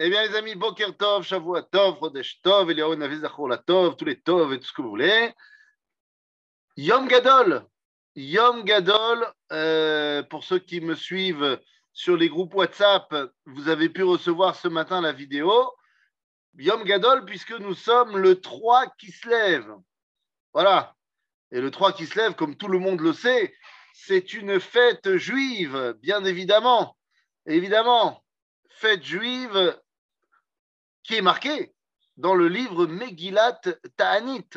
Eh 0.00 0.10
bien, 0.10 0.22
les 0.24 0.36
amis, 0.36 0.54
Boker 0.54 0.96
Tov, 0.96 1.24
Shavua 1.24 1.64
Tov, 1.64 1.98
Chodesh 1.98 2.40
Tov, 2.40 2.70
Eliyahu 2.70 2.94
Navi 2.96 3.18
la 3.18 3.58
Tov, 3.58 3.96
tous 3.96 4.04
les 4.04 4.20
Tov 4.20 4.52
et 4.52 4.60
tout 4.60 4.66
ce 4.66 4.72
que 4.72 4.80
vous 4.80 4.90
voulez. 4.90 5.34
Yom 6.76 7.08
Gadol. 7.08 7.66
Yom 8.14 8.62
Gadol, 8.62 9.26
euh, 9.50 10.22
pour 10.22 10.44
ceux 10.44 10.60
qui 10.60 10.80
me 10.80 10.94
suivent 10.94 11.60
sur 11.92 12.16
les 12.16 12.28
groupes 12.28 12.54
WhatsApp, 12.54 13.12
vous 13.44 13.68
avez 13.68 13.88
pu 13.88 14.04
recevoir 14.04 14.54
ce 14.54 14.68
matin 14.68 15.00
la 15.00 15.10
vidéo. 15.10 15.68
Yom 16.58 16.84
Gadol, 16.84 17.24
puisque 17.24 17.58
nous 17.58 17.74
sommes 17.74 18.18
le 18.18 18.40
3 18.40 18.86
qui 18.98 19.10
se 19.10 19.28
lève. 19.28 19.68
Voilà. 20.52 20.94
Et 21.50 21.60
le 21.60 21.72
3 21.72 21.92
qui 21.92 22.06
se 22.06 22.16
lève, 22.16 22.34
comme 22.36 22.56
tout 22.56 22.68
le 22.68 22.78
monde 22.78 23.00
le 23.00 23.12
sait, 23.12 23.52
c'est 23.94 24.32
une 24.32 24.60
fête 24.60 25.16
juive, 25.16 25.96
bien 26.00 26.24
évidemment. 26.24 26.96
Évidemment, 27.46 28.22
fête 28.68 29.02
juive 29.02 29.76
qui 31.08 31.14
est 31.16 31.22
marquée 31.22 31.74
dans 32.18 32.34
le 32.34 32.48
livre 32.48 32.86
Megillat 32.86 33.58
Ta'anit, 33.96 34.50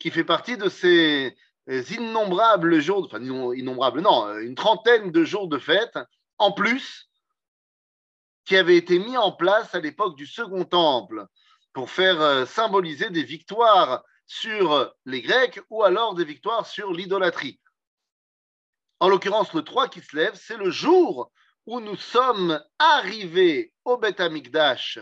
qui 0.00 0.10
fait 0.10 0.24
partie 0.24 0.56
de 0.56 0.68
ces 0.68 1.36
innombrables 1.68 2.80
jours, 2.80 3.04
enfin 3.06 3.22
innombrables, 3.22 4.00
non, 4.00 4.36
une 4.38 4.56
trentaine 4.56 5.12
de 5.12 5.24
jours 5.24 5.46
de 5.46 5.58
fête, 5.58 5.96
en 6.38 6.50
plus, 6.50 7.08
qui 8.44 8.56
avaient 8.56 8.76
été 8.76 8.98
mis 8.98 9.16
en 9.16 9.30
place 9.30 9.72
à 9.72 9.78
l'époque 9.78 10.16
du 10.16 10.26
Second 10.26 10.64
Temple 10.64 11.26
pour 11.72 11.90
faire 11.90 12.20
euh, 12.20 12.44
symboliser 12.44 13.10
des 13.10 13.22
victoires 13.22 14.02
sur 14.26 14.92
les 15.04 15.22
Grecs 15.22 15.60
ou 15.70 15.84
alors 15.84 16.14
des 16.14 16.24
victoires 16.24 16.66
sur 16.66 16.92
l'idolâtrie. 16.92 17.60
En 18.98 19.08
l'occurrence, 19.08 19.52
le 19.52 19.62
3 19.62 19.88
qui 19.88 20.00
se 20.00 20.16
lève, 20.16 20.34
c'est 20.34 20.56
le 20.56 20.70
jour 20.70 21.30
où 21.66 21.78
nous 21.78 21.96
sommes 21.96 22.60
arrivés 22.78 23.72
au 23.84 23.96
Beth 23.96 24.18
Amikdash 24.18 24.98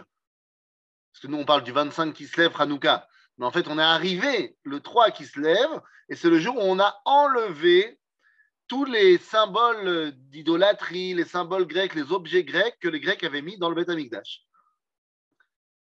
parce 1.16 1.22
que 1.22 1.28
nous, 1.28 1.38
on 1.38 1.46
parle 1.46 1.62
du 1.62 1.72
25 1.72 2.12
qui 2.12 2.26
se 2.26 2.38
lève, 2.38 2.52
Hanouka. 2.58 3.08
Mais 3.38 3.46
en 3.46 3.50
fait, 3.50 3.68
on 3.68 3.78
est 3.78 3.82
arrivé 3.82 4.54
le 4.64 4.80
3 4.80 5.12
qui 5.12 5.24
se 5.24 5.40
lève, 5.40 5.80
et 6.10 6.14
c'est 6.14 6.28
le 6.28 6.38
jour 6.38 6.56
où 6.56 6.60
on 6.60 6.78
a 6.78 7.00
enlevé 7.06 7.98
tous 8.68 8.84
les 8.84 9.16
symboles 9.16 10.12
d'idolâtrie, 10.28 11.14
les 11.14 11.24
symboles 11.24 11.66
grecs, 11.66 11.94
les 11.94 12.12
objets 12.12 12.44
grecs 12.44 12.78
que 12.80 12.88
les 12.88 13.00
Grecs 13.00 13.24
avaient 13.24 13.40
mis 13.40 13.56
dans 13.56 13.70
le 13.70 13.74
Beth 13.74 13.88
Amikdash. 13.88 14.42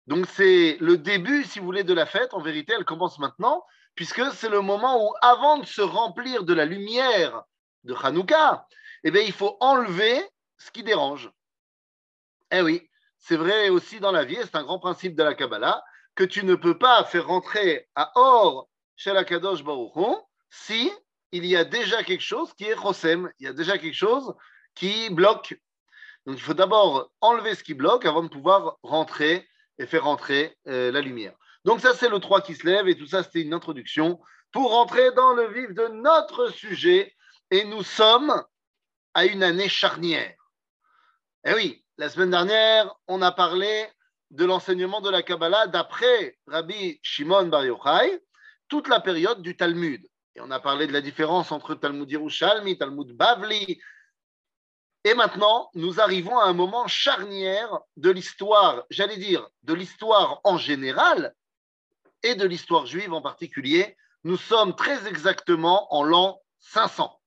Donc 0.08 0.26
c'est 0.28 0.76
le 0.82 0.98
début, 0.98 1.46
si 1.46 1.60
vous 1.60 1.66
voulez, 1.66 1.86
de 1.86 1.94
la 1.94 2.06
fête. 2.06 2.34
En 2.34 2.42
vérité, 2.42 2.74
elle 2.78 2.84
commence 2.84 3.18
maintenant, 3.18 3.64
puisque 3.96 4.30
c'est 4.34 4.50
le 4.50 4.60
moment 4.60 5.08
où, 5.08 5.14
avant 5.22 5.58
de 5.58 5.66
se 5.66 5.82
remplir 5.82 6.44
de 6.44 6.54
la 6.54 6.66
lumière 6.66 7.44
de 7.86 7.94
Hanouka, 7.94 8.68
eh 9.06 9.12
bien, 9.12 9.22
il 9.22 9.32
faut 9.32 9.56
enlever 9.62 10.22
ce 10.58 10.70
qui 10.70 10.84
dérange. 10.84 11.32
Eh 12.52 12.62
oui, 12.62 12.90
c'est 13.26 13.38
vrai 13.38 13.70
aussi 13.70 14.02
dans 14.02 14.12
la 14.12 14.26
vie, 14.26 14.38
c'est 14.42 14.56
un 14.56 14.64
grand 14.64 14.80
principe 14.80 15.16
de 15.16 15.24
la 15.24 15.34
Kabbalah, 15.34 15.82
que 16.14 16.26
tu 16.26 16.44
ne 16.44 16.56
peux 16.56 16.78
pas 16.78 17.06
faire 17.06 17.28
rentrer 17.28 17.88
à 17.96 18.12
Or 18.16 18.68
chez 18.98 19.14
la 19.14 19.24
Kadosh 19.24 19.64
Baruch 19.64 19.94
si 20.50 20.92
il 21.32 21.46
y 21.46 21.56
a 21.56 21.64
déjà 21.64 22.04
quelque 22.04 22.22
chose 22.22 22.54
qui 22.54 22.66
est 22.66 22.76
Chosem, 22.76 23.32
il 23.40 23.46
y 23.46 23.48
a 23.48 23.54
déjà 23.54 23.78
quelque 23.78 23.96
chose 23.96 24.36
qui 24.76 25.10
bloque. 25.10 25.58
Donc 26.26 26.36
il 26.38 26.42
faut 26.42 26.54
d'abord 26.54 27.12
enlever 27.22 27.56
ce 27.56 27.64
qui 27.64 27.74
bloque 27.74 28.06
avant 28.06 28.24
de 28.24 28.28
pouvoir 28.28 28.78
rentrer 28.84 29.48
et 29.80 29.86
faire 29.86 30.04
rentrer 30.04 30.58
euh, 30.68 30.92
la 30.92 31.00
lumière. 31.00 31.34
Donc 31.64 31.80
ça 31.80 31.94
c'est 31.94 32.10
le 32.10 32.20
3 32.20 32.42
qui 32.42 32.56
se 32.56 32.68
lève 32.68 32.90
et 32.90 32.98
tout 32.98 33.08
ça 33.08 33.24
c'était 33.24 33.42
une 33.42 33.54
introduction 33.54 34.20
pour 34.52 34.72
rentrer 34.72 35.14
dans 35.14 35.34
le 35.34 35.48
vif 35.48 35.74
de 35.74 35.88
notre 35.88 36.50
sujet 36.50 37.16
et 37.52 37.64
nous 37.64 37.84
sommes 37.84 38.44
à 39.14 39.26
une 39.26 39.44
année 39.44 39.70
charnière. 39.70 40.36
Eh 41.46 41.54
oui, 41.54 41.83
la 41.98 42.10
semaine 42.10 42.32
dernière, 42.32 42.94
on 43.08 43.22
a 43.22 43.32
parlé 43.32 43.88
de 44.32 44.46
l'enseignement 44.46 45.02
de 45.02 45.10
la 45.10 45.22
Kabbalah 45.22 45.68
d'après 45.68 46.38
Rabbi 46.48 47.00
Shimon 47.04 47.48
Bar 47.48 47.66
Yochai, 47.66 48.20
toute 48.68 48.88
la 48.88 49.00
période 49.00 49.42
du 49.42 49.56
Talmud. 49.56 50.04
Et 50.36 50.42
on 50.42 50.50
a 50.50 50.60
parlé 50.60 50.88
de 50.88 50.94
la 50.94 51.02
différence 51.02 51.52
entre 51.52 51.76
Talmud 51.76 52.10
Yerushalmi, 52.10 52.78
Talmud 52.78 53.16
Bavli. 53.16 53.80
Et 55.04 55.14
maintenant, 55.14 55.70
nous 55.76 56.00
arrivons 56.00 56.40
à 56.40 56.46
un 56.46 56.54
moment 56.54 56.88
charnière 56.88 57.80
de 57.98 58.10
l'histoire, 58.10 58.86
j'allais 58.90 59.18
dire, 59.18 59.48
de 59.62 59.74
l'histoire 59.74 60.42
en 60.44 60.58
général 60.58 61.36
et 62.24 62.34
de 62.34 62.46
l'histoire 62.46 62.88
juive 62.88 63.14
en 63.14 63.22
particulier. 63.22 63.96
Nous 64.24 64.38
sommes 64.38 64.76
très 64.76 65.08
exactement 65.08 65.94
en 65.94 66.04
l'an 66.04 66.42
500. 66.60 67.22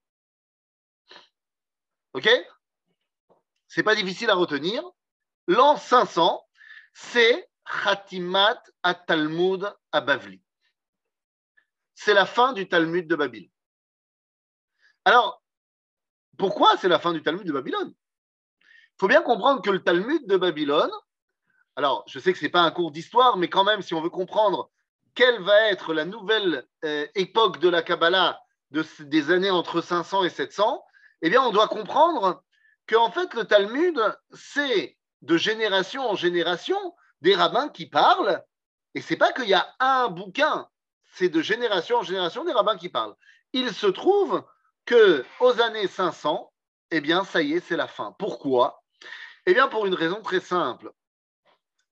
OK? 2.14 2.28
C'est 3.76 3.82
pas 3.82 3.94
difficile 3.94 4.30
à 4.30 4.34
retenir. 4.34 4.82
L'an 5.48 5.76
500, 5.76 6.42
c'est 6.94 7.46
Khatimat 7.84 8.62
at-Talmud 8.82 9.70
à 9.92 10.00
Bavli. 10.00 10.40
C'est 11.94 12.14
la 12.14 12.24
fin 12.24 12.54
du 12.54 12.70
Talmud 12.70 13.06
de 13.06 13.14
Babylone. 13.14 13.50
Alors, 15.04 15.42
pourquoi 16.38 16.78
c'est 16.78 16.88
la 16.88 16.98
fin 16.98 17.12
du 17.12 17.22
Talmud 17.22 17.46
de 17.46 17.52
Babylone? 17.52 17.92
Il 18.62 18.96
faut 18.98 19.08
bien 19.08 19.20
comprendre 19.20 19.60
que 19.60 19.68
le 19.68 19.84
Talmud 19.84 20.26
de 20.26 20.38
Babylone, 20.38 20.92
alors 21.76 22.02
je 22.06 22.18
sais 22.18 22.32
que 22.32 22.38
ce 22.38 22.46
n'est 22.46 22.50
pas 22.50 22.62
un 22.62 22.70
cours 22.70 22.92
d'histoire, 22.92 23.36
mais 23.36 23.50
quand 23.50 23.64
même, 23.64 23.82
si 23.82 23.92
on 23.92 24.00
veut 24.00 24.08
comprendre 24.08 24.70
quelle 25.14 25.42
va 25.42 25.68
être 25.68 25.92
la 25.92 26.06
nouvelle 26.06 26.66
euh, 26.86 27.06
époque 27.14 27.60
de 27.60 27.68
la 27.68 27.82
Kabbalah 27.82 28.40
de, 28.70 28.82
des 29.00 29.30
années 29.30 29.50
entre 29.50 29.82
500 29.82 30.24
et 30.24 30.30
700, 30.30 30.82
eh 31.20 31.28
bien, 31.28 31.42
on 31.42 31.50
doit 31.50 31.68
comprendre 31.68 32.42
qu'en 32.88 33.10
fait, 33.10 33.34
le 33.34 33.44
Talmud, 33.44 34.00
c'est 34.32 34.96
de 35.22 35.36
génération 35.36 36.08
en 36.08 36.14
génération 36.14 36.94
des 37.20 37.34
rabbins 37.34 37.68
qui 37.68 37.86
parlent, 37.86 38.44
et 38.94 39.00
c'est 39.00 39.16
pas 39.16 39.32
qu'il 39.32 39.48
y 39.48 39.54
a 39.54 39.74
un 39.80 40.08
bouquin, 40.08 40.68
c'est 41.12 41.28
de 41.28 41.40
génération 41.40 41.98
en 41.98 42.02
génération 42.02 42.44
des 42.44 42.52
rabbins 42.52 42.76
qui 42.76 42.88
parlent. 42.88 43.16
Il 43.52 43.72
se 43.72 43.86
trouve 43.86 44.44
que 44.84 45.24
aux 45.40 45.60
années 45.60 45.88
500, 45.88 46.52
eh 46.90 47.00
bien, 47.00 47.24
ça 47.24 47.42
y 47.42 47.54
est, 47.54 47.60
c'est 47.60 47.76
la 47.76 47.88
fin. 47.88 48.14
Pourquoi? 48.18 48.82
Eh 49.46 49.54
bien, 49.54 49.68
pour 49.68 49.86
une 49.86 49.94
raison 49.94 50.22
très 50.22 50.40
simple. 50.40 50.92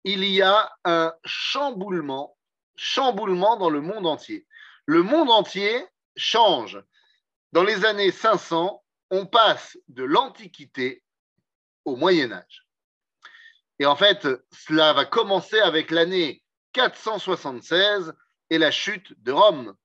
Il 0.05 0.25
y 0.25 0.43
a 0.43 0.73
un 0.85 1.15
chamboulement, 1.25 2.37
chamboulement 2.77 3.57
dans 3.57 3.71
le 3.71 3.81
monde 3.81 4.07
entier. 4.07 4.47
Le 4.87 5.03
monde 5.03 5.31
entier 5.31 5.87
change. 6.17 6.83
Dans 7.53 7.63
les 7.63 7.87
années 7.87 8.11
500, 8.11 8.84
on 9.11 9.27
passe 9.27 9.79
de 9.89 10.05
l'Antiquité 10.05 11.03
au 11.85 11.97
Moyen 11.97 12.33
Âge. 12.33 12.67
Et 13.79 13.87
en 13.87 13.97
fait, 13.97 14.27
cela 14.53 14.93
va 14.93 15.05
commencer 15.05 15.59
avec 15.59 15.91
l'année 15.91 16.43
476 16.73 18.15
et 18.51 18.59
la 18.59 18.71
chute 18.71 19.13
de 19.23 19.33
Rome. 19.33 19.77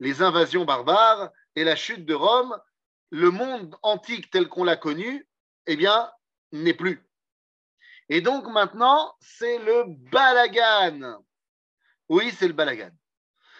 Les 0.00 0.22
invasions 0.22 0.64
barbares 0.64 1.30
et 1.56 1.64
la 1.64 1.76
chute 1.76 2.04
de 2.04 2.14
Rome, 2.14 2.58
le 3.10 3.30
monde 3.30 3.76
antique 3.82 4.30
tel 4.30 4.48
qu'on 4.48 4.64
l'a 4.64 4.76
connu, 4.76 5.26
eh 5.66 5.76
bien, 5.76 6.10
n'est 6.52 6.74
plus. 6.74 7.06
Et 8.08 8.20
donc 8.20 8.46
maintenant, 8.48 9.14
c'est 9.20 9.58
le 9.58 9.84
balagan. 10.10 11.22
Oui, 12.08 12.30
c'est 12.36 12.48
le 12.48 12.52
balagan. 12.52 12.90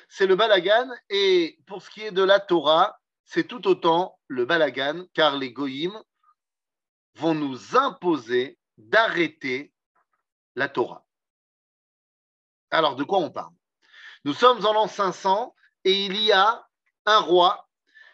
C'est 0.08 0.26
le 0.26 0.36
balagan. 0.36 0.90
Et 1.08 1.58
pour 1.66 1.82
ce 1.82 1.88
qui 1.90 2.02
est 2.02 2.10
de 2.10 2.22
la 2.22 2.40
Torah, 2.40 3.00
c'est 3.32 3.44
tout 3.44 3.66
autant 3.66 4.18
le 4.28 4.44
balagan, 4.44 5.06
car 5.14 5.38
les 5.38 5.52
goïms 5.52 5.98
vont 7.14 7.34
nous 7.34 7.78
imposer 7.78 8.58
d'arrêter 8.76 9.72
la 10.54 10.68
Torah. 10.68 11.06
Alors, 12.70 12.94
de 12.94 13.04
quoi 13.04 13.20
on 13.20 13.30
parle? 13.30 13.54
Nous 14.26 14.34
sommes 14.34 14.66
en 14.66 14.74
l'an 14.74 14.86
500 14.86 15.54
et 15.84 16.04
il 16.04 16.20
y 16.20 16.30
a 16.30 16.68
un 17.06 17.20
roi 17.20 17.66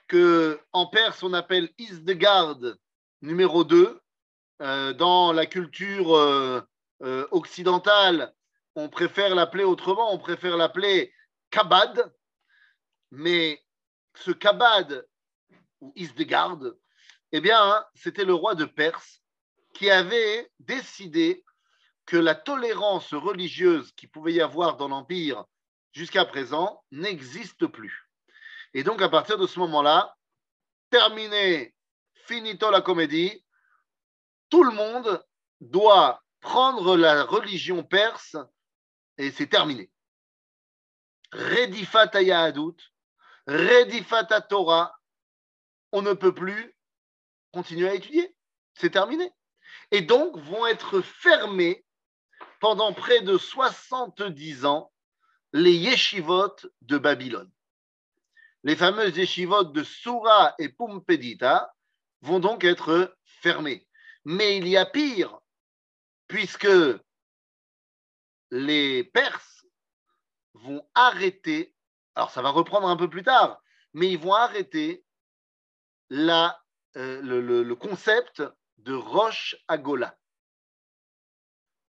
que 0.07 0.61
en 0.73 0.87
Perse 0.87 1.25
on 1.25 1.33
appelle 1.33 1.69
Isdegard 1.79 2.61
numéro 3.21 3.65
2. 3.65 4.01
Euh, 4.61 4.93
dans 4.93 5.33
la 5.33 5.47
culture 5.47 6.17
euh, 6.17 6.61
euh, 7.03 7.27
occidentale, 7.33 8.33
on 8.77 8.89
préfère 8.89 9.35
l'appeler 9.35 9.65
autrement, 9.65 10.13
on 10.13 10.19
préfère 10.19 10.57
l'appeler 10.57 11.13
Kabad, 11.51 12.13
mais 13.11 13.61
ce 14.15 14.31
Kabad 14.31 15.08
ou 15.81 15.93
Isdegard, 15.97 16.59
eh 17.33 17.41
bien, 17.41 17.63
hein, 17.63 17.85
c'était 17.95 18.25
le 18.25 18.35
roi 18.35 18.55
de 18.55 18.65
Perse 18.65 19.23
qui 19.75 19.91
avait 19.91 20.51
décidé 20.59 21.45
que 22.07 22.17
la 22.17 22.35
tolérance 22.35 23.13
religieuse 23.13 23.93
qui 23.93 24.07
pouvait 24.07 24.33
y 24.33 24.41
avoir 24.41 24.77
dans 24.77 24.89
l'Empire 24.89 25.45
jusqu'à 25.93 26.25
présent 26.25 26.83
n'existe 26.91 27.67
plus. 27.67 28.09
Et 28.73 28.83
donc, 28.83 29.03
à 29.03 29.09
partir 29.09 29.39
de 29.39 29.47
ce 29.47 29.59
moment-là, 29.61 30.17
terminé, 30.91 31.75
finito 32.27 32.71
la 32.71 32.81
comédie, 32.81 33.45
tout 34.49 34.65
le 34.65 34.71
monde 34.71 35.23
doit 35.61 36.23
prendre 36.41 36.97
la 36.97 37.25
religion 37.25 37.83
perse 37.83 38.37
et 39.19 39.31
c'est 39.31 39.49
terminé. 39.49 39.91
Redifat 41.33 42.11
Redifat 43.47 44.41
Torah, 44.49 44.98
on 45.93 46.03
ne 46.03 46.13
peut 46.13 46.35
plus 46.35 46.75
continuer 47.53 47.89
à 47.89 47.95
étudier. 47.95 48.35
C'est 48.75 48.91
terminé. 48.91 49.31
Et 49.91 50.03
donc 50.03 50.37
vont 50.39 50.67
être 50.67 51.01
fermées 51.01 51.85
pendant 52.61 52.93
près 52.93 53.21
de 53.23 53.39
70 53.39 54.65
ans 54.65 54.93
les 55.53 55.75
yeshivot 55.75 56.55
de 56.83 56.99
Babylone. 56.99 57.51
Les 58.65 58.77
fameuses 58.77 59.17
yeshivot 59.17 59.65
de 59.65 59.83
Soura 59.83 60.55
et 60.59 60.69
Pumpedita 60.69 61.75
vont 62.23 62.41
donc 62.41 62.65
être 62.65 63.17
fermées. 63.25 63.87
Mais 64.25 64.59
il 64.59 64.69
y 64.69 64.77
a 64.77 64.85
pire, 64.85 65.39
puisque 66.27 66.69
les 68.51 69.05
Perses 69.05 69.65
vont 70.55 70.87
arrêter, 70.95 71.75
alors 72.15 72.31
ça 72.31 72.43
va 72.43 72.51
reprendre 72.51 72.89
un 72.89 72.97
peu 72.97 73.09
plus 73.09 73.23
tard, 73.23 73.63
mais 73.95 74.11
ils 74.11 74.19
vont 74.19 74.35
arrêter 74.35 75.05
euh, 76.11 76.51
le, 76.95 77.63
le, 77.63 77.75
concept 77.75 78.43
de 78.79 78.95
Roche 78.95 79.57
Agola, 79.69 80.17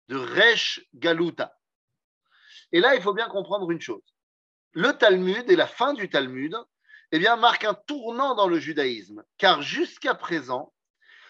de 0.07 0.17
Resh 0.17 0.81
Galuta. 0.93 1.57
Et 2.71 2.79
là, 2.79 2.95
il 2.95 3.01
faut 3.01 3.13
bien 3.13 3.29
comprendre 3.29 3.71
une 3.71 3.81
chose. 3.81 4.15
Le 4.73 4.91
Talmud 4.93 5.49
et 5.49 5.55
la 5.55 5.67
fin 5.67 5.93
du 5.93 6.09
Talmud 6.09 6.55
eh 7.11 7.19
bien, 7.19 7.35
marquent 7.37 7.65
un 7.65 7.73
tournant 7.73 8.35
dans 8.35 8.47
le 8.47 8.59
judaïsme, 8.59 9.23
car 9.37 9.61
jusqu'à 9.61 10.13
présent, 10.13 10.73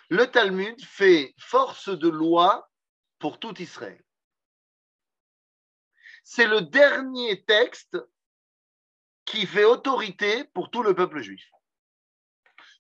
le 0.10 0.28
Talmud 0.28 0.84
fait 0.84 1.34
force 1.38 1.90
de 1.90 2.10
loi 2.10 2.70
pour 3.20 3.40
tout 3.40 3.62
Israël. 3.62 4.04
C'est 6.24 6.48
le 6.48 6.62
dernier 6.62 7.44
texte 7.46 7.98
qui 9.26 9.46
fait 9.46 9.64
autorité 9.64 10.44
pour 10.54 10.70
tout 10.72 10.84
le 10.84 10.96
peuple 10.96 11.22
juif. 11.22 11.50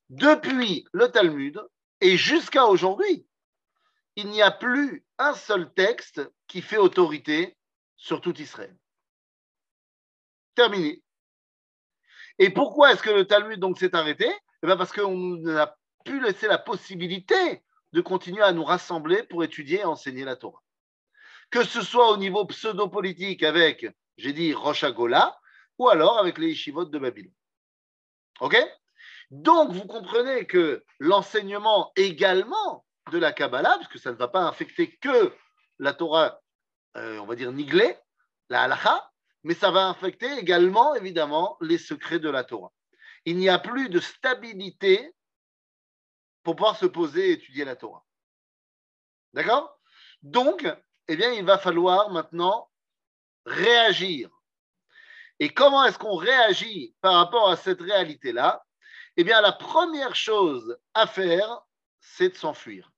Depuis 0.09 0.85
le 0.91 1.07
Talmud 1.09 1.61
et 2.01 2.17
jusqu'à 2.17 2.65
aujourd'hui, 2.65 3.27
il 4.15 4.27
n'y 4.27 4.41
a 4.41 4.51
plus 4.51 5.05
un 5.17 5.33
seul 5.33 5.71
texte 5.73 6.21
qui 6.47 6.61
fait 6.61 6.77
autorité 6.77 7.55
sur 7.95 8.19
tout 8.21 8.35
Israël. 8.41 8.75
Terminé. 10.55 11.03
Et 12.39 12.49
pourquoi 12.49 12.91
est-ce 12.91 13.03
que 13.03 13.09
le 13.11 13.25
Talmud 13.25 13.59
donc 13.59 13.77
s'est 13.77 13.95
arrêté? 13.95 14.27
Eh 14.63 14.65
bien 14.65 14.77
Parce 14.77 14.91
qu'on 14.91 15.37
n'a 15.37 15.77
pu 16.05 16.19
laisser 16.21 16.47
la 16.47 16.57
possibilité 16.57 17.63
de 17.93 18.01
continuer 18.01 18.41
à 18.41 18.51
nous 18.51 18.63
rassembler 18.63 19.23
pour 19.23 19.43
étudier 19.43 19.81
et 19.81 19.85
enseigner 19.85 20.25
la 20.25 20.35
Torah. 20.35 20.63
Que 21.51 21.63
ce 21.63 21.81
soit 21.81 22.11
au 22.11 22.17
niveau 22.17 22.45
pseudo-politique 22.45 23.43
avec, 23.43 23.87
j'ai 24.17 24.33
dit, 24.33 24.53
Rosh 24.53 24.85
Gola, 24.85 25.39
ou 25.77 25.89
alors 25.89 26.17
avec 26.17 26.37
les 26.37 26.49
yeshivot 26.49 26.85
de 26.85 26.99
Babylone. 26.99 27.33
OK? 28.41 28.55
Donc, 29.31 29.71
vous 29.71 29.85
comprenez 29.85 30.45
que 30.45 30.83
l'enseignement 30.99 31.91
également 31.95 32.85
de 33.11 33.17
la 33.17 33.31
Kabbalah, 33.31 33.77
puisque 33.77 33.99
ça 33.99 34.11
ne 34.11 34.17
va 34.17 34.27
pas 34.27 34.41
infecter 34.41 34.95
que 34.97 35.33
la 35.77 35.93
Torah 35.93 36.39
euh, 36.97 37.19
on 37.19 37.25
va 37.25 37.35
dire, 37.35 37.51
niglé, 37.51 37.97
la 38.49 38.63
halakha, 38.63 39.11
mais 39.43 39.53
ça 39.53 39.71
va 39.71 39.87
infecter 39.87 40.31
également, 40.37 40.95
évidemment, 40.95 41.57
les 41.61 41.77
secrets 41.77 42.19
de 42.19 42.29
la 42.29 42.43
Torah. 42.43 42.71
Il 43.25 43.37
n'y 43.37 43.49
a 43.49 43.59
plus 43.59 43.89
de 43.89 43.99
stabilité 43.99 45.13
pour 46.43 46.55
pouvoir 46.55 46.77
se 46.77 46.87
poser 46.87 47.29
et 47.29 47.31
étudier 47.33 47.63
la 47.63 47.75
Torah. 47.75 48.03
D'accord? 49.33 49.79
Donc, 50.23 50.67
eh 51.07 51.15
bien, 51.15 51.31
il 51.31 51.45
va 51.45 51.57
falloir 51.57 52.09
maintenant 52.09 52.69
réagir. 53.45 54.29
Et 55.39 55.53
comment 55.53 55.85
est-ce 55.85 55.99
qu'on 55.99 56.15
réagit 56.15 56.95
par 57.01 57.13
rapport 57.13 57.49
à 57.49 57.55
cette 57.55 57.81
réalité-là? 57.81 58.65
Eh 59.19 59.25
bien, 59.25 59.41
la 59.41 59.51
première 59.51 60.15
chose 60.15 60.79
à 60.93 61.05
faire, 61.05 61.67
c'est 61.99 62.29
de 62.29 62.35
s'enfuir. 62.35 62.93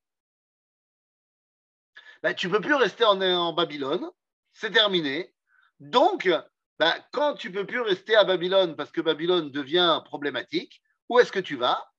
Ben, 2.22 2.32
tu 2.32 2.46
ne 2.46 2.52
peux 2.52 2.60
plus 2.60 2.76
rester 2.76 3.04
en, 3.04 3.52
Babylone, 3.52 4.08
c'est 4.52 4.70
terminé. 4.70 5.34
Donc, 5.80 6.30
ben, 6.78 6.94
quand 7.10 7.34
tu 7.34 7.48
ne 7.48 7.54
peux 7.54 7.66
plus 7.66 7.80
rester 7.80 8.14
à 8.14 8.22
Babylone 8.22 8.76
parce 8.76 8.92
que 8.92 9.00
Babylone 9.00 9.50
devient 9.50 10.00
problématique, 10.04 10.80
où 11.08 11.18
est-ce 11.18 11.32
que 11.32 11.40
tu 11.40 11.56
vas? 11.56 11.92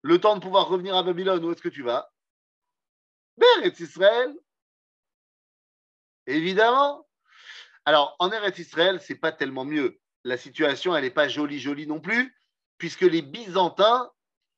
Le 0.00 0.18
temps 0.18 0.36
de 0.36 0.40
pouvoir 0.40 0.68
revenir 0.68 0.96
à 0.96 1.02
Babylone, 1.02 1.44
où 1.44 1.52
est-ce 1.52 1.60
que 1.60 1.68
tu 1.68 1.82
vas? 1.82 2.10
Eretz 3.58 3.80
Israël. 3.80 4.34
Évidemment. 6.26 7.06
Alors, 7.84 8.16
en 8.18 8.32
Eretz 8.32 8.58
Israël, 8.58 8.98
c'est 9.02 9.16
pas 9.16 9.32
tellement 9.32 9.66
mieux. 9.66 10.00
La 10.28 10.36
situation, 10.36 10.94
elle 10.94 11.04
n'est 11.04 11.10
pas 11.10 11.26
jolie, 11.26 11.58
jolie 11.58 11.86
non 11.86 12.00
plus, 12.00 12.36
puisque 12.76 13.00
les 13.00 13.22
Byzantins 13.22 14.10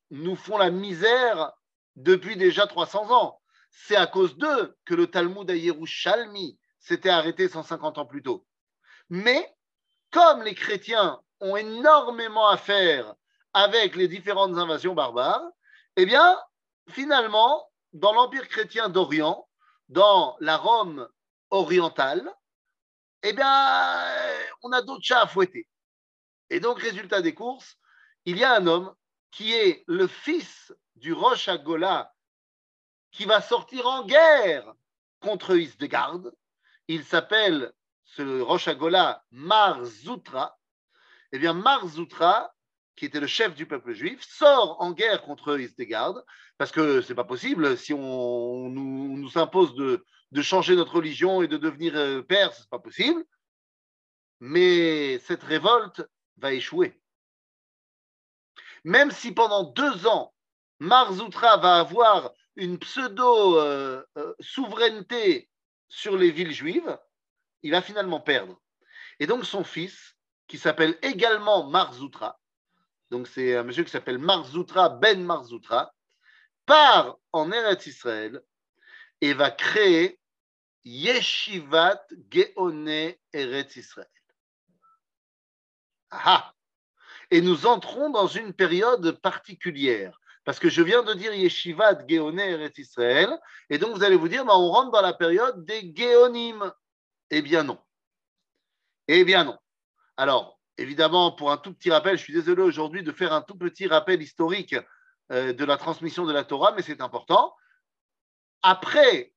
nous 0.09 0.35
font 0.35 0.57
la 0.57 0.69
misère 0.69 1.53
depuis 1.95 2.35
déjà 2.35 2.67
300 2.67 3.09
ans. 3.09 3.39
C'est 3.69 3.95
à 3.95 4.05
cause 4.05 4.35
d'eux 4.35 4.75
que 4.83 4.93
le 4.93 5.07
Talmud 5.07 5.49
à 5.49 5.55
Yerushalmi 5.55 6.59
s'était 6.77 7.09
arrêté 7.09 7.47
150 7.47 7.99
ans 7.99 8.05
plus 8.05 8.21
tôt. 8.21 8.45
Mais 9.09 9.55
comme 10.11 10.43
les 10.43 10.55
chrétiens 10.55 11.21
ont 11.39 11.55
énormément 11.55 12.49
à 12.49 12.57
faire 12.57 13.15
avec 13.53 13.95
les 13.95 14.09
différentes 14.09 14.57
invasions 14.57 14.93
barbares, 14.93 15.51
eh 15.95 16.05
bien, 16.05 16.37
finalement, 16.89 17.71
dans 17.93 18.11
l'Empire 18.11 18.49
chrétien 18.49 18.89
d'Orient, 18.89 19.47
dans 19.87 20.35
la 20.41 20.57
Rome 20.57 21.07
orientale, 21.49 22.29
eh 23.23 23.33
bien, 23.33 24.07
on 24.61 24.71
a 24.71 24.81
d'autres 24.81 25.03
chats 25.03 25.21
à 25.21 25.27
fouetter. 25.27 25.67
Et 26.49 26.59
donc, 26.59 26.79
résultat 26.79 27.21
des 27.21 27.33
courses, 27.33 27.77
il 28.25 28.37
y 28.37 28.43
a 28.43 28.55
un 28.55 28.67
homme 28.67 28.93
qui 29.31 29.53
est 29.53 29.83
le 29.87 30.07
fils 30.07 30.73
du 30.95 31.13
Roche 31.13 31.49
Gola 31.63 32.13
qui 33.11 33.25
va 33.25 33.41
sortir 33.41 33.87
en 33.87 34.05
guerre 34.05 34.73
contre 35.19 35.55
Isdegarde. 35.55 36.33
Il 36.87 37.03
s'appelle 37.03 37.73
ce 38.03 38.41
Roche 38.41 38.69
Gola 38.69 39.23
Marzoutra. 39.31 40.57
Eh 41.31 41.39
bien, 41.39 41.53
Marzoutra, 41.53 42.53
qui 42.95 43.05
était 43.05 43.19
le 43.19 43.27
chef 43.27 43.55
du 43.55 43.65
peuple 43.65 43.93
juif, 43.93 44.21
sort 44.21 44.81
en 44.81 44.91
guerre 44.91 45.21
contre 45.21 45.59
Isdegarde, 45.59 46.23
parce 46.57 46.71
que 46.71 47.01
c'est 47.01 47.15
pas 47.15 47.23
possible, 47.23 47.77
si 47.77 47.93
on, 47.93 48.69
nous, 48.69 49.37
impose 49.37 49.73
de, 49.75 50.05
de, 50.31 50.41
changer 50.41 50.75
notre 50.75 50.95
religion 50.95 51.41
et 51.41 51.47
de 51.47 51.55
devenir 51.57 51.95
euh, 51.95 52.21
perse, 52.21 52.59
c'est 52.59 52.69
pas 52.69 52.79
possible. 52.79 53.23
Mais 54.39 55.17
cette 55.19 55.43
révolte 55.43 56.03
va 56.37 56.53
échouer. 56.53 57.01
Même 58.83 59.11
si 59.11 59.31
pendant 59.31 59.63
deux 59.63 60.07
ans, 60.07 60.33
Marzoutra 60.79 61.57
va 61.57 61.79
avoir 61.79 62.31
une 62.55 62.79
pseudo-souveraineté 62.79 65.35
euh, 65.35 65.39
euh, 65.39 65.45
sur 65.87 66.17
les 66.17 66.31
villes 66.31 66.53
juives, 66.53 66.97
il 67.61 67.71
va 67.71 67.81
finalement 67.81 68.19
perdre. 68.19 68.59
Et 69.19 69.27
donc 69.27 69.45
son 69.45 69.63
fils, 69.63 70.15
qui 70.47 70.57
s'appelle 70.57 70.97
également 71.03 71.69
Marzoutra, 71.69 72.41
donc 73.11 73.27
c'est 73.27 73.57
un 73.57 73.63
monsieur 73.63 73.83
qui 73.83 73.91
s'appelle 73.91 74.17
Marzoutra 74.17 74.87
ben 74.87 75.21
Marzoutra, 75.21 75.93
part 76.65 77.17
en 77.33 77.51
Eretz 77.51 77.85
Israël 77.85 78.41
et 79.19 79.33
va 79.33 79.51
créer 79.51 80.17
Yeshivat 80.83 82.05
Geone 82.29 83.13
Eretz 83.33 83.75
Israël. 83.75 84.07
Ah 86.09 86.53
Et 87.29 87.41
nous 87.41 87.65
entrons 87.65 88.09
dans 88.09 88.27
une 88.27 88.53
période 88.53 89.11
particulière. 89.21 90.19
Parce 90.43 90.59
que 90.59 90.69
je 90.69 90.81
viens 90.81 91.03
de 91.03 91.13
dire 91.13 91.33
Yeshivat 91.33 92.07
Geoner 92.07 92.65
et 92.65 92.81
Israël, 92.81 93.29
et 93.69 93.77
donc 93.77 93.95
vous 93.95 94.03
allez 94.03 94.15
vous 94.15 94.27
dire, 94.27 94.43
bah, 94.43 94.57
on 94.57 94.71
rentre 94.71 94.91
dans 94.91 95.01
la 95.01 95.13
période 95.13 95.63
des 95.65 95.93
Géonim. 95.95 96.73
Eh 97.29 97.41
bien 97.41 97.63
non. 97.63 97.79
Eh 99.07 99.23
bien 99.23 99.43
non. 99.43 99.57
Alors, 100.17 100.59
évidemment, 100.77 101.31
pour 101.31 101.51
un 101.51 101.57
tout 101.57 101.73
petit 101.73 101.91
rappel, 101.91 102.17
je 102.17 102.23
suis 102.23 102.33
désolé 102.33 102.63
aujourd'hui 102.63 103.03
de 103.03 103.11
faire 103.11 103.33
un 103.33 103.41
tout 103.41 103.55
petit 103.55 103.87
rappel 103.87 104.21
historique 104.21 104.75
euh, 105.31 105.53
de 105.53 105.63
la 105.63 105.77
transmission 105.77 106.25
de 106.25 106.33
la 106.33 106.43
Torah, 106.43 106.73
mais 106.75 106.81
c'est 106.81 107.01
important. 107.01 107.55
Après 108.63 109.30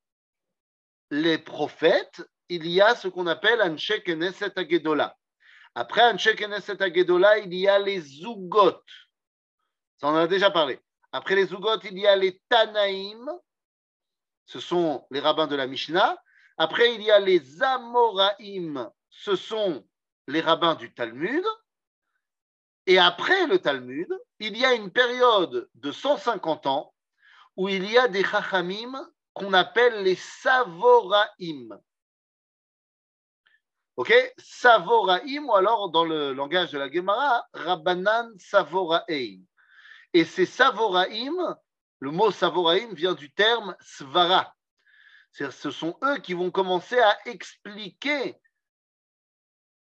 les 1.11 1.37
prophètes, 1.37 2.23
il 2.49 2.67
y 2.67 2.81
a 2.81 2.95
ce 2.95 3.07
qu'on 3.07 3.27
appelle 3.27 3.61
Anshe 3.61 4.03
Knesset 4.05 4.57
Agedola. 4.57 5.17
Après 5.73 6.01
Anshe 6.01 6.35
Knesset 6.35 6.81
Agedola, 6.81 7.39
il 7.39 7.53
y 7.53 7.67
a 7.67 7.79
les 7.79 8.01
Zugot. 8.01 8.81
On 10.01 10.09
en 10.09 10.15
a 10.15 10.27
déjà 10.27 10.51
parlé. 10.51 10.79
Après 11.11 11.35
les 11.35 11.47
Zugot, 11.47 11.79
il 11.83 11.97
y 11.97 12.07
a 12.07 12.15
les 12.15 12.41
Tanaïm, 12.49 13.29
ce 14.45 14.59
sont 14.59 15.07
les 15.11 15.19
rabbins 15.19 15.47
de 15.47 15.55
la 15.55 15.67
Mishnah. 15.67 16.17
Après, 16.57 16.93
il 16.93 17.01
y 17.01 17.11
a 17.11 17.19
les 17.19 17.61
Amoraïm, 17.61 18.89
ce 19.09 19.35
sont 19.35 19.85
les 20.27 20.41
rabbins 20.41 20.75
du 20.75 20.93
Talmud. 20.93 21.43
Et 22.87 22.99
après 22.99 23.47
le 23.47 23.59
Talmud, 23.59 24.07
il 24.39 24.57
y 24.57 24.65
a 24.65 24.73
une 24.73 24.91
période 24.91 25.69
de 25.73 25.91
150 25.91 26.67
ans 26.67 26.93
où 27.57 27.67
il 27.67 27.89
y 27.89 27.97
a 27.97 28.07
des 28.07 28.23
Chachamim 28.23 29.09
qu'on 29.35 29.53
appelle 29.53 30.01
les 30.01 30.15
Savoraïm. 30.15 31.77
Ok? 33.97 34.13
Savoraïm, 34.37 35.47
ou 35.47 35.53
alors 35.53 35.89
dans 35.91 36.05
le 36.05 36.33
langage 36.33 36.71
de 36.71 36.79
la 36.79 36.91
Gemara, 36.91 37.45
Rabbanan 37.53 38.33
Savoraïm. 38.39 39.45
Et 40.13 40.25
ces 40.25 40.45
Savoraïm, 40.45 41.55
le 41.99 42.11
mot 42.11 42.31
Savoraïm 42.31 42.93
vient 42.93 43.13
du 43.13 43.31
terme 43.31 43.75
Svara. 43.81 44.55
Ce 45.31 45.69
sont 45.69 45.97
eux 46.01 46.17
qui 46.19 46.33
vont 46.33 46.49
commencer 46.49 46.97
à 46.97 47.17
expliquer 47.25 48.39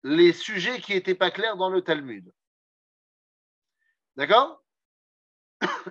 les 0.03 0.31
sujets 0.31 0.79
qui 0.79 0.93
n'étaient 0.93 1.15
pas 1.15 1.31
clairs 1.31 1.57
dans 1.57 1.69
le 1.69 1.81
Talmud. 1.81 2.31
D'accord? 4.15 4.62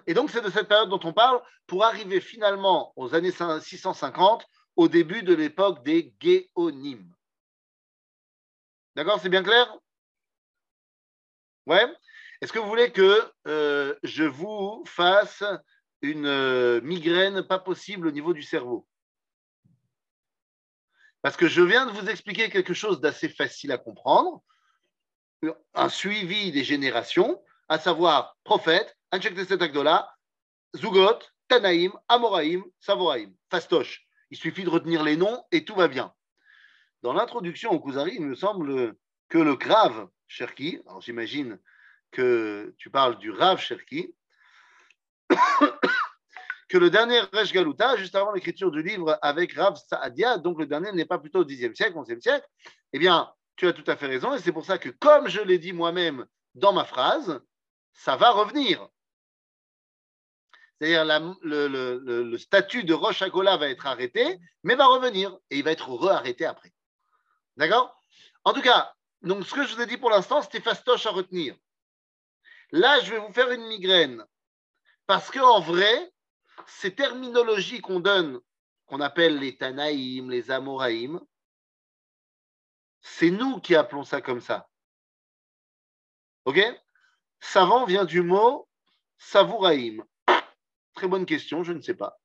Et 0.06 0.14
donc, 0.14 0.30
c'est 0.30 0.42
de 0.42 0.50
cette 0.50 0.68
période 0.68 0.88
dont 0.88 1.00
on 1.04 1.12
parle 1.12 1.40
pour 1.66 1.84
arriver 1.84 2.20
finalement 2.20 2.92
aux 2.96 3.14
années 3.14 3.32
650, 3.32 4.46
au 4.76 4.88
début 4.88 5.22
de 5.22 5.34
l'époque 5.34 5.84
des 5.84 6.14
Géonimes. 6.20 7.14
D'accord 8.94 9.20
C'est 9.20 9.28
bien 9.28 9.42
clair? 9.42 9.74
Ouais. 11.66 11.86
Est-ce 12.40 12.52
que 12.52 12.58
vous 12.58 12.68
voulez 12.68 12.90
que 12.90 13.22
euh, 13.46 13.94
je 14.02 14.24
vous 14.24 14.82
fasse 14.86 15.44
une 16.00 16.26
euh, 16.26 16.80
migraine 16.80 17.42
pas 17.42 17.58
possible 17.58 18.08
au 18.08 18.10
niveau 18.10 18.32
du 18.32 18.42
cerveau? 18.42 18.86
Parce 21.22 21.36
que 21.36 21.46
je 21.46 21.62
viens 21.62 21.86
de 21.86 21.92
vous 21.92 22.08
expliquer 22.08 22.50
quelque 22.50 22.74
chose 22.74 23.00
d'assez 23.00 23.28
facile 23.28 23.70
à 23.70 23.78
comprendre, 23.78 24.42
un 25.74 25.88
suivi 25.88 26.50
des 26.50 26.64
générations, 26.64 27.40
à 27.68 27.78
savoir 27.78 28.36
prophète, 28.42 28.96
Anshek 29.12 29.38
Agdola, 29.60 30.08
Zugot, 30.74 31.18
Tanaïm, 31.46 31.92
Amoraïm, 32.08 32.64
Savoraïm, 32.80 33.34
Fastoche. 33.50 34.06
Il 34.30 34.38
suffit 34.38 34.64
de 34.64 34.70
retenir 34.70 35.02
les 35.02 35.16
noms 35.16 35.44
et 35.52 35.66
tout 35.66 35.74
va 35.74 35.86
bien. 35.86 36.14
Dans 37.02 37.12
l'introduction 37.12 37.72
au 37.72 37.80
Kuzari, 37.80 38.14
il 38.14 38.24
me 38.24 38.34
semble 38.34 38.96
que 39.28 39.36
le 39.36 39.56
grave 39.56 40.08
Cherki, 40.28 40.80
alors 40.86 41.02
j'imagine 41.02 41.58
que 42.10 42.74
tu 42.78 42.88
parles 42.88 43.18
du 43.18 43.30
Rav 43.30 43.60
Cherki, 43.60 44.14
que 46.68 46.78
le 46.78 46.88
dernier 46.88 47.20
Resh 47.34 47.52
Galuta, 47.52 47.96
juste 47.96 48.14
avant 48.14 48.32
l'écriture 48.32 48.70
du 48.70 48.82
livre 48.82 49.18
avec 49.20 49.52
Rav 49.52 49.76
Saadia, 49.76 50.38
donc 50.38 50.58
le 50.58 50.64
dernier 50.66 50.90
n'est 50.92 51.04
pas 51.04 51.18
plutôt 51.18 51.40
au 51.40 51.44
Xe 51.44 51.74
siècle, 51.74 52.00
XIe 52.02 52.22
siècle, 52.22 52.48
eh 52.94 52.98
bien, 52.98 53.30
tu 53.56 53.66
as 53.66 53.74
tout 53.74 53.84
à 53.86 53.96
fait 53.96 54.06
raison, 54.06 54.34
et 54.34 54.38
c'est 54.38 54.52
pour 54.52 54.64
ça 54.64 54.78
que, 54.78 54.88
comme 54.88 55.28
je 55.28 55.42
l'ai 55.42 55.58
dit 55.58 55.74
moi-même 55.74 56.24
dans 56.54 56.72
ma 56.72 56.84
phrase, 56.84 57.42
ça 57.92 58.16
va 58.16 58.30
revenir. 58.30 58.88
C'est-à-dire 60.82 61.38
le, 61.44 62.36
statut 62.38 62.82
de 62.82 62.92
Roche 62.92 63.22
Agola 63.22 63.56
va 63.56 63.68
être 63.68 63.86
arrêté, 63.86 64.40
mais 64.64 64.74
va 64.74 64.86
revenir, 64.86 65.38
et 65.50 65.58
il 65.58 65.62
va 65.62 65.70
être 65.70 65.88
re-arrêté 65.88 66.44
après. 66.44 66.72
D'accord? 67.56 67.96
En 68.42 68.52
tout 68.52 68.62
cas, 68.62 68.92
donc 69.20 69.46
ce 69.46 69.54
que 69.54 69.64
je 69.64 69.76
vous 69.76 69.80
ai 69.80 69.86
dit 69.86 69.96
pour 69.96 70.10
l'instant, 70.10 70.42
c'était 70.42 70.60
fastoche 70.60 71.06
à 71.06 71.10
retenir. 71.10 71.54
Là, 72.72 72.98
je 72.98 73.12
vais 73.12 73.20
vous 73.20 73.32
faire 73.32 73.52
une 73.52 73.64
migraine. 73.68 74.26
Parce 75.06 75.30
qu'en 75.30 75.60
vrai, 75.60 76.12
ces 76.66 76.92
terminologies 76.92 77.80
qu'on 77.80 78.00
donne, 78.00 78.40
qu'on 78.86 79.00
appelle 79.00 79.38
les 79.38 79.56
Tanaïm, 79.56 80.32
les 80.32 80.50
Amoraïm, 80.50 81.20
c'est 83.02 83.30
nous 83.30 83.60
qui 83.60 83.76
appelons 83.76 84.02
ça 84.02 84.20
comme 84.20 84.40
ça. 84.40 84.68
OK? 86.44 86.58
Savant 87.38 87.84
vient 87.84 88.04
du 88.04 88.22
mot 88.22 88.68
Savouraïm. 89.18 90.04
Très 90.94 91.08
bonne 91.08 91.26
question, 91.26 91.64
je 91.64 91.72
ne 91.72 91.80
sais 91.80 91.94
pas. 91.94 92.20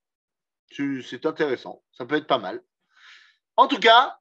C'est 0.70 1.26
intéressant, 1.26 1.84
ça 1.92 2.06
peut 2.06 2.16
être 2.16 2.28
pas 2.28 2.40
mal. 2.40 2.64
En 3.56 3.68
tout 3.68 3.80
cas, 3.80 4.20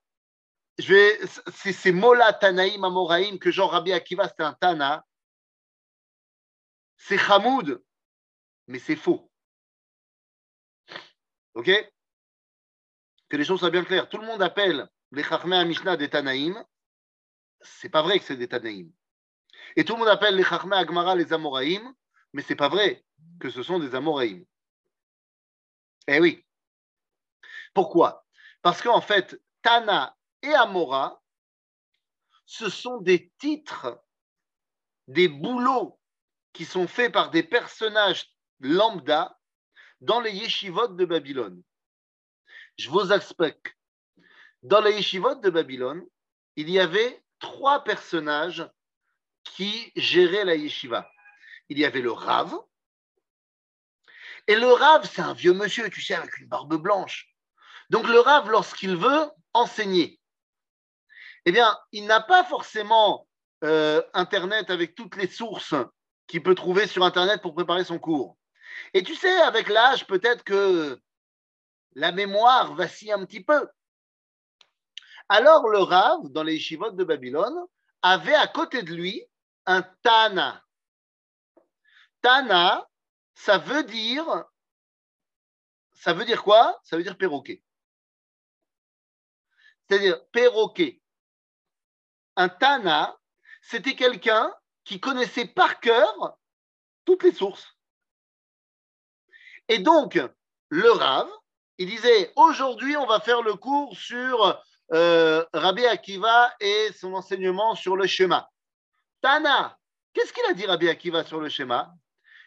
je 0.78 1.26
c'est 1.52 1.72
ces 1.72 1.92
mots-là, 1.92 2.32
Tanaïm, 2.32 2.84
Amoraïm, 2.84 3.38
que 3.38 3.50
Jean 3.50 3.66
Rabbi 3.66 3.92
Akiva, 3.92 4.28
c'est 4.28 4.42
un 4.42 4.52
Tana. 4.54 5.04
C'est 6.96 7.18
Hamoud, 7.18 7.82
mais 8.66 8.78
c'est 8.78 8.96
faux. 8.96 9.30
OK? 11.54 11.70
Que 13.28 13.36
les 13.36 13.44
choses 13.44 13.60
soient 13.60 13.70
bien 13.70 13.84
claires. 13.84 14.08
Tout 14.08 14.18
le 14.18 14.26
monde 14.26 14.42
appelle 14.42 14.88
les 15.12 15.22
Chachmei 15.22 15.64
Mishnah 15.64 15.96
des 15.96 16.10
Tanaïm. 16.10 16.62
C'est 17.60 17.88
pas 17.88 18.02
vrai 18.02 18.18
que 18.18 18.24
c'est 18.24 18.36
des 18.36 18.48
Tanaïm. 18.48 18.92
Et 19.74 19.84
tout 19.84 19.94
le 19.94 20.00
monde 20.00 20.08
appelle 20.08 20.36
les 20.36 20.44
Chachmei 20.44 20.76
Agmara 20.76 21.14
les 21.14 21.32
Amoraïm, 21.32 21.94
mais 22.32 22.42
c'est 22.42 22.56
pas 22.56 22.68
vrai 22.68 23.05
que 23.40 23.50
ce 23.50 23.62
sont 23.62 23.78
des 23.78 23.94
Amoraïm. 23.94 24.44
Eh 26.08 26.20
oui. 26.20 26.44
Pourquoi? 27.74 28.24
Parce 28.62 28.82
qu'en 28.82 29.00
fait, 29.00 29.40
Tana 29.62 30.16
et 30.42 30.52
Amora, 30.54 31.22
ce 32.46 32.70
sont 32.70 33.00
des 33.00 33.30
titres, 33.38 34.02
des 35.08 35.28
boulots 35.28 35.98
qui 36.52 36.64
sont 36.64 36.86
faits 36.86 37.12
par 37.12 37.30
des 37.30 37.42
personnages 37.42 38.32
lambda 38.60 39.38
dans 40.00 40.20
les 40.20 40.32
yeshivot 40.32 40.88
de 40.88 41.04
Babylone. 41.04 41.62
Je 42.78 42.88
vous 42.88 43.12
explique. 43.12 43.76
Dans 44.62 44.80
les 44.80 44.92
yeshivot 44.92 45.34
de 45.36 45.50
Babylone, 45.50 46.06
il 46.56 46.70
y 46.70 46.78
avait 46.78 47.22
trois 47.38 47.84
personnages 47.84 48.68
qui 49.44 49.92
géraient 49.96 50.44
la 50.44 50.54
yeshiva. 50.54 51.10
Il 51.68 51.78
y 51.78 51.84
avait 51.84 52.00
le 52.00 52.12
Rav. 52.12 52.54
Et 54.48 54.54
le 54.54 54.72
Rav, 54.72 55.08
c'est 55.10 55.22
un 55.22 55.34
vieux 55.34 55.52
monsieur, 55.52 55.90
tu 55.90 56.00
sais, 56.00 56.14
avec 56.14 56.38
une 56.38 56.48
barbe 56.48 56.76
blanche. 56.76 57.28
Donc 57.90 58.06
le 58.06 58.20
Rav, 58.20 58.50
lorsqu'il 58.50 58.96
veut 58.96 59.30
enseigner, 59.52 60.20
eh 61.44 61.52
bien, 61.52 61.78
il 61.92 62.06
n'a 62.06 62.20
pas 62.20 62.44
forcément 62.44 63.26
euh, 63.64 64.02
Internet 64.14 64.70
avec 64.70 64.94
toutes 64.94 65.16
les 65.16 65.28
sources 65.28 65.74
qu'il 66.26 66.42
peut 66.42 66.54
trouver 66.54 66.86
sur 66.86 67.04
Internet 67.04 67.40
pour 67.40 67.54
préparer 67.54 67.84
son 67.84 67.98
cours. 67.98 68.36
Et 68.94 69.02
tu 69.02 69.14
sais, 69.14 69.40
avec 69.42 69.68
l'âge, 69.68 70.06
peut-être 70.06 70.44
que 70.44 71.00
la 71.94 72.12
mémoire 72.12 72.74
vacille 72.74 73.12
un 73.12 73.24
petit 73.24 73.42
peu. 73.42 73.68
Alors 75.28 75.68
le 75.68 75.78
Rav, 75.78 76.28
dans 76.30 76.42
les 76.42 76.58
Shivot 76.58 76.90
de 76.90 77.04
Babylone, 77.04 77.56
avait 78.02 78.34
à 78.34 78.46
côté 78.46 78.82
de 78.82 78.94
lui 78.94 79.24
un 79.66 79.82
Tana. 80.02 80.62
Tana, 82.22 82.86
ça 83.36 83.58
veut 83.58 83.84
dire, 83.84 84.44
ça 85.92 86.14
veut 86.14 86.24
dire 86.24 86.42
quoi? 86.42 86.80
Ça 86.82 86.96
veut 86.96 87.02
dire 87.02 87.16
perroquet. 87.16 87.62
C'est-à-dire 89.88 90.26
perroquet 90.32 91.00
un 92.34 92.48
Tana, 92.48 93.16
c'était 93.62 93.94
quelqu'un 93.94 94.52
qui 94.84 95.00
connaissait 95.00 95.46
par 95.46 95.80
cœur 95.80 96.38
toutes 97.04 97.22
les 97.22 97.32
sources. 97.32 97.76
Et 99.68 99.78
donc, 99.78 100.18
le 100.68 100.90
Rav, 100.90 101.28
il 101.78 101.88
disait 101.88 102.32
aujourd'hui, 102.36 102.96
on 102.96 103.06
va 103.06 103.20
faire 103.20 103.42
le 103.42 103.54
cours 103.54 103.96
sur 103.96 104.62
euh, 104.92 105.44
Rabbi 105.52 105.86
Akiva 105.86 106.54
et 106.60 106.92
son 106.92 107.14
enseignement 107.14 107.74
sur 107.74 107.96
le 107.96 108.06
schéma. 108.06 108.50
Tana, 109.20 109.78
qu'est-ce 110.12 110.32
qu'il 110.32 110.44
a 110.46 110.54
dit 110.54 110.66
Rabbi 110.66 110.88
Akiva 110.88 111.24
sur 111.24 111.40
le 111.40 111.48
schéma? 111.48 111.92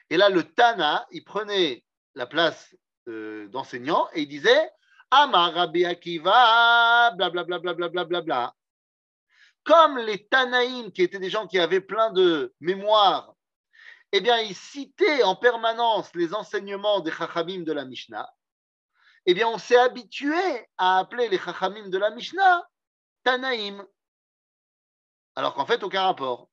Et 0.09 0.17
là, 0.17 0.29
le 0.29 0.43
Tana, 0.43 1.07
il 1.11 1.23
prenait 1.23 1.83
la 2.15 2.25
place 2.25 2.75
euh, 3.07 3.47
d'enseignant 3.49 4.09
et 4.13 4.21
il 4.21 4.27
disait 4.27 4.71
Amar 5.11 5.53
Rabbi 5.53 5.85
Akiva, 5.85 7.11
blablabla. 7.15 7.59
Bla, 7.59 7.73
bla, 7.73 7.89
bla, 7.89 8.05
bla, 8.05 8.21
bla, 8.21 8.55
comme 9.63 9.99
les 9.99 10.25
Tanaïm, 10.27 10.91
qui 10.91 11.03
étaient 11.03 11.19
des 11.19 11.29
gens 11.29 11.47
qui 11.47 11.59
avaient 11.59 11.81
plein 11.81 12.11
de 12.11 12.53
mémoire, 12.59 13.35
eh 14.11 14.21
bien, 14.21 14.39
ils 14.39 14.55
citaient 14.55 15.21
en 15.23 15.35
permanence 15.35 16.09
les 16.15 16.33
enseignements 16.33 17.01
des 17.01 17.11
Chachamim 17.11 17.61
de 17.63 17.71
la 17.71 17.85
Mishnah, 17.85 18.33
eh 19.25 19.33
bien, 19.33 19.47
on 19.47 19.59
s'est 19.59 19.77
habitué 19.77 20.67
à 20.77 20.97
appeler 20.97 21.29
les 21.29 21.37
Chachamim 21.37 21.89
de 21.89 21.97
la 21.97 22.09
Mishnah 22.09 22.67
Tanaïm. 23.23 23.85
Alors 25.35 25.53
qu'en 25.53 25.67
fait, 25.67 25.83
aucun 25.83 26.01
rapport. 26.01 26.49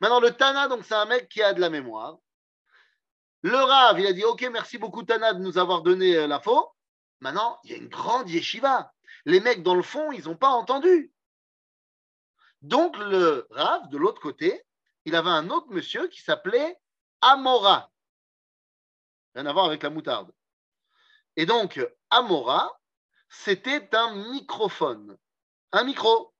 Maintenant, 0.00 0.20
le 0.20 0.30
Tana, 0.30 0.68
donc, 0.68 0.84
c'est 0.84 0.94
un 0.94 1.06
mec 1.06 1.28
qui 1.28 1.42
a 1.42 1.54
de 1.54 1.60
la 1.60 1.70
mémoire. 1.70 2.18
Le 3.42 3.56
Rav, 3.56 3.98
il 3.98 4.06
a 4.06 4.12
dit 4.12 4.24
Ok, 4.24 4.42
merci 4.52 4.78
beaucoup, 4.78 5.02
Tana, 5.02 5.34
de 5.34 5.40
nous 5.40 5.58
avoir 5.58 5.82
donné 5.82 6.16
euh, 6.16 6.26
l'info. 6.26 6.72
Maintenant, 7.20 7.58
il 7.64 7.70
y 7.70 7.74
a 7.74 7.76
une 7.76 7.88
grande 7.88 8.30
yeshiva. 8.30 8.92
Les 9.24 9.40
mecs, 9.40 9.62
dans 9.62 9.74
le 9.74 9.82
fond, 9.82 10.12
ils 10.12 10.24
n'ont 10.24 10.36
pas 10.36 10.50
entendu. 10.50 11.12
Donc 12.60 12.96
le 12.96 13.46
Rav, 13.50 13.88
de 13.88 13.98
l'autre 13.98 14.20
côté, 14.20 14.64
il 15.04 15.16
avait 15.16 15.30
un 15.30 15.50
autre 15.50 15.68
monsieur 15.70 16.06
qui 16.08 16.20
s'appelait 16.20 16.78
Amora. 17.20 17.90
Rien 19.34 19.46
à 19.46 19.52
voir 19.52 19.66
avec 19.66 19.82
la 19.82 19.90
moutarde. 19.90 20.32
Et 21.36 21.46
donc, 21.46 21.84
Amora, 22.10 22.80
c'était 23.28 23.94
un 23.96 24.14
microphone, 24.30 25.16
un 25.72 25.84
micro. 25.84 26.32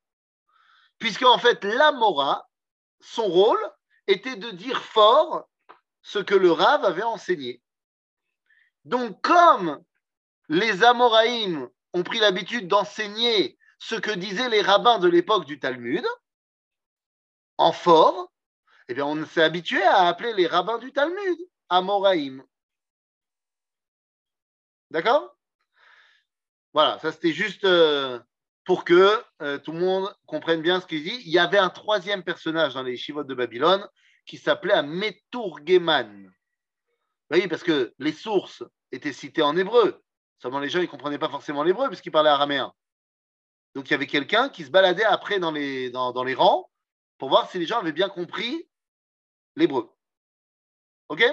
Puisque 0.98 1.24
en 1.24 1.38
fait, 1.38 1.64
l'Amora, 1.64 2.48
son 3.00 3.24
rôle 3.24 3.72
était 4.06 4.36
de 4.36 4.50
dire 4.50 4.80
fort 4.82 5.48
ce 6.02 6.18
que 6.18 6.34
le 6.34 6.50
Rav 6.50 6.84
avait 6.84 7.02
enseigné. 7.02 7.62
Donc, 8.84 9.20
comme 9.22 9.82
les 10.48 10.82
Amoraïm 10.84 11.68
ont 11.92 12.02
pris 12.02 12.18
l'habitude 12.18 12.68
d'enseigner 12.68 13.58
ce 13.78 13.94
que 13.94 14.10
disaient 14.10 14.48
les 14.48 14.62
rabbins 14.62 14.98
de 14.98 15.08
l'époque 15.08 15.44
du 15.44 15.58
Talmud, 15.58 16.04
en 17.58 17.72
fort, 17.72 18.32
eh 18.88 18.94
bien, 18.94 19.06
on 19.06 19.24
s'est 19.24 19.42
habitué 19.42 19.82
à 19.82 20.08
appeler 20.08 20.32
les 20.34 20.46
rabbins 20.46 20.78
du 20.78 20.92
Talmud 20.92 21.38
Amoraïm. 21.68 22.44
D'accord? 24.90 25.36
Voilà, 26.74 26.98
ça 26.98 27.12
c'était 27.12 27.32
juste 27.32 27.64
euh, 27.64 28.18
pour 28.64 28.84
que 28.84 29.22
euh, 29.42 29.58
tout 29.58 29.72
le 29.72 29.80
monde 29.80 30.14
comprenne 30.26 30.62
bien 30.62 30.80
ce 30.80 30.86
qu'il 30.86 31.02
dit. 31.02 31.22
Il 31.24 31.30
y 31.30 31.38
avait 31.38 31.58
un 31.58 31.70
troisième 31.70 32.22
personnage 32.22 32.74
dans 32.74 32.82
les 32.82 32.96
Shivot 32.96 33.24
de 33.24 33.34
Babylone 33.34 33.86
qui 34.26 34.38
s'appelait 34.38 34.74
un 34.74 34.82
Meturgeman. 34.82 36.32
Oui, 37.30 37.48
parce 37.48 37.62
que 37.62 37.94
les 37.98 38.12
sources 38.12 38.62
étaient 38.90 39.12
citées 39.12 39.42
en 39.42 39.56
hébreu. 39.56 40.02
Seulement 40.38 40.60
les 40.60 40.68
gens 40.68 40.80
ne 40.80 40.86
comprenaient 40.86 41.18
pas 41.18 41.28
forcément 41.28 41.62
l'hébreu 41.62 41.88
puisqu'ils 41.88 42.12
parlaient 42.12 42.30
araméen. 42.30 42.72
Donc 43.74 43.88
il 43.88 43.92
y 43.92 43.94
avait 43.94 44.06
quelqu'un 44.06 44.48
qui 44.48 44.64
se 44.64 44.70
baladait 44.70 45.04
après 45.04 45.38
dans 45.38 45.50
les, 45.50 45.90
dans, 45.90 46.24
les 46.24 46.34
rangs 46.34 46.68
pour 47.18 47.28
voir 47.28 47.50
si 47.50 47.58
les 47.58 47.66
gens 47.66 47.78
avaient 47.78 47.92
bien 47.92 48.08
compris 48.08 48.68
l'hébreu. 49.56 49.90
OK? 51.08 51.24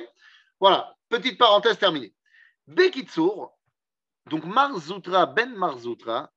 Voilà, 0.60 0.96
petite 1.10 1.38
parenthèse 1.38 1.78
terminée. 1.78 2.14
Bekitsour, 2.68 3.58
donc 4.28 4.46
Marzoutra 4.46 5.26
ben 5.26 5.54
Marzoutra, 5.56 6.32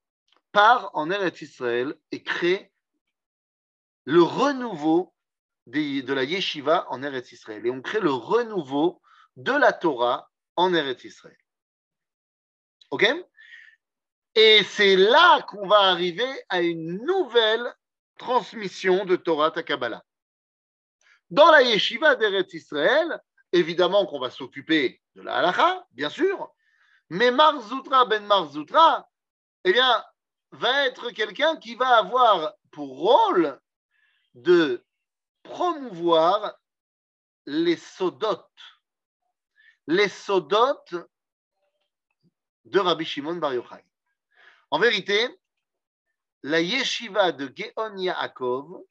part 0.50 0.90
en 0.94 1.11
Eretz 1.11 1.42
Israël 1.42 1.94
et 2.11 2.23
crée 2.23 2.73
le 4.04 4.23
renouveau 4.23 5.14
de 5.66 6.12
la 6.12 6.25
yeshiva 6.25 6.87
en 6.90 7.02
Eretz 7.02 7.33
Israël. 7.33 7.64
Et 7.66 7.71
on 7.71 7.83
crée 7.83 8.00
le 8.00 8.12
renouveau 8.12 9.00
de 9.37 9.52
la 9.52 9.73
Torah 9.73 10.31
en 10.57 10.75
Eretz 10.75 11.04
Israël. 11.04 11.37
OK? 12.90 13.07
Et 14.35 14.62
c'est 14.64 14.97
là 14.97 15.42
qu'on 15.42 15.66
va 15.66 15.81
arriver 15.81 16.31
à 16.49 16.61
une 16.62 17.04
nouvelle 17.04 17.75
transmission 18.19 19.04
de 19.04 19.16
Torah 19.16 19.50
Takabala. 19.50 20.04
Dans 21.31 21.50
la 21.50 21.62
yeshiva 21.62 22.14
d'Eretz 22.16 22.52
Israël, 22.54 23.21
évidemment 23.52 24.07
qu'on 24.07 24.21
va 24.21 24.31
s'occuper 24.31 25.00
de 25.14 25.23
la 25.23 25.37
halacha, 25.37 25.87
bien 25.92 26.11
sûr, 26.11 26.52
mais 27.09 27.31
Marzoutra 27.31 28.04
ben 28.07 28.25
Marzoutra, 28.25 29.09
eh 29.64 29.73
bien, 29.73 30.04
va 30.50 30.87
être 30.87 31.11
quelqu'un 31.11 31.57
qui 31.57 31.75
va 31.75 31.99
avoir 31.99 32.54
pour 32.71 32.99
rôle 32.99 33.61
de 34.35 34.85
promouvoir 35.42 36.56
les 37.46 37.76
sodotes, 37.76 38.46
les 39.87 40.08
sodotes 40.08 40.94
de 42.64 42.78
Rabbi 42.78 43.04
Shimon 43.04 43.37
Bar 43.37 43.54
Yochai. 43.54 43.84
En 44.70 44.78
vérité, 44.78 45.28
la 46.42 46.61
yeshiva 46.61 47.32
de 47.32 47.52
Geon 47.54 47.96
Yaakov, 47.96 48.82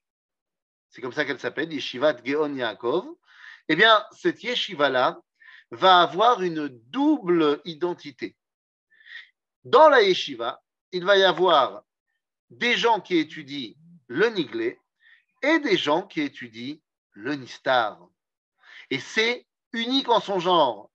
c'est 0.89 1.01
comme 1.01 1.13
ça 1.13 1.25
qu'elle 1.25 1.39
s'appelle, 1.39 1.71
yeshiva 1.71 2.13
de 2.13 2.25
Geon 2.25 2.55
Yaakov, 2.55 3.07
eh 3.67 3.75
bien, 3.75 4.05
cette 4.11 4.43
yeshiva-là 4.43 5.21
va 5.71 6.01
avoir 6.01 6.41
une 6.41 6.67
double 6.67 7.61
identité. 7.65 8.35
Dans 9.63 9.89
la 9.89 10.01
yeshiva, 10.01 10.61
il 10.91 11.05
va 11.05 11.17
y 11.17 11.23
avoir 11.23 11.83
des 12.49 12.75
gens 12.75 12.99
qui 12.99 13.17
étudient 13.17 13.73
le 14.07 14.27
niglé 14.29 14.79
et 15.41 15.59
des 15.59 15.77
gens 15.77 16.03
qui 16.03 16.21
étudient 16.21 16.77
le 17.13 17.35
nistar. 17.35 17.99
Et 18.89 18.99
c'est 18.99 19.47
unique 19.73 20.09
en 20.09 20.19
son 20.19 20.39
genre. 20.39 20.89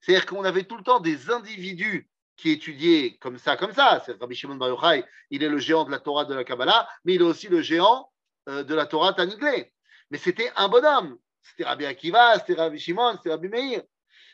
C'est-à-dire 0.00 0.26
qu'on 0.26 0.44
avait 0.44 0.64
tout 0.64 0.76
le 0.76 0.82
temps 0.82 1.00
des 1.00 1.30
individus 1.30 2.08
qui 2.36 2.50
étudiaient 2.50 3.18
comme 3.20 3.38
ça, 3.38 3.56
comme 3.56 3.72
ça. 3.72 4.02
C'est 4.04 4.18
Rabbi 4.18 4.34
Shimon 4.34 4.56
Bar 4.56 4.70
Yochai, 4.70 5.04
il 5.30 5.42
est 5.42 5.48
le 5.48 5.58
géant 5.58 5.84
de 5.84 5.90
la 5.90 5.98
Torah 5.98 6.24
de 6.24 6.34
la 6.34 6.44
Kabbalah, 6.44 6.88
mais 7.04 7.14
il 7.14 7.20
est 7.20 7.24
aussi 7.24 7.48
le 7.48 7.60
géant 7.60 8.10
euh, 8.48 8.64
de 8.64 8.74
la 8.74 8.86
Torah 8.86 9.12
Taniglé. 9.12 9.72
Mais 10.10 10.18
c'était 10.18 10.50
un 10.56 10.68
bonhomme. 10.68 11.18
C'était 11.42 11.64
Rabbi 11.64 11.86
Akiva, 11.86 12.38
c'était 12.38 12.54
Rabbi 12.54 12.78
Shimon, 12.78 13.16
c'était 13.16 13.30
Rabbi 13.30 13.48
Meir. 13.48 13.82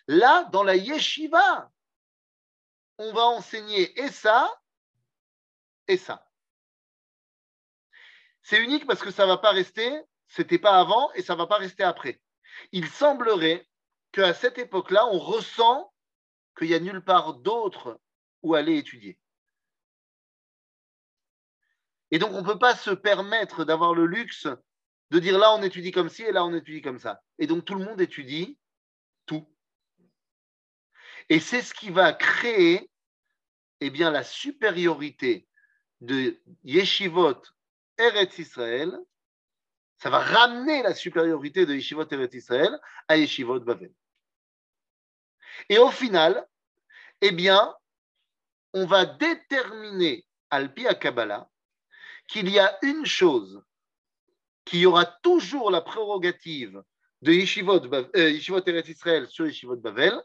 Là, 0.09 0.45
dans 0.53 0.63
la 0.63 0.77
yeshiva, 0.77 1.71
on 2.99 3.13
va 3.13 3.27
enseigner 3.27 3.99
et 4.01 4.09
ça 4.09 4.53
et 5.89 5.97
ça. 5.97 6.26
C'est 8.47 8.63
unique 8.63 8.87
parce 8.87 9.03
que 9.03 9.11
ça 9.11 9.25
ne 9.25 9.29
va 9.31 9.39
pas 9.39 9.51
rester, 9.51 9.91
c'était 10.29 10.61
pas 10.61 10.79
avant 10.79 11.13
et 11.15 11.23
ça 11.23 11.33
ne 11.33 11.39
va 11.39 11.49
pas 11.49 11.57
rester 11.57 11.83
après. 11.83 12.21
Il 12.71 12.87
semblerait 12.87 13.67
qu'à 14.13 14.35
cette 14.35 14.57
époque-là, 14.57 15.05
on 15.09 15.19
ressent 15.19 15.93
qu'il 16.57 16.69
n'y 16.69 16.75
a 16.75 16.79
nulle 16.79 17.03
part 17.03 17.35
d'autre 17.35 18.01
où 18.45 18.55
aller 18.55 18.79
étudier. 18.79 19.19
Et 22.13 22.21
donc, 22.21 22.31
on 22.35 22.43
ne 22.43 22.47
peut 22.47 22.61
pas 22.61 22.77
se 22.77 22.93
permettre 22.93 23.65
d'avoir 23.65 23.95
le 23.95 24.07
luxe 24.07 24.47
de 25.11 25.19
dire 25.19 25.41
là, 25.41 25.53
on 25.53 25.63
étudie 25.65 25.91
comme 25.91 26.09
ci 26.09 26.23
et 26.23 26.31
là, 26.31 26.45
on 26.45 26.55
étudie 26.55 26.83
comme 26.83 27.01
ça. 27.01 27.21
Et 27.41 27.49
donc, 27.49 27.65
tout 27.65 27.75
le 27.75 27.85
monde 27.85 28.01
étudie 28.01 28.61
tout. 29.27 29.45
Et 31.31 31.41
c'est 31.41 31.63
ce 31.63 31.75
qui 31.75 31.91
va 31.91 32.13
créer 32.13 32.89
eh 33.81 33.91
bien, 33.91 34.13
la 34.13 34.23
supériorité 34.23 35.49
de 36.01 36.41
Yeshivot 36.63 37.43
Eretz 37.99 38.39
Israël, 38.39 38.99
ça 39.99 40.11
va 40.11 40.19
ramener 40.19 40.83
la 40.83 40.95
supériorité 40.95 41.67
de 41.67 41.75
Yeshivot 41.75 42.07
Eretz 42.11 42.35
Israël 42.35 42.79
à 43.09 43.17
Yeshivot 43.17 43.61
Bavel. 43.61 43.93
Et 45.69 45.79
au 45.79 45.91
final, 45.91 46.47
eh 47.23 47.33
bien, 47.33 47.75
on 48.75 48.87
va 48.87 49.07
déterminer, 49.07 50.27
Alpi 50.51 50.85
Kabbalah, 51.01 51.49
qu'il 52.29 52.51
y 52.51 52.59
a 52.59 52.79
une 52.83 53.07
chose 53.07 53.63
qui 54.65 54.85
aura 54.85 55.07
toujours 55.07 55.71
la 55.71 55.81
prérogative 55.81 56.83
de 57.23 57.33
Yeshivot, 57.33 57.83
euh, 57.93 58.31
Yeshivot 58.31 58.63
Eretz 58.67 58.89
Israël 58.89 59.27
sur 59.29 59.47
Yeshivot 59.47 59.77
Bavel, 59.77 60.21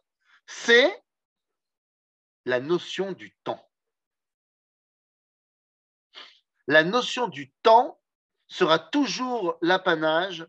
c'est 0.45 1.01
la 2.45 2.59
notion 2.59 3.13
du 3.13 3.33
temps 3.43 3.70
la 6.71 6.85
notion 6.85 7.27
du 7.27 7.51
temps 7.63 7.99
sera 8.47 8.79
toujours 8.79 9.57
l'apanage 9.61 10.47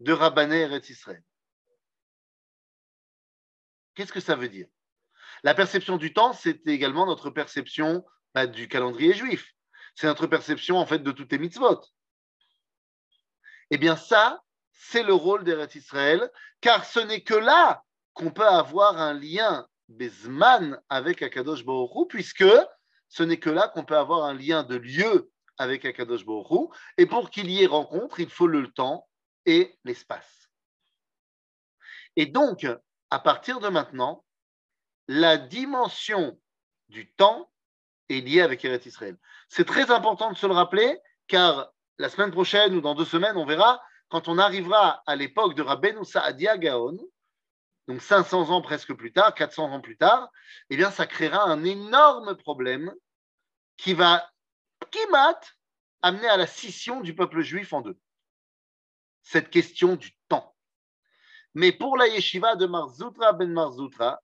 de 0.00 0.12
Rabbané 0.12 0.60
Eretz 0.60 0.90
Israël. 0.90 1.24
Qu'est-ce 3.94 4.12
que 4.12 4.20
ça 4.20 4.36
veut 4.36 4.50
dire? 4.50 4.68
La 5.44 5.54
perception 5.54 5.96
du 5.96 6.12
temps, 6.12 6.34
c'est 6.34 6.66
également 6.66 7.06
notre 7.06 7.30
perception 7.30 8.04
bah, 8.34 8.46
du 8.46 8.68
calendrier 8.68 9.14
juif. 9.14 9.54
C'est 9.94 10.06
notre 10.06 10.26
perception 10.26 10.76
en 10.76 10.84
fait 10.84 10.98
de 10.98 11.10
toutes 11.10 11.32
les 11.32 11.38
mitzvot. 11.38 11.80
Eh 13.70 13.78
bien 13.78 13.96
ça, 13.96 14.42
c'est 14.72 15.02
le 15.02 15.14
rôle 15.14 15.42
d'Eretz 15.42 15.74
Israël, 15.74 16.30
car 16.60 16.84
ce 16.84 17.00
n'est 17.00 17.22
que 17.22 17.34
là 17.34 17.82
qu'on 18.12 18.30
peut 18.30 18.46
avoir 18.46 18.98
un 18.98 19.14
lien 19.14 19.66
Bezman 19.88 20.78
avec 20.90 21.22
Akadosh 21.22 21.64
Baruch 21.64 22.08
puisque 22.10 22.44
ce 23.12 23.22
n'est 23.22 23.38
que 23.38 23.50
là 23.50 23.68
qu'on 23.68 23.84
peut 23.84 23.98
avoir 23.98 24.24
un 24.24 24.32
lien 24.32 24.62
de 24.62 24.74
lieu 24.74 25.30
avec 25.58 25.84
Akadosh 25.84 26.24
Baruch 26.24 26.70
Et 26.96 27.04
pour 27.04 27.28
qu'il 27.28 27.50
y 27.50 27.62
ait 27.62 27.66
rencontre, 27.66 28.20
il 28.20 28.30
faut 28.30 28.46
le 28.46 28.72
temps 28.72 29.06
et 29.44 29.78
l'espace. 29.84 30.48
Et 32.16 32.24
donc, 32.24 32.66
à 33.10 33.18
partir 33.18 33.60
de 33.60 33.68
maintenant, 33.68 34.24
la 35.08 35.36
dimension 35.36 36.40
du 36.88 37.12
temps 37.12 37.52
est 38.08 38.22
liée 38.22 38.40
avec 38.40 38.64
Eretz 38.64 38.86
Israël. 38.86 39.18
C'est 39.50 39.66
très 39.66 39.90
important 39.90 40.32
de 40.32 40.36
se 40.38 40.46
le 40.46 40.54
rappeler, 40.54 40.98
car 41.26 41.70
la 41.98 42.08
semaine 42.08 42.30
prochaine 42.30 42.74
ou 42.74 42.80
dans 42.80 42.94
deux 42.94 43.04
semaines, 43.04 43.36
on 43.36 43.44
verra, 43.44 43.82
quand 44.08 44.26
on 44.28 44.38
arrivera 44.38 45.02
à 45.04 45.16
l'époque 45.16 45.54
de 45.54 45.60
Rabbeinu 45.60 46.02
Saadia 46.06 46.56
Gaon, 46.56 46.96
donc 47.88 48.00
500 48.00 48.50
ans 48.50 48.62
presque 48.62 48.94
plus 48.94 49.12
tard, 49.12 49.34
400 49.34 49.72
ans 49.72 49.80
plus 49.80 49.96
tard, 49.96 50.30
eh 50.70 50.76
bien, 50.76 50.90
ça 50.90 51.06
créera 51.06 51.44
un 51.44 51.64
énorme 51.64 52.36
problème 52.36 52.94
qui 53.76 53.94
va, 53.94 54.30
kimat, 54.90 55.40
amener 56.02 56.28
à 56.28 56.36
la 56.36 56.46
scission 56.46 57.00
du 57.00 57.14
peuple 57.14 57.42
juif 57.42 57.72
en 57.72 57.80
deux. 57.80 57.98
Cette 59.22 59.50
question 59.50 59.96
du 59.96 60.16
temps. 60.28 60.54
Mais 61.54 61.72
pour 61.72 61.96
la 61.96 62.08
yeshiva 62.08 62.56
de 62.56 62.66
Marzoutra 62.66 63.32
ben 63.32 63.52
Marzoutra, 63.52 64.20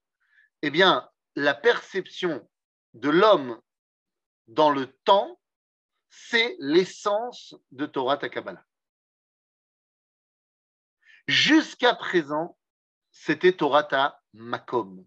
eh 0.62 0.71
bien, 0.71 1.09
la 1.37 1.55
perception 1.55 2.49
de 2.94 3.11
l'homme 3.11 3.61
dans 4.49 4.71
le 4.71 4.87
temps, 5.05 5.38
c'est 6.11 6.57
l'essence 6.59 7.55
de 7.71 7.87
Torah 7.87 8.16
Takabala. 8.16 8.64
Jusqu'à 11.29 11.94
présent, 11.94 12.58
c'était 13.20 13.52
Torah 13.52 14.20
Makom. 14.33 15.04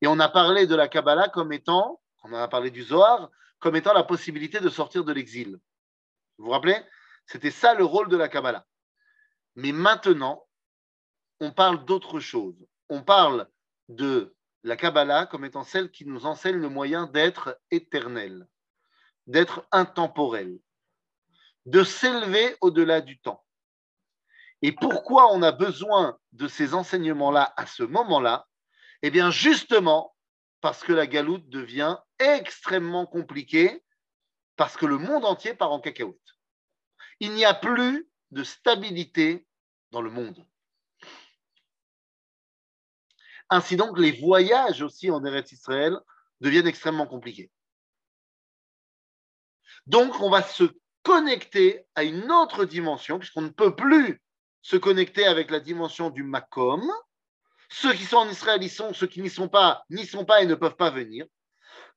Et 0.00 0.06
on 0.06 0.18
a 0.18 0.28
parlé 0.28 0.66
de 0.66 0.74
la 0.74 0.88
Kabbalah 0.88 1.28
comme 1.28 1.52
étant, 1.52 2.00
on 2.24 2.32
a 2.32 2.48
parlé 2.48 2.70
du 2.70 2.82
Zohar, 2.82 3.30
comme 3.60 3.76
étant 3.76 3.92
la 3.92 4.02
possibilité 4.02 4.58
de 4.58 4.68
sortir 4.70 5.04
de 5.04 5.12
l'exil. 5.12 5.58
Vous 6.38 6.46
vous 6.46 6.50
rappelez? 6.50 6.82
C'était 7.26 7.50
ça 7.50 7.74
le 7.74 7.84
rôle 7.84 8.08
de 8.08 8.16
la 8.16 8.28
Kabbalah. 8.28 8.66
Mais 9.54 9.72
maintenant, 9.72 10.46
on 11.40 11.52
parle 11.52 11.84
d'autre 11.84 12.20
chose. 12.20 12.66
On 12.88 13.02
parle 13.02 13.48
de 13.88 14.34
la 14.64 14.76
Kabbalah 14.76 15.26
comme 15.26 15.44
étant 15.44 15.64
celle 15.64 15.90
qui 15.90 16.06
nous 16.06 16.24
enseigne 16.24 16.56
le 16.56 16.70
moyen 16.70 17.06
d'être 17.06 17.60
éternel, 17.70 18.48
d'être 19.26 19.66
intemporel, 19.70 20.58
de 21.66 21.84
s'élever 21.84 22.56
au-delà 22.60 23.02
du 23.02 23.20
temps. 23.20 23.41
Et 24.62 24.72
pourquoi 24.72 25.32
on 25.32 25.42
a 25.42 25.50
besoin 25.50 26.18
de 26.32 26.46
ces 26.46 26.72
enseignements-là 26.72 27.52
à 27.56 27.66
ce 27.66 27.82
moment-là? 27.82 28.46
Eh 29.02 29.10
bien, 29.10 29.30
justement, 29.30 30.14
parce 30.60 30.84
que 30.84 30.92
la 30.92 31.08
galoute 31.08 31.48
devient 31.48 31.98
extrêmement 32.20 33.04
compliquée, 33.04 33.82
parce 34.56 34.76
que 34.76 34.86
le 34.86 34.98
monde 34.98 35.24
entier 35.24 35.54
part 35.54 35.72
en 35.72 35.80
cacahuète. 35.80 36.16
Il 37.18 37.32
n'y 37.32 37.44
a 37.44 37.54
plus 37.54 38.08
de 38.30 38.44
stabilité 38.44 39.44
dans 39.90 40.00
le 40.00 40.10
monde. 40.10 40.46
Ainsi 43.50 43.76
donc, 43.76 43.98
les 43.98 44.12
voyages 44.12 44.80
aussi 44.80 45.10
en 45.10 45.24
Eretz 45.24 45.50
Israël 45.52 45.98
deviennent 46.40 46.68
extrêmement 46.68 47.06
compliqués. 47.06 47.50
Donc, 49.86 50.20
on 50.20 50.30
va 50.30 50.42
se 50.42 50.64
connecter 51.02 51.84
à 51.96 52.04
une 52.04 52.30
autre 52.30 52.64
dimension, 52.64 53.18
puisqu'on 53.18 53.42
ne 53.42 53.48
peut 53.48 53.74
plus 53.74 54.22
se 54.62 54.76
connecter 54.76 55.26
avec 55.26 55.50
la 55.50 55.60
dimension 55.60 56.10
du 56.10 56.22
Makom. 56.22 56.82
Ceux 57.68 57.92
qui 57.94 58.04
sont 58.04 58.18
en 58.18 58.28
Israël 58.28 58.62
y 58.62 58.68
sont, 58.68 58.94
ceux 58.94 59.06
qui 59.06 59.20
n'y 59.20 59.30
sont 59.30 59.48
pas 59.48 59.84
n'y 59.90 60.06
sont 60.06 60.24
pas 60.24 60.42
et 60.42 60.46
ne 60.46 60.54
peuvent 60.54 60.76
pas 60.76 60.90
venir. 60.90 61.26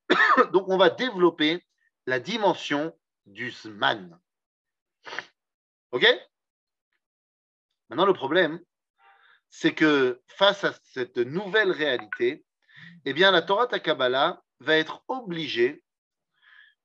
Donc, 0.51 0.67
on 0.67 0.77
va 0.77 0.89
développer 0.89 1.65
la 2.05 2.19
dimension 2.19 2.97
du 3.25 3.51
Zman. 3.51 4.19
OK? 5.91 6.05
Maintenant, 7.89 8.05
le 8.05 8.13
problème, 8.13 8.59
c'est 9.49 9.73
que 9.73 10.21
face 10.27 10.63
à 10.63 10.73
cette 10.83 11.17
nouvelle 11.17 11.71
réalité, 11.71 12.45
eh 13.05 13.13
bien, 13.13 13.31
la 13.31 13.41
Torah 13.41 13.67
Takabala 13.67 14.41
va 14.59 14.77
être 14.77 15.03
obligée 15.07 15.83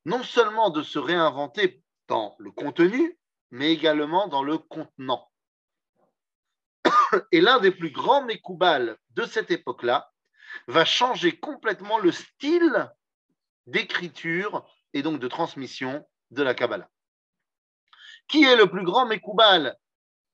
non 0.05 0.23
seulement 0.23 0.69
de 0.69 0.81
se 0.81 0.99
réinventer 0.99 1.83
dans 2.07 2.35
le 2.39 2.51
contenu, 2.51 3.17
mais 3.51 3.71
également 3.71 4.27
dans 4.27 4.43
le 4.43 4.57
contenant. 4.57 5.30
Et 7.31 7.41
l'un 7.41 7.59
des 7.59 7.71
plus 7.71 7.91
grands 7.91 8.23
Mekoubal 8.23 8.97
de 9.11 9.25
cette 9.25 9.51
époque-là 9.51 10.11
va 10.67 10.85
changer 10.85 11.39
complètement 11.39 11.97
le 11.97 12.11
style 12.11 12.91
d'écriture 13.67 14.67
et 14.93 15.01
donc 15.01 15.19
de 15.19 15.27
transmission 15.27 16.05
de 16.31 16.43
la 16.43 16.53
Kabbalah. 16.53 16.89
Qui 18.27 18.43
est 18.43 18.55
le 18.55 18.69
plus 18.69 18.83
grand 18.83 19.05
Mekoubal 19.05 19.77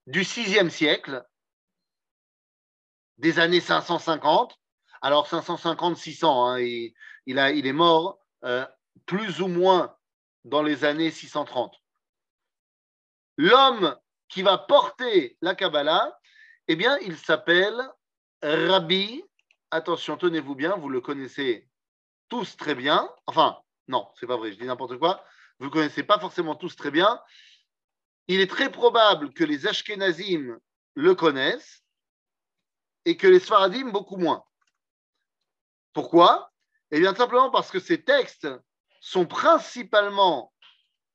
du 0.05 0.21
VIe 0.21 0.71
siècle, 0.71 1.25
des 3.17 3.39
années 3.39 3.61
550 3.61 4.57
Alors 5.01 5.27
550-600, 5.27 6.25
hein, 6.25 6.93
il, 7.25 7.37
est 7.37 7.73
mort 7.73 8.19
euh, 8.43 8.65
plus 9.05 9.41
ou 9.41 9.47
moins 9.47 9.95
dans 10.45 10.61
les 10.61 10.85
années 10.85 11.11
630. 11.11 11.75
L'homme 13.37 13.95
qui 14.29 14.41
va 14.41 14.57
porter 14.57 15.37
la 15.41 15.55
Kabbalah, 15.55 16.16
eh 16.67 16.75
bien, 16.75 16.97
il 16.99 17.17
s'appelle 17.17 17.79
Rabbi. 18.41 19.23
Attention, 19.71 20.17
tenez-vous 20.17 20.55
bien, 20.55 20.75
vous 20.77 20.89
le 20.89 21.01
connaissez 21.01 21.69
tous 22.29 22.55
très 22.57 22.75
bien. 22.75 23.09
Enfin, 23.25 23.57
non, 23.87 24.07
c'est 24.15 24.27
pas 24.27 24.37
vrai, 24.37 24.51
je 24.51 24.57
dis 24.57 24.65
n'importe 24.65 24.97
quoi. 24.97 25.23
Vous 25.59 25.65
ne 25.65 25.71
connaissez 25.71 26.03
pas 26.03 26.19
forcément 26.19 26.55
tous 26.55 26.75
très 26.75 26.91
bien. 26.91 27.21
Il 28.27 28.39
est 28.41 28.49
très 28.49 28.71
probable 28.71 29.33
que 29.33 29.43
les 29.43 29.67
Ashkenazim 29.67 30.59
le 30.95 31.15
connaissent 31.15 31.83
et 33.05 33.15
que 33.15 33.27
les 33.27 33.39
Sfaradim 33.39 33.89
beaucoup 33.91 34.17
moins. 34.17 34.43
Pourquoi? 35.93 36.51
Eh 36.91 36.99
bien, 36.99 37.15
simplement 37.15 37.49
parce 37.49 37.71
que 37.71 37.79
ces 37.79 38.03
textes 38.03 38.47
sont 38.99 39.25
principalement 39.25 40.53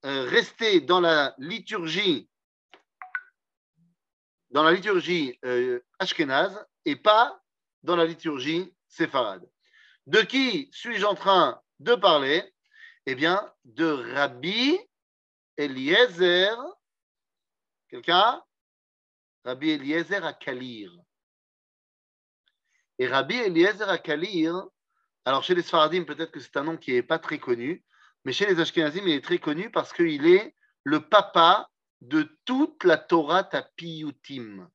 euh, 0.04 0.24
restés 0.24 0.80
dans 0.80 1.00
la 1.00 1.34
liturgie, 1.38 2.28
dans 4.52 4.62
la 4.62 4.72
liturgie 4.72 5.38
euh, 5.44 5.80
ashkénaze 5.98 6.64
et 6.84 6.96
pas 6.96 7.42
dans 7.82 7.96
la 7.96 8.04
liturgie 8.04 8.72
séfarade. 8.86 9.48
De 10.06 10.20
qui 10.20 10.68
suis-je 10.72 11.04
en 11.04 11.14
train 11.14 11.60
de 11.80 11.94
parler? 11.94 12.44
Eh 13.06 13.14
bien, 13.14 13.52
de 13.64 13.86
Rabbi 14.14 14.78
Eliezer. 15.56 16.56
Quelqu'un? 17.88 18.42
Rabbi 19.44 19.70
Eliezer 19.70 20.24
à. 20.24 20.38
Et 22.98 23.06
Rabbi 23.08 23.36
Eliezer 23.36 23.88
à 23.88 23.98
alors 25.24 25.44
chez 25.44 25.54
les 25.54 25.62
Sfaradim, 25.62 26.04
peut-être 26.04 26.32
que 26.32 26.40
c'est 26.40 26.56
un 26.56 26.64
nom 26.64 26.76
qui 26.76 26.92
n'est 26.92 27.02
pas 27.02 27.18
très 27.18 27.38
connu, 27.38 27.84
mais 28.24 28.32
chez 28.32 28.46
les 28.46 28.58
Ashkenazim, 28.58 29.06
il 29.06 29.14
est 29.14 29.24
très 29.24 29.38
connu 29.38 29.70
parce 29.70 29.92
qu'il 29.92 30.26
est 30.26 30.54
le 30.82 31.08
papa 31.08 31.70
de 32.02 32.36
toute 32.44 32.82
la 32.82 32.98
Torah 32.98 33.44
Tapiyutim. 33.44 34.68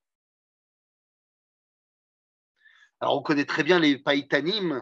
Alors 3.02 3.18
on 3.18 3.22
connaît 3.22 3.46
très 3.46 3.63
bien 3.63 3.80
les 3.80 3.98
Païtanim 3.98 4.82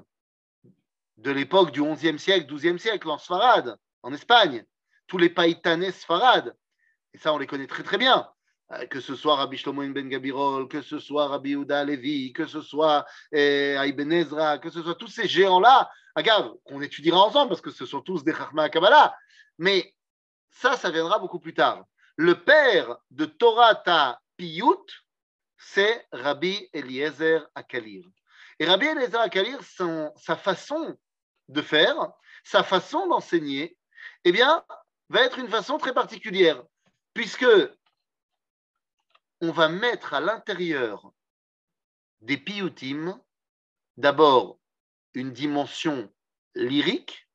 de 1.17 1.31
l'époque 1.31 1.71
du 1.71 1.81
XIe 1.81 2.19
siècle, 2.19 2.53
XIIe 2.53 2.79
siècle, 2.79 3.09
en 3.09 3.17
Sfarad, 3.17 3.77
en 4.03 4.13
Espagne. 4.13 4.63
Tous 5.07 5.17
les 5.17 5.29
Païtanais 5.29 5.91
Sfarad. 5.91 6.55
Et 7.13 7.17
ça, 7.17 7.33
on 7.33 7.39
les 7.39 7.47
connaît 7.47 7.67
très 7.67 7.83
très 7.83 7.97
bien. 7.97 8.29
Euh, 8.71 8.85
que 8.85 8.99
ce 8.99 9.15
soit 9.15 9.35
Rabbi 9.35 9.57
Shlomo 9.57 9.81
Ben 9.91 10.07
Gabirol, 10.07 10.67
que 10.67 10.81
ce 10.81 10.99
soit 10.99 11.27
Rabbi 11.27 11.53
Uda 11.53 11.83
Levi, 11.83 12.31
que 12.31 12.45
ce 12.45 12.61
soit 12.61 13.05
eh, 13.31 13.75
Ibn 13.79 14.11
Ezra, 14.11 14.59
que 14.59 14.69
ce 14.69 14.81
soit 14.83 14.95
tous 14.95 15.07
ces 15.07 15.27
géants-là, 15.27 15.89
regarde, 16.15 16.55
qu'on 16.65 16.81
étudiera 16.81 17.19
ensemble 17.19 17.49
parce 17.49 17.61
que 17.61 17.71
ce 17.71 17.85
sont 17.85 18.01
tous 18.01 18.23
des 18.23 18.33
Chachma 18.33 18.69
Kabbalah. 18.69 19.15
Mais 19.57 19.95
ça, 20.49 20.77
ça 20.77 20.91
viendra 20.91 21.19
beaucoup 21.19 21.39
plus 21.39 21.53
tard. 21.53 21.85
Le 22.17 22.43
père 22.43 22.97
de 23.11 23.25
Torah 23.25 23.75
Ta 23.75 24.21
Piyut, 24.37 24.85
c'est 25.57 26.07
Rabbi 26.11 26.69
Eliezer 26.73 27.47
Akalir. 27.55 28.05
Et 28.59 28.65
Rabbi 28.65 28.85
Eliezer 28.85 29.19
Akalir, 29.19 29.59
sa 29.63 30.35
façon 30.35 30.97
de 31.49 31.61
faire, 31.61 32.11
sa 32.43 32.63
façon 32.63 33.07
d'enseigner, 33.07 33.77
eh 34.23 34.31
bien, 34.31 34.63
va 35.09 35.21
être 35.21 35.39
une 35.39 35.49
façon 35.49 35.77
très 35.77 35.93
particulière, 35.93 36.63
puisque 37.13 37.45
on 39.41 39.51
va 39.51 39.67
mettre 39.69 40.13
à 40.13 40.19
l'intérieur 40.21 41.11
des 42.21 42.37
piyutim 42.37 43.21
d'abord 43.97 44.59
une 45.13 45.31
dimension 45.31 46.11
lyrique, 46.55 47.29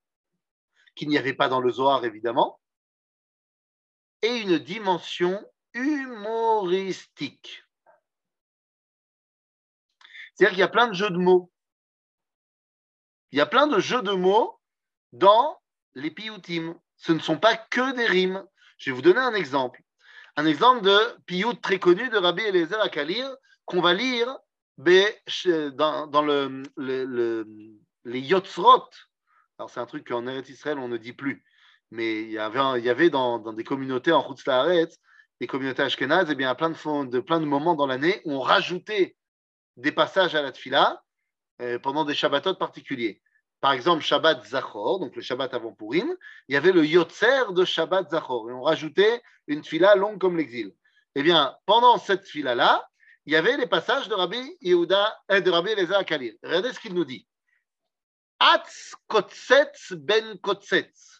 qu'il 0.94 1.08
n'y 1.08 1.18
avait 1.18 1.34
pas 1.34 1.48
dans 1.48 1.60
le 1.60 1.70
Zohar 1.70 2.04
évidemment, 2.04 2.59
et 4.22 4.36
une 4.38 4.58
dimension 4.58 5.44
humoristique. 5.74 7.64
C'est-à-dire 10.34 10.50
qu'il 10.50 10.60
y 10.60 10.62
a 10.62 10.68
plein 10.68 10.88
de 10.88 10.94
jeux 10.94 11.10
de 11.10 11.18
mots. 11.18 11.50
Il 13.32 13.38
y 13.38 13.42
a 13.42 13.46
plein 13.46 13.66
de 13.66 13.78
jeux 13.78 14.02
de 14.02 14.12
mots 14.12 14.58
dans 15.12 15.60
les 15.94 16.10
piyutim. 16.10 16.78
Ce 16.96 17.12
ne 17.12 17.18
sont 17.18 17.38
pas 17.38 17.56
que 17.56 17.94
des 17.94 18.06
rimes. 18.06 18.44
Je 18.78 18.90
vais 18.90 18.96
vous 18.96 19.02
donner 19.02 19.20
un 19.20 19.34
exemple 19.34 19.82
un 20.36 20.46
exemple 20.46 20.82
de 20.82 20.98
piyut 21.26 21.60
très 21.60 21.78
connu 21.78 22.08
de 22.08 22.16
Rabbi 22.16 22.42
Eliezer 22.42 22.80
Akalir 22.80 23.30
qu'on 23.64 23.80
va 23.80 23.92
lire 23.92 24.38
dans, 24.78 26.06
dans 26.06 26.22
le, 26.22 26.62
les 28.04 28.20
Yotzrot. 28.20 28.88
Alors, 29.58 29.68
c'est 29.68 29.80
un 29.80 29.86
truc 29.86 30.08
qu'en 30.08 30.26
Eretz 30.26 30.48
Israël, 30.48 30.78
on 30.78 30.88
ne 30.88 30.96
dit 30.96 31.12
plus. 31.12 31.44
Mais 31.90 32.22
il 32.22 32.30
y 32.30 32.38
avait, 32.38 32.80
il 32.80 32.84
y 32.84 32.90
avait 32.90 33.10
dans, 33.10 33.38
dans 33.38 33.52
des 33.52 33.64
communautés 33.64 34.12
en 34.12 34.22
Chutz 34.22 34.44
des 35.40 35.46
communautés 35.46 35.82
ashkénazes, 35.82 36.30
et 36.30 36.34
bien, 36.34 36.54
plein 36.54 36.70
de, 36.70 37.06
de, 37.06 37.20
plein 37.20 37.40
de 37.40 37.46
moments 37.46 37.74
dans 37.74 37.86
l'année 37.86 38.20
où 38.24 38.32
on 38.32 38.40
rajoutait 38.40 39.16
des 39.76 39.90
passages 39.90 40.34
à 40.34 40.42
la 40.42 40.52
tfila 40.52 41.02
euh, 41.62 41.78
pendant 41.78 42.04
des 42.04 42.14
Shabbatot 42.14 42.56
particuliers 42.56 43.22
par 43.60 43.72
exemple 43.72 44.02
Shabbat 44.02 44.44
Zachor, 44.46 45.00
donc 45.00 45.14
le 45.14 45.22
Shabbat 45.22 45.52
avant 45.54 45.72
Purim, 45.72 46.14
il 46.48 46.54
y 46.54 46.56
avait 46.56 46.72
le 46.72 46.84
Yotzer 46.84 47.52
de 47.52 47.64
Shabbat 47.64 48.10
Zachor, 48.10 48.50
et 48.50 48.52
on 48.52 48.62
rajoutait 48.62 49.22
une 49.46 49.62
fila 49.62 49.94
longue 49.94 50.18
comme 50.18 50.36
l'exil. 50.36 50.74
Eh 51.14 51.22
bien, 51.22 51.56
pendant 51.66 51.98
cette 51.98 52.26
fila-là, 52.26 52.86
il 53.26 53.32
y 53.32 53.36
avait 53.36 53.56
les 53.56 53.66
passages 53.66 54.08
de 54.08 54.14
Rabbi 54.14 54.56
Yehuda, 54.62 55.14
et 55.28 55.40
de 55.40 55.50
Rabbi 55.50 55.72
Akalir. 55.94 56.34
Regardez 56.42 56.72
ce 56.72 56.80
qu'il 56.80 56.94
nous 56.94 57.04
dit. 57.04 57.26
Atz 58.38 58.94
kotsetz 59.06 59.92
ben 59.92 60.38
kotsetz, 60.38 61.19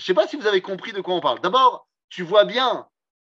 je 0.00 0.04
ne 0.04 0.06
sais 0.06 0.14
pas 0.14 0.26
si 0.26 0.36
vous 0.36 0.46
avez 0.46 0.62
compris 0.62 0.94
de 0.94 1.02
quoi 1.02 1.14
on 1.14 1.20
parle. 1.20 1.40
D'abord, 1.40 1.86
tu 2.08 2.22
vois 2.22 2.46
bien 2.46 2.88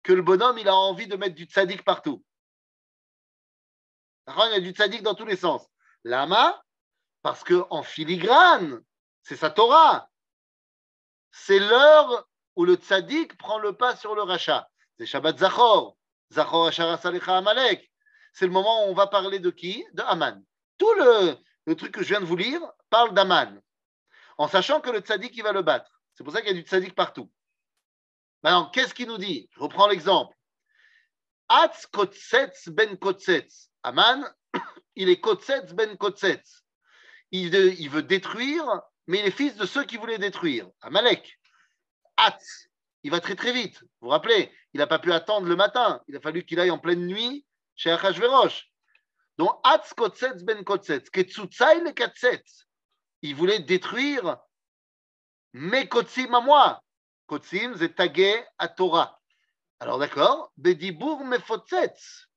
que 0.04 0.12
le 0.12 0.22
bonhomme, 0.22 0.58
il 0.58 0.68
a 0.68 0.76
envie 0.76 1.08
de 1.08 1.16
mettre 1.16 1.34
du 1.34 1.46
tzaddik 1.46 1.82
partout. 1.82 2.24
Il 4.28 4.52
y 4.52 4.54
a 4.54 4.60
du 4.60 4.70
tzaddik 4.70 5.02
dans 5.02 5.16
tous 5.16 5.24
les 5.24 5.34
sens. 5.34 5.66
Lama, 6.04 6.62
parce 7.22 7.42
qu'en 7.42 7.82
filigrane, 7.82 8.80
c'est 9.24 9.34
sa 9.34 9.50
Torah. 9.50 10.08
C'est 11.32 11.58
l'heure 11.58 12.28
où 12.54 12.64
le 12.64 12.76
tzaddik 12.76 13.36
prend 13.38 13.58
le 13.58 13.76
pas 13.76 13.96
sur 13.96 14.14
le 14.14 14.22
rachat. 14.22 14.70
C'est 14.98 15.06
Shabbat 15.06 15.40
Zachor. 15.40 15.96
Zachor 16.32 16.72
Salecha 16.72 17.38
Amalek. 17.38 17.90
C'est 18.34 18.46
le 18.46 18.52
moment 18.52 18.86
où 18.86 18.90
on 18.90 18.94
va 18.94 19.08
parler 19.08 19.40
de 19.40 19.50
qui? 19.50 19.84
De 19.94 20.02
Aman. 20.02 20.40
Tout 20.78 20.94
le, 20.94 21.36
le 21.66 21.74
truc 21.74 21.90
que 21.90 22.04
je 22.04 22.10
viens 22.10 22.20
de 22.20 22.24
vous 22.24 22.36
lire 22.36 22.62
parle 22.88 23.14
d'Aman. 23.14 23.60
En 24.38 24.46
sachant 24.46 24.80
que 24.80 24.90
le 24.90 25.00
tzaddik, 25.00 25.36
il 25.36 25.42
va 25.42 25.50
le 25.50 25.62
battre. 25.62 26.01
C'est 26.14 26.24
pour 26.24 26.32
ça 26.32 26.40
qu'il 26.40 26.54
y 26.54 26.58
a 26.58 26.60
du 26.60 26.66
tzaddik 26.66 26.94
partout. 26.94 27.30
Maintenant, 28.42 28.70
qu'est-ce 28.70 28.94
qu'il 28.94 29.08
nous 29.08 29.18
dit? 29.18 29.48
Je 29.52 29.60
reprends 29.60 29.88
l'exemple. 29.88 30.36
Atz 31.48 31.86
ben. 32.68 32.98
Aman, 33.84 34.24
il 34.96 35.08
est 35.08 35.20
kotsetz 35.20 35.72
ben 35.72 35.96
kotsetz. 35.96 36.64
Il, 37.30 37.54
il 37.54 37.90
veut 37.90 38.02
détruire, 38.02 38.64
mais 39.06 39.20
il 39.20 39.26
est 39.26 39.30
fils 39.30 39.56
de 39.56 39.66
ceux 39.66 39.84
qui 39.84 39.96
voulaient 39.96 40.18
détruire. 40.18 40.68
Amalek. 40.80 41.38
Atz, 42.16 42.68
il 43.02 43.10
va 43.10 43.20
très 43.20 43.34
très 43.34 43.52
vite. 43.52 43.80
Vous 43.80 43.88
vous 44.02 44.08
rappelez, 44.08 44.52
il 44.74 44.78
n'a 44.78 44.86
pas 44.86 44.98
pu 44.98 45.12
attendre 45.12 45.46
le 45.46 45.56
matin. 45.56 46.02
Il 46.08 46.16
a 46.16 46.20
fallu 46.20 46.44
qu'il 46.44 46.60
aille 46.60 46.70
en 46.70 46.78
pleine 46.78 47.06
nuit 47.06 47.46
chez 47.74 47.90
Achashverosh. 47.90 48.68
Donc, 49.38 49.58
Atz 49.64 49.94
kotsetz 49.94 50.42
ben 50.42 50.62
kotsetz. 50.64 51.10
Ketsutsai 51.10 51.80
le 51.80 51.92
katsetz. 51.92 52.66
Il 53.22 53.34
voulait 53.34 53.60
détruire 53.60 54.38
mes 55.52 55.88
kotsim 55.88 56.34
à 56.34 56.40
moi. 56.40 56.82
Kotsim, 57.26 57.74
c'est 57.78 57.94
tagué 57.94 58.42
à 58.58 58.68
Torah. 58.68 59.20
Alors 59.80 59.98
d'accord, 59.98 60.52
Bedibour 60.56 61.24
mefotzetz. 61.24 62.28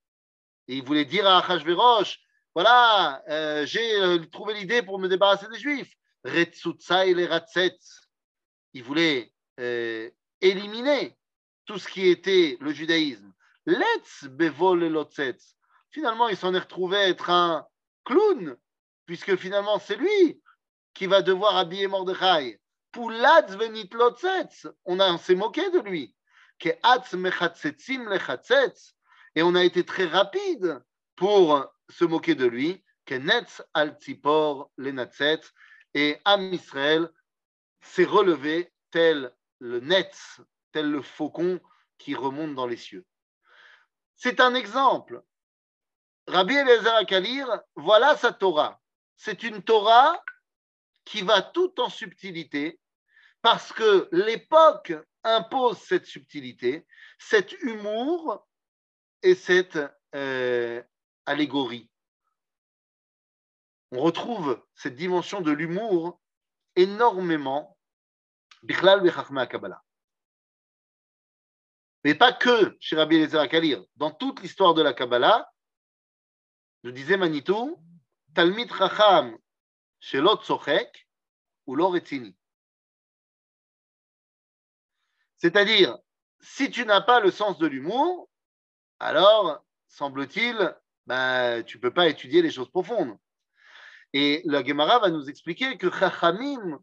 Et 0.67 0.78
il 0.78 0.84
voulait 0.84 1.06
dire 1.06 1.28
à 1.28 1.39
Achashverosh, 1.39 2.19
voilà, 2.56 3.21
euh, 3.30 3.65
j'ai 3.65 4.01
euh, 4.01 4.25
trouvé 4.32 4.54
l'idée 4.54 4.82
pour 4.82 4.97
me 4.97 5.08
débarrasser 5.08 5.47
des 5.49 5.60
Juifs. 5.60 5.93
Retsutsai 6.23 7.13
le 7.13 7.25
ratzetz. 7.25 8.08
Il 8.73 8.84
voulait 8.84 9.32
euh, 9.60 10.10
éliminer 10.41 11.17
tout 11.65 11.78
ce 11.78 11.88
qui 11.88 12.08
était 12.08 12.58
le 12.62 12.71
judaïsme. 12.71 13.32
Let's 13.65 14.23
bevol. 14.23 15.06
Finalement, 15.91 16.30
il 16.30 16.38
s'en 16.38 16.54
est 16.54 16.60
retrouvé 16.60 16.97
être 16.97 17.30
un 17.30 17.67
clown, 18.06 18.56
puisque 19.06 19.36
finalement, 19.36 19.78
c'est 19.80 19.97
lui 19.97 20.41
qui 20.93 21.08
va 21.08 21.21
devoir 21.21 21.58
habiller 21.58 21.88
Mordechai. 21.88 22.60
Poulatz 22.95 23.51
venit. 23.58 23.89
On, 24.86 25.17
s'est 25.17 25.36
moqué 25.36 25.69
de 25.69 25.79
lui. 25.79 26.15
Et 29.36 29.43
on 29.43 29.55
a 29.55 29.63
été 29.65 29.84
très 29.84 30.05
rapide 30.05 30.81
pour 31.17 31.65
se 31.89 32.05
moquer 32.05 32.36
de 32.36 32.45
lui. 32.45 32.81
Kenetz 33.03 33.62
al 33.73 33.97
tzipor. 33.99 34.71
Et 35.93 36.21
Am 36.23 36.53
Israël 36.53 37.10
s'est 37.81 38.05
relevé 38.05 38.71
tel 38.91 39.36
le 39.60 39.81
netz, 39.81 40.39
tel 40.71 40.89
le 40.89 41.01
faucon 41.01 41.60
qui 41.97 42.15
remonte 42.15 42.55
dans 42.55 42.65
les 42.65 42.77
cieux. 42.77 43.05
C'est 44.15 44.39
un 44.39 44.55
exemple. 44.55 45.21
Rabbi 46.27 46.55
Eliezer 46.55 46.95
Akalir, 46.95 47.62
voilà 47.75 48.15
sa 48.15 48.31
Torah. 48.31 48.81
C'est 49.17 49.43
une 49.43 49.62
Torah 49.63 50.23
qui 51.03 51.23
va 51.23 51.41
tout 51.41 51.77
en 51.81 51.89
subtilité 51.89 52.79
parce 53.45 53.71
que 53.71 54.10
l'époque 54.12 54.91
impose 55.23 55.77
cette 55.77 56.08
subtilité, 56.08 56.84
cet 57.19 57.51
humour 57.62 58.43
et 59.21 59.36
cette 59.36 59.77
euh, 60.15 60.81
allégorie. 61.27 61.91
On 63.91 63.99
retrouve 63.99 64.65
cette 64.73 64.95
dimension 64.95 65.41
de 65.41 65.51
l'humour 65.51 66.19
énormément 66.75 67.77
Kabbalah. 69.45 69.84
Mais 72.03 72.15
pas 72.15 72.34
que 72.34 72.75
chez 72.79 72.95
Rabbi 72.95 73.17
Eliezer 73.17 73.39
Akalir. 73.39 73.86
Dans 73.95 74.10
toute 74.10 74.41
l'histoire 74.41 74.73
de 74.73 74.81
la 74.81 74.93
Kabbalah, 74.93 75.47
je 76.84 76.89
disais 76.89 77.15
Manitou, 77.15 77.79
Talmid 78.34 78.73
Chacham 78.73 79.38
Shelot 79.99 80.41
Sochek 80.41 81.08
ou 81.67 81.75
Loretzini. 81.75 82.36
C'est-à-dire, 85.37 85.97
si 86.39 86.69
tu 86.69 86.85
n'as 86.85 87.01
pas 87.01 87.19
le 87.19 87.31
sens 87.31 87.57
de 87.57 87.67
l'humour, 87.67 88.29
alors, 88.99 89.63
semble-t-il, 89.87 90.75
ben, 91.05 91.63
tu 91.63 91.77
ne 91.77 91.81
peux 91.81 91.93
pas 91.93 92.07
étudier 92.07 92.41
les 92.41 92.51
choses 92.51 92.69
profondes. 92.69 93.17
Et 94.13 94.41
la 94.45 94.63
Gemara 94.63 94.99
va 94.99 95.09
nous 95.09 95.29
expliquer 95.29 95.77
que 95.77 95.91
Chachamim, 95.91 96.79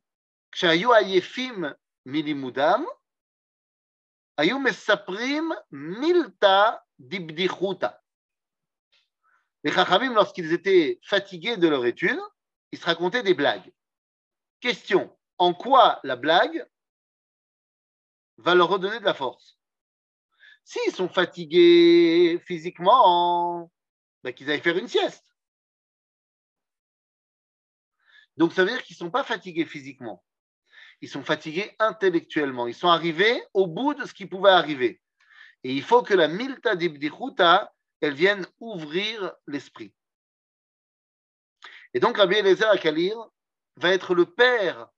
Kshayu 0.51 0.89
Milimudam, 2.05 2.87
Milta 5.71 6.85
Dibdichuta. 6.99 8.03
Les 9.65 9.73
Chachamim, 9.73 10.13
lorsqu'ils 10.13 10.53
étaient 10.53 11.01
fatigués 11.05 11.57
de 11.57 11.69
leur 11.69 11.87
étude, 11.87 12.21
ils 12.73 12.79
se 12.79 12.85
racontaient 12.85 13.23
des 13.23 13.35
blagues. 13.35 13.73
Question 14.61 15.17
en 15.39 15.55
quoi 15.55 16.01
la 16.05 16.17
blague 16.17 16.67
va 18.43 18.55
leur 18.55 18.69
redonner 18.69 19.01
de 19.01 19.05
la 19.05 19.15
force 19.15 19.59
S'ils 20.65 20.95
sont 20.95 21.09
fatigués 21.09 22.41
physiquement, 22.47 23.71
ben 24.23 24.33
qu'ils 24.33 24.51
aillent 24.51 24.61
faire 24.61 24.79
une 24.79 24.87
sieste. 24.87 25.35
Donc 28.37 28.53
ça 28.53 28.65
veut 28.65 28.71
dire 28.71 28.83
qu'ils 28.83 28.95
ne 28.95 28.99
sont 28.99 29.11
pas 29.11 29.25
fatigués 29.25 29.65
physiquement 29.65 30.23
ils 31.03 31.09
sont 31.09 31.25
fatigués 31.25 31.75
intellectuellement. 31.81 32.69
Ils 32.69 32.75
sont 32.75 32.89
arrivés 32.89 33.43
au 33.53 33.67
bout 33.67 33.93
de 33.93 34.07
ce 34.07 34.15
qui 34.15 34.25
pouvait 34.25 34.51
arriver. 34.51 35.03
Et 35.65 35.75
il 35.75 35.83
faut 35.83 36.03
que 36.03 36.15
la 36.15 36.29
milta 36.29 36.77
d'ibdichuta, 36.77 37.75
elle 38.01 38.15
vienne 38.15 38.47
ouvrir 38.61 39.33
l'esprit. 39.49 39.93
Et 41.93 42.01
donc 42.01 42.17
Rabbi 42.17 42.37
Eliezer 42.37 42.69
Akalir 42.71 43.17
va 43.77 43.93
être 43.93 44.15
le 44.15 44.27
père 44.27 44.89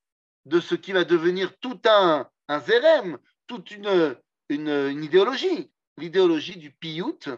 de 0.44 0.60
ce 0.60 0.74
qui 0.74 0.92
va 0.92 1.04
devenir 1.04 1.58
tout 1.58 1.80
un, 1.86 2.28
un 2.48 2.60
zérem, 2.60 3.18
toute 3.46 3.70
une, 3.70 4.16
idéologie, 4.50 5.70
l'idéologie 5.96 6.56
du 6.56 6.70
piyut, 6.70 7.28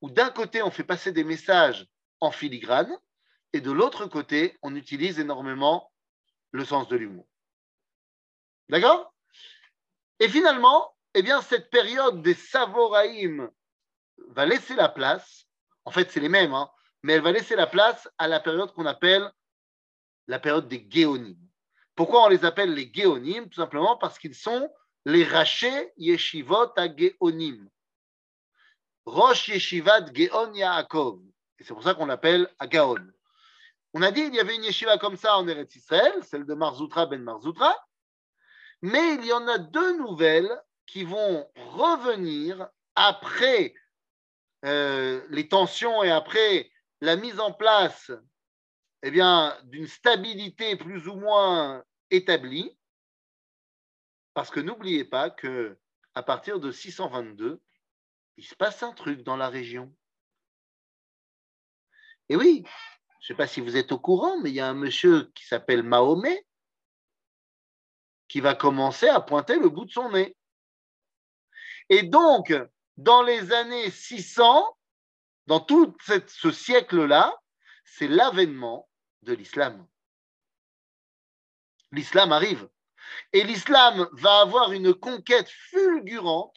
où 0.00 0.10
d'un 0.10 0.30
côté 0.30 0.62
on 0.62 0.70
fait 0.70 0.84
passer 0.84 1.12
des 1.12 1.24
messages 1.24 1.86
en 2.20 2.30
filigrane, 2.30 2.96
et 3.52 3.60
de 3.60 3.70
l'autre 3.70 4.06
côté 4.06 4.58
on 4.62 4.74
utilise 4.74 5.18
énormément 5.18 5.92
le 6.52 6.64
sens 6.64 6.88
de 6.88 6.96
l'humour. 6.96 7.26
D'accord? 8.68 9.12
Et 10.20 10.28
finalement, 10.28 10.94
eh 11.14 11.22
bien, 11.22 11.40
cette 11.42 11.70
période 11.70 12.22
des 12.22 12.34
Savoraïm 12.34 13.50
va 14.28 14.46
laisser 14.46 14.76
la 14.76 14.88
place, 14.88 15.46
en 15.84 15.90
fait, 15.90 16.10
c'est 16.10 16.20
les 16.20 16.28
mêmes, 16.28 16.54
hein, 16.54 16.70
mais 17.02 17.14
elle 17.14 17.22
va 17.22 17.32
laisser 17.32 17.56
la 17.56 17.66
place 17.66 18.08
à 18.18 18.28
la 18.28 18.38
période 18.38 18.72
qu'on 18.72 18.86
appelle 18.86 19.30
la 20.28 20.38
période 20.38 20.68
des 20.68 20.86
Géonim. 20.88 21.36
Pourquoi 21.96 22.24
on 22.24 22.28
les 22.28 22.44
appelle 22.44 22.74
les 22.74 22.90
Géonim 22.92 23.48
Tout 23.48 23.60
simplement 23.60 23.96
parce 23.96 24.18
qu'ils 24.18 24.34
sont 24.34 24.70
les 25.04 25.24
rachés 25.24 25.92
Yeshivot 25.96 26.72
à 26.76 26.94
Géonim. 26.94 27.68
Rosh 29.06 29.48
Yeshivat 29.48 30.14
Geon 30.14 30.54
Yaakov. 30.54 31.20
Et 31.58 31.64
c'est 31.64 31.74
pour 31.74 31.82
ça 31.82 31.94
qu'on 31.94 32.06
l'appelle 32.06 32.48
Agaon. 32.58 33.06
On 33.92 34.02
a 34.02 34.10
dit 34.12 34.22
qu'il 34.24 34.34
y 34.34 34.40
avait 34.40 34.56
une 34.56 34.64
yeshiva 34.64 34.98
comme 34.98 35.16
ça 35.16 35.36
en 35.36 35.48
Eretz 35.48 35.74
Israël, 35.74 36.12
celle 36.22 36.46
de 36.46 36.54
Marzoutra 36.54 37.06
ben 37.06 37.22
Marzoutra, 37.22 37.76
mais 38.82 39.14
il 39.14 39.26
y 39.26 39.32
en 39.32 39.48
a 39.48 39.58
deux 39.58 39.98
nouvelles 39.98 40.50
qui 40.86 41.04
vont 41.04 41.50
revenir 41.56 42.68
après 42.94 43.74
les 44.62 45.48
tensions 45.48 46.02
et 46.02 46.10
après 46.10 46.70
la 47.00 47.16
mise 47.16 47.40
en 47.40 47.52
place 47.52 48.12
eh 49.02 49.10
d'une 49.10 49.86
stabilité 49.86 50.76
plus 50.76 51.08
ou 51.08 51.14
moins 51.14 51.82
établie. 52.10 52.76
Parce 54.40 54.48
que 54.48 54.60
n'oubliez 54.60 55.04
pas 55.04 55.28
que 55.28 55.78
à 56.14 56.22
partir 56.22 56.60
de 56.60 56.72
622, 56.72 57.60
il 58.38 58.42
se 58.46 58.54
passe 58.54 58.82
un 58.82 58.94
truc 58.94 59.22
dans 59.22 59.36
la 59.36 59.50
région. 59.50 59.94
Et 62.30 62.36
oui, 62.36 62.64
je 62.64 62.70
ne 62.70 63.26
sais 63.26 63.34
pas 63.34 63.46
si 63.46 63.60
vous 63.60 63.76
êtes 63.76 63.92
au 63.92 63.98
courant, 63.98 64.40
mais 64.40 64.48
il 64.48 64.54
y 64.54 64.60
a 64.60 64.66
un 64.66 64.72
monsieur 64.72 65.30
qui 65.34 65.44
s'appelle 65.44 65.82
Mahomet 65.82 66.46
qui 68.28 68.40
va 68.40 68.54
commencer 68.54 69.08
à 69.08 69.20
pointer 69.20 69.58
le 69.58 69.68
bout 69.68 69.84
de 69.84 69.90
son 69.90 70.10
nez. 70.10 70.34
Et 71.90 72.04
donc, 72.04 72.54
dans 72.96 73.22
les 73.22 73.52
années 73.52 73.90
600, 73.90 74.74
dans 75.48 75.60
tout 75.60 75.94
ce 76.06 76.50
siècle-là, 76.50 77.38
c'est 77.84 78.08
l'avènement 78.08 78.88
de 79.20 79.34
l'islam. 79.34 79.86
L'islam 81.92 82.32
arrive. 82.32 82.70
Et 83.32 83.44
l'islam 83.44 84.08
va 84.12 84.40
avoir 84.40 84.72
une 84.72 84.94
conquête 84.94 85.48
fulgurante, 85.48 86.56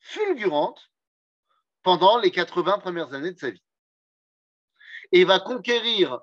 fulgurante, 0.00 0.90
pendant 1.82 2.18
les 2.18 2.30
80 2.30 2.78
premières 2.78 3.12
années 3.14 3.32
de 3.32 3.38
sa 3.38 3.50
vie. 3.50 3.62
Et 5.10 5.24
va 5.24 5.40
conquérir 5.40 6.20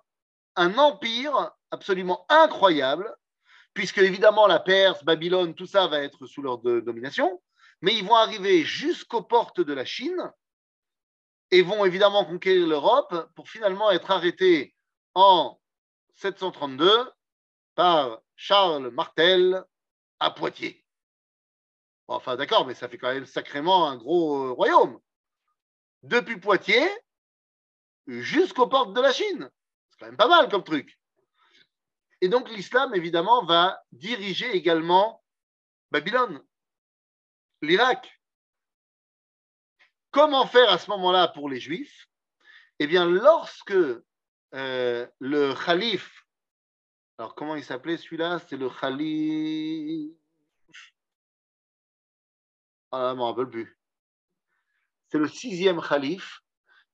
un 0.56 0.78
empire 0.78 1.52
absolument 1.72 2.26
incroyable 2.30 3.14
puisque 3.74 4.00
évidemment 4.00 4.48
la 4.48 4.60
Perse, 4.60 5.04
Babylone, 5.04 5.56
tout 5.56 5.66
ça 5.66 5.88
va 5.88 6.00
être 6.00 6.26
sous 6.26 6.42
leur 6.42 6.58
domination, 6.58 7.42
mais 7.82 7.96
ils 7.96 8.06
vont 8.06 8.16
arriver 8.16 8.64
jusqu'aux 8.64 9.22
portes 9.22 9.62
de 9.62 9.74
la 9.74 9.86
Chine 9.86 10.32
et 11.52 11.62
vont 11.62 11.86
évidemment 11.86 12.26
conquérir 12.26 12.68
l'Europe 12.68 13.32
pour 13.36 13.50
finalement 13.50 13.90
être 13.92 14.12
arrêtés 14.12 14.76
en 15.14 15.60
732 16.16 17.10
par 17.76 18.20
Charles 18.42 18.90
Martel 18.92 19.66
à 20.22 20.32
Poitiers. 20.32 20.86
enfin 22.08 22.38
d'accord, 22.38 22.66
mais 22.66 22.74
ça 22.74 22.88
fait 22.88 22.98
quand 22.98 23.14
même 23.14 23.26
sacrément 23.26 23.90
un 23.90 23.98
gros 23.98 24.46
euh, 24.46 24.52
royaume. 24.52 24.98
Depuis 26.04 26.40
Poitiers 26.40 26.90
jusqu'aux 28.08 28.68
portes 28.68 28.94
de 28.94 29.02
la 29.02 29.12
Chine. 29.12 29.50
C'est 29.90 30.00
quand 30.00 30.06
même 30.06 30.16
pas 30.16 30.30
mal 30.30 30.48
comme 30.48 30.64
truc. 30.64 30.98
Et 32.22 32.30
donc 32.30 32.50
l'islam, 32.50 32.96
évidemment, 32.96 33.44
va 33.44 33.84
diriger 33.92 34.50
également 34.56 35.22
Babylone, 35.92 36.42
l'Irak. 37.62 38.22
Comment 40.12 40.48
faire 40.48 40.70
à 40.70 40.78
ce 40.78 40.90
moment-là 40.92 41.28
pour 41.28 41.50
les 41.50 41.60
Juifs? 41.60 42.08
Eh 42.80 42.88
bien, 42.88 43.06
lorsque 43.06 43.76
euh, 44.54 45.08
le 45.20 45.54
calife, 45.54 46.26
alors 47.20 47.36
comment 47.36 47.56
il 47.56 47.66
s'appelait 47.66 47.98
celui-là? 47.98 48.40
C'est 48.48 48.56
le 48.56 48.70
calife. 48.70 50.16
Ah, 52.94 53.10
je 53.10 53.14
ne 53.14 53.20
me 53.20 53.24
rappelle 53.24 53.50
plus. 53.50 53.78
C'est 55.10 55.18
le 55.18 55.28
sixième 55.28 55.82
calife. 55.82 56.40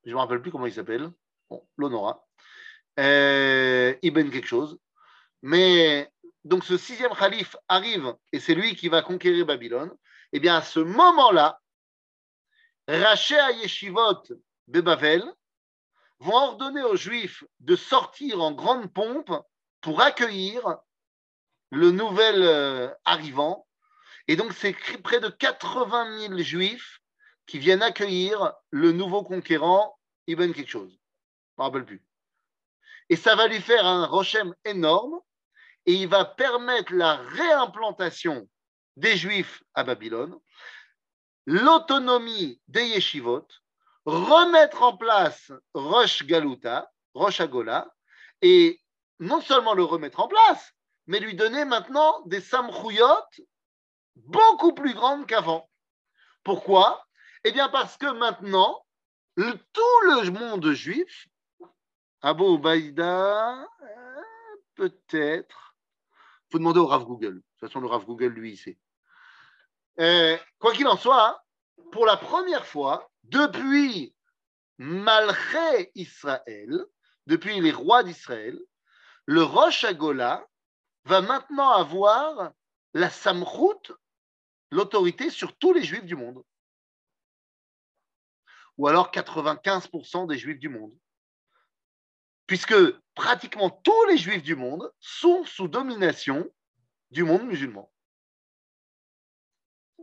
Je 0.03 0.09
ne 0.09 0.15
me 0.15 0.19
rappelle 0.19 0.41
plus 0.41 0.51
comment 0.51 0.65
il 0.65 0.73
s'appelle. 0.73 1.11
Bon, 1.47 1.63
l'honora. 1.77 2.25
Euh, 2.99 3.95
Ibn 4.01 4.31
quelque 4.31 4.47
chose. 4.47 4.79
Mais 5.43 6.11
donc 6.43 6.63
ce 6.63 6.75
sixième 6.75 7.13
calife 7.13 7.55
arrive 7.67 8.15
et 8.31 8.39
c'est 8.39 8.55
lui 8.55 8.75
qui 8.75 8.89
va 8.89 9.03
conquérir 9.03 9.45
Babylone. 9.45 9.95
Eh 10.31 10.39
bien, 10.39 10.55
à 10.55 10.63
ce 10.63 10.79
moment-là, 10.79 11.61
Raché 12.87 13.37
à 13.37 13.51
Yeshivot 13.51 14.23
de 14.69 14.81
Bavel 14.81 15.23
vont 16.19 16.35
ordonner 16.35 16.81
aux 16.81 16.95
Juifs 16.95 17.43
de 17.59 17.75
sortir 17.75 18.41
en 18.41 18.53
grande 18.53 18.91
pompe 18.91 19.31
pour 19.85 20.01
accueillir 20.01 20.79
le 21.69 21.91
nouvel 21.91 22.41
euh, 22.41 22.89
arrivant. 23.05 23.67
Et 24.27 24.35
donc, 24.35 24.51
c'est 24.51 24.75
près 25.03 25.19
de 25.19 25.29
80 25.29 26.21
000 26.21 26.39
Juifs 26.39 27.01
qui 27.45 27.59
viennent 27.59 27.83
accueillir 27.83 28.51
le 28.71 28.91
nouveau 28.91 29.21
conquérant 29.21 29.99
Ibn 30.25 30.53
quelque 30.53 30.71
chose. 30.71 30.89
Je 30.89 30.95
ne 30.95 31.59
me 31.59 31.63
rappelle 31.65 31.85
plus. 31.85 32.03
Et 33.09 33.15
ça 33.15 33.35
va 33.35 33.47
lui 33.47 33.61
faire 33.61 33.85
un 33.85 34.07
rochem 34.07 34.55
énorme 34.65 35.19
et 35.85 35.93
il 35.93 36.07
va 36.07 36.25
permettre 36.25 36.91
la 36.91 37.17
réimplantation 37.17 38.49
des 38.97 39.15
Juifs 39.15 39.61
à 39.75 39.83
Babylone 39.83 40.35
l'autonomie 41.45 42.59
des 42.67 42.87
yeshivot, 42.87 43.47
remettre 44.05 44.81
en 44.81 44.97
place 44.97 45.51
Rosh 45.75 46.23
Galuta, 46.23 46.91
Rosh 47.13 47.39
Agola, 47.39 47.87
et 48.41 48.81
non 49.19 49.41
seulement 49.41 49.73
le 49.73 49.83
remettre 49.83 50.19
en 50.19 50.27
place, 50.27 50.73
mais 51.07 51.19
lui 51.19 51.35
donner 51.35 51.65
maintenant 51.65 52.21
des 52.25 52.41
samchouyot 52.41 53.05
beaucoup 54.15 54.73
plus 54.73 54.93
grandes 54.93 55.25
qu'avant. 55.27 55.69
Pourquoi? 56.43 57.05
Eh 57.43 57.51
bien 57.51 57.69
parce 57.69 57.97
que 57.97 58.11
maintenant, 58.11 58.85
tout 59.35 60.01
le 60.03 60.31
monde 60.31 60.71
juif, 60.71 61.27
Abou 62.21 62.57
Baïda, 62.57 63.67
peut-être, 64.75 65.75
faut 66.51 66.57
demander 66.57 66.79
au 66.79 66.87
Rav 66.87 67.05
Google. 67.05 67.35
De 67.35 67.39
toute 67.39 67.59
façon, 67.59 67.79
le 67.79 67.87
Rav 67.87 68.05
Google, 68.05 68.27
lui, 68.27 68.53
il 68.53 68.57
sait. 68.57 68.77
Euh, 69.99 70.37
quoi 70.59 70.73
qu'il 70.73 70.87
en 70.87 70.97
soit, 70.97 71.43
pour 71.91 72.05
la 72.05 72.17
première 72.17 72.65
fois, 72.65 73.09
depuis 73.23 74.13
Malché 74.77 75.91
Israël, 75.95 76.85
depuis 77.27 77.61
les 77.61 77.71
rois 77.71 78.03
d'Israël, 78.03 78.59
le 79.25 79.43
Rosh 79.43 79.83
Agola 79.83 80.47
va 81.05 81.21
maintenant 81.21 81.69
avoir 81.69 82.51
la 82.93 83.09
Samchout, 83.09 83.93
l'autorité 84.71 85.29
sur 85.29 85.55
tous 85.57 85.73
les 85.73 85.83
juifs 85.83 86.05
du 86.05 86.15
monde. 86.15 86.43
Ou 88.77 88.87
alors 88.87 89.11
95% 89.11 90.27
des 90.27 90.37
juifs 90.37 90.59
du 90.59 90.69
monde. 90.69 90.93
Puisque 92.47 92.75
pratiquement 93.15 93.69
tous 93.69 94.05
les 94.05 94.17
juifs 94.17 94.43
du 94.43 94.55
monde 94.55 94.91
sont 94.99 95.43
sous 95.45 95.67
domination 95.67 96.49
du 97.11 97.23
monde 97.23 97.43
musulman 97.43 97.91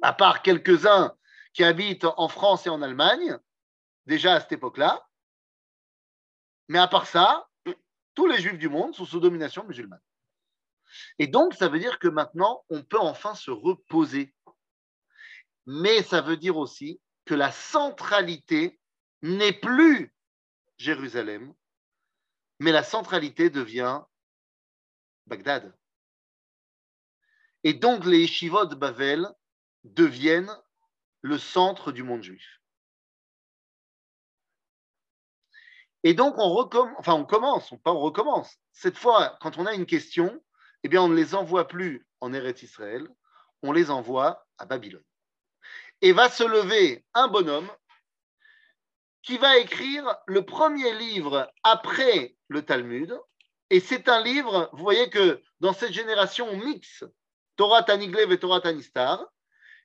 à 0.03 0.13
part 0.13 0.43
quelques-uns 0.43 1.17
qui 1.55 1.65
habitent 1.65 2.05
en 2.05 2.29
France 2.29 2.67
et 2.67 2.71
en 2.71 2.83
Allemagne, 2.83 3.39
déjà 4.07 4.35
à 4.35 4.41
cette 4.41 4.53
époque-là. 4.53 5.07
Mais 6.69 6.79
à 6.79 6.89
part 6.89 7.07
ça, 7.07 7.49
tous 8.14 8.27
les 8.27 8.40
juifs 8.40 8.59
du 8.59 8.68
monde 8.68 8.94
sont 8.94 9.05
sous 9.05 9.20
domination 9.20 9.64
musulmane. 9.64 10.01
Et 11.18 11.27
donc, 11.27 11.55
ça 11.55 11.68
veut 11.68 11.79
dire 11.79 11.98
que 11.98 12.09
maintenant, 12.09 12.64
on 12.68 12.83
peut 12.83 12.98
enfin 12.98 13.35
se 13.35 13.51
reposer. 13.51 14.35
Mais 15.66 16.03
ça 16.03 16.20
veut 16.20 16.37
dire 16.37 16.57
aussi 16.57 17.01
que 17.25 17.35
la 17.35 17.53
centralité 17.53 18.79
n'est 19.22 19.53
plus 19.53 20.12
Jérusalem, 20.77 21.55
mais 22.59 22.72
la 22.72 22.83
centralité 22.83 23.51
devient 23.51 24.03
Bagdad. 25.27 25.75
Et 27.64 27.75
donc, 27.75 28.05
les 28.05 28.20
yeshivot 28.20 28.66
de 28.66 28.75
Bavel 28.75 29.29
deviennent 29.85 30.53
le 31.20 31.38
centre 31.38 31.92
du 31.92 32.03
monde 32.03 32.22
juif. 32.22 32.62
Et 36.05 36.15
donc, 36.15 36.38
on, 36.38 36.53
recommence, 36.53 36.95
enfin, 36.99 37.15
on 37.15 37.25
commence, 37.25 37.71
on, 37.73 37.79
pas 37.79 37.93
on 37.93 38.01
recommence. 38.01 38.57
Cette 38.73 38.99
fois, 38.99 39.37
quand 39.41 39.59
on 39.59 39.67
a 39.67 39.75
une 39.75 39.87
question, 39.87 40.43
eh 40.83 40.88
bien, 40.88 41.03
on 41.03 41.09
ne 41.09 41.15
les 41.15 41.35
envoie 41.35 41.69
plus 41.69 42.07
en 42.21 42.33
Eretz 42.33 42.62
Israël, 42.62 43.09
on 43.62 43.73
les 43.73 43.91
envoie 43.91 44.45
à 44.59 44.67
Babylone. 44.67 45.05
Et 46.01 46.12
va 46.12 46.29
se 46.29 46.43
lever 46.43 47.05
un 47.15 47.29
bonhomme 47.29 47.71
qui 49.23 49.38
va 49.38 49.59
écrire 49.59 50.17
le 50.27 50.45
premier 50.45 50.93
livre 50.99 51.51
après 51.62 52.37
le 52.49 52.62
Talmud. 52.62 53.17
Et 53.71 53.79
c'est 53.79 54.09
un 54.09 54.23
livre, 54.23 54.69
vous 54.73 54.83
voyez 54.83 55.09
que 55.11 55.41
dans 55.61 55.73
cette 55.73 55.93
génération, 55.93 56.49
on 56.51 56.57
mixe 56.57 57.05
Torah 57.57 57.85
Taniglev 57.85 58.33
et 58.33 58.38
Torah 58.38 58.61
Tanistar. 58.61 59.25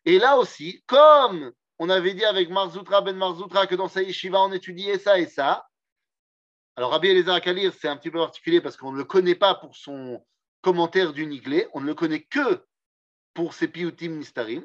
Et 0.06 0.18
là 0.18 0.38
aussi, 0.38 0.84
comme 0.88 1.52
on 1.80 1.90
avait 1.90 2.16
dit 2.16 2.26
avec 2.26 2.50
Marzoutra 2.50 3.02
ben 3.02 3.16
Marzoutra 3.16 3.68
que 3.68 3.76
dans 3.76 3.88
sa 3.88 4.02
yeshiva 4.02 4.42
on 4.42 4.52
étudiait 4.52 4.98
ça 4.98 5.20
et 5.20 5.28
ça, 5.28 5.67
alors 6.78 6.92
Rabbi 6.92 7.08
Eliezer 7.08 7.34
Akalir, 7.34 7.74
c'est 7.74 7.88
un 7.88 7.98
petit 7.98 8.12
peu 8.12 8.20
particulier 8.20 8.62
parce 8.62 8.78
qu'on 8.78 8.92
ne 8.92 8.98
le 8.98 9.04
connaît 9.04 9.34
pas 9.34 9.56
pour 9.56 9.76
son 9.76 10.24
commentaire 10.62 11.12
du 11.12 11.26
Niglé, 11.26 11.68
on 11.74 11.82
ne 11.82 11.88
le 11.88 11.96
connaît 11.96 12.22
que 12.22 12.64
pour 13.34 13.56
ses 13.56 13.68
piutim 13.68 14.10
nistarim. 14.10 14.64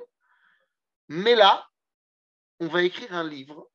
Mais 1.08 1.34
là, 1.34 1.66
on 2.60 2.66
va 2.68 2.82
écrire 2.82 3.14
un 3.14 3.26
livre 3.26 3.66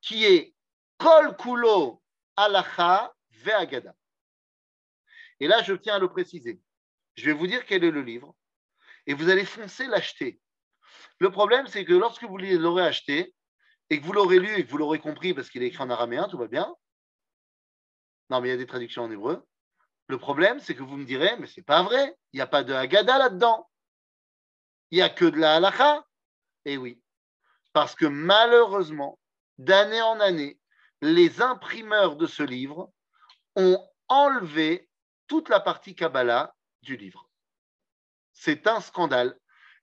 qui 0.00 0.24
est 0.24 0.54
Kol 0.98 1.36
Kulo 1.36 2.00
Alacha 2.36 3.12
Ve'agada. 3.42 3.92
Et 5.40 5.48
là, 5.48 5.60
je 5.64 5.72
tiens 5.74 5.96
à 5.96 5.98
le 5.98 6.08
préciser. 6.08 6.60
Je 7.16 7.24
vais 7.24 7.32
vous 7.32 7.48
dire 7.48 7.66
quel 7.66 7.82
est 7.82 7.90
le 7.90 8.02
livre 8.02 8.36
et 9.08 9.14
vous 9.14 9.30
allez 9.30 9.44
foncer 9.44 9.88
l'acheter. 9.88 10.40
Le 11.18 11.30
problème, 11.32 11.66
c'est 11.66 11.84
que 11.84 11.92
lorsque 11.92 12.22
vous 12.22 12.38
l'aurez 12.38 12.84
acheté 12.84 13.34
et 13.90 14.00
que 14.00 14.06
vous 14.06 14.12
l'aurez 14.12 14.38
lu 14.38 14.56
et 14.56 14.64
que 14.64 14.70
vous 14.70 14.78
l'aurez 14.78 15.00
compris 15.00 15.34
parce 15.34 15.50
qu'il 15.50 15.64
est 15.64 15.66
écrit 15.66 15.82
en 15.82 15.90
araméen, 15.90 16.28
tout 16.28 16.38
va 16.38 16.46
bien. 16.46 16.72
Non, 18.30 18.40
mais 18.40 18.48
il 18.48 18.50
y 18.50 18.54
a 18.54 18.58
des 18.58 18.66
traductions 18.66 19.04
en 19.04 19.10
hébreu. 19.10 19.46
Le 20.06 20.18
problème, 20.18 20.60
c'est 20.60 20.74
que 20.74 20.82
vous 20.82 20.96
me 20.96 21.04
direz, 21.04 21.36
mais 21.38 21.46
c'est 21.46 21.62
pas 21.62 21.82
vrai, 21.82 22.16
il 22.32 22.36
n'y 22.36 22.42
a 22.42 22.46
pas 22.46 22.64
de 22.64 22.72
Haggadah 22.72 23.18
là-dedans. 23.18 23.68
Il 24.90 24.96
n'y 24.96 25.02
a 25.02 25.10
que 25.10 25.26
de 25.26 25.38
la 25.38 25.56
halakha. 25.56 26.04
Eh 26.64 26.76
oui, 26.76 27.00
parce 27.72 27.94
que 27.94 28.06
malheureusement, 28.06 29.18
d'année 29.58 30.02
en 30.02 30.18
année, 30.20 30.58
les 31.00 31.42
imprimeurs 31.42 32.16
de 32.16 32.26
ce 32.26 32.42
livre 32.42 32.90
ont 33.54 33.78
enlevé 34.08 34.88
toute 35.26 35.48
la 35.48 35.60
partie 35.60 35.94
Kabbalah 35.94 36.54
du 36.82 36.96
livre. 36.96 37.28
C'est 38.32 38.66
un 38.66 38.80
scandale. 38.80 39.38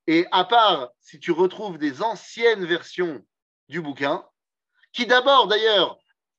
Et 0.07 0.25
à 0.31 0.45
part 0.45 0.91
si 0.99 1.19
tu 1.19 1.31
retrouves 1.31 1.77
des 1.77 2.01
anciennes 2.01 2.65
versions 2.65 3.25
du 3.69 3.81
bouquin, 3.81 4.27
qui 4.91 5.05
d'abord 5.05 5.47
d'ailleurs, 5.47 5.97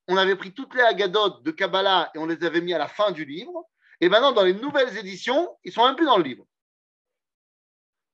on 0.09 0.17
avait 0.17 0.37
pris 0.37 0.53
toutes 0.53 0.75
les 0.75 0.83
agadotes 0.83 1.43
de 1.43 1.51
Kabbalah 1.51 2.11
et 2.15 2.19
on 2.19 2.27
les 2.27 2.45
avait 2.45 2.61
mis 2.61 2.75
à 2.75 2.79
la 2.79 2.89
fin 2.89 3.11
du 3.11 3.25
livre, 3.25 3.65
et 4.01 4.09
maintenant 4.09 4.33
dans 4.33 4.45
les 4.45 4.55
nouvelles 4.55 4.97
éditions, 4.97 5.57
ils 5.65 5.73
sont 5.73 5.85
un 5.85 5.95
peu 5.95 6.05
dans 6.05 6.19
le 6.19 6.25
livre. 6.25 6.47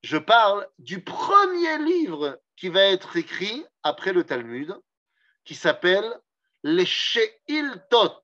Je 0.02 0.16
parle 0.16 0.68
du 0.78 1.02
premier 1.02 1.78
livre 1.78 2.40
qui 2.56 2.68
va 2.68 2.82
être 2.82 3.16
écrit 3.16 3.64
après 3.82 4.12
le 4.12 4.24
Talmud, 4.24 4.74
qui 5.44 5.54
s'appelle 5.54 6.20
les 6.62 6.86
Sheiltot. 6.86 8.22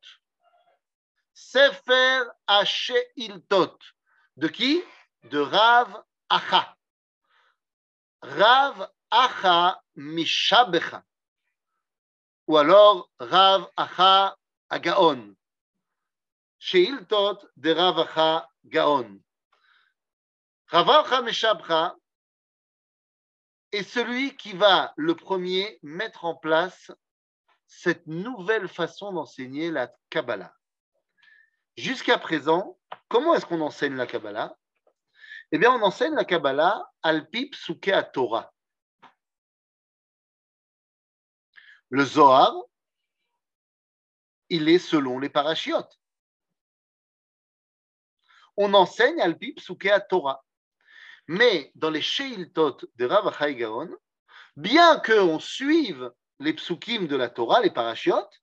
Sefer 1.35 2.23
Sheiltot. 2.64 3.79
De 4.37 4.49
qui? 4.49 4.83
De 5.25 5.39
Rav 5.39 6.03
Acha. 6.29 6.77
Rav 8.23 8.89
Acha 9.11 9.81
Mishabecha. 9.97 11.05
Ou 12.49 12.57
alors 12.57 13.11
Rav 13.18 13.70
Acha 13.76 14.34
Agaon. 14.70 15.36
Sheiltot 16.59 17.38
de 17.59 17.70
Rav 17.70 17.99
Acha 17.99 18.49
Gaon. 18.64 19.20
Rav 20.68 20.88
Acha 20.88 21.20
Mishabcha 21.20 21.94
est 23.70 23.82
celui 23.82 24.34
qui 24.36 24.55
va 24.55 24.94
le 24.96 25.14
premier 25.14 25.78
mettre 25.82 26.24
en 26.24 26.34
place 26.34 26.90
cette 27.66 28.07
nouvelle 28.07 28.66
façon 28.66 29.12
d'enseigner 29.12 29.70
la 29.70 29.92
Kabbalah. 30.09 30.55
Jusqu'à 31.76 32.16
présent, 32.16 32.78
comment 33.09 33.34
est-ce 33.34 33.44
qu'on 33.44 33.61
enseigne 33.61 33.94
la 33.94 34.07
Kabbalah? 34.07 34.57
Eh 35.53 35.59
bien, 35.59 35.70
on 35.70 35.82
enseigne 35.82 36.14
la 36.14 36.24
Kabbalah 36.24 36.90
al-pip 37.03 37.55
à 37.88 38.03
Torah. 38.05 38.55
Le 41.91 42.05
Zohar, 42.05 42.55
il 44.51 44.68
est 44.68 44.78
selon 44.78 45.18
les 45.18 45.30
parachiotes. 45.30 45.99
On 48.57 48.74
enseigne 48.74 49.20
al-pip 49.20 49.61
à 49.91 50.01
Torah. 50.01 50.45
Mais 51.28 51.70
dans 51.74 51.91
les 51.91 52.03
Sheiltot 52.03 52.78
de 52.97 53.05
Rav 53.07 53.32
Gaon, 53.55 53.91
bien 54.57 54.99
qu'on 55.01 55.39
suive 55.39 56.12
les 56.41 56.55
psukim 56.55 57.07
de 57.07 57.16
la 57.16 57.28
Torah, 57.28 57.61
les 57.61 57.70
parachiotes, 57.70 58.43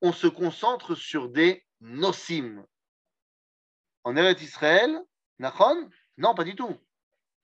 on 0.00 0.12
se 0.12 0.26
concentre 0.26 0.94
sur 0.94 1.28
des 1.28 1.64
nosim. 1.80 2.64
En 4.04 4.16
Eretz 4.16 4.42
Israël, 4.42 5.00
Nachon? 5.38 5.90
Non, 6.16 6.34
pas 6.34 6.44
du 6.44 6.54
tout. 6.54 6.76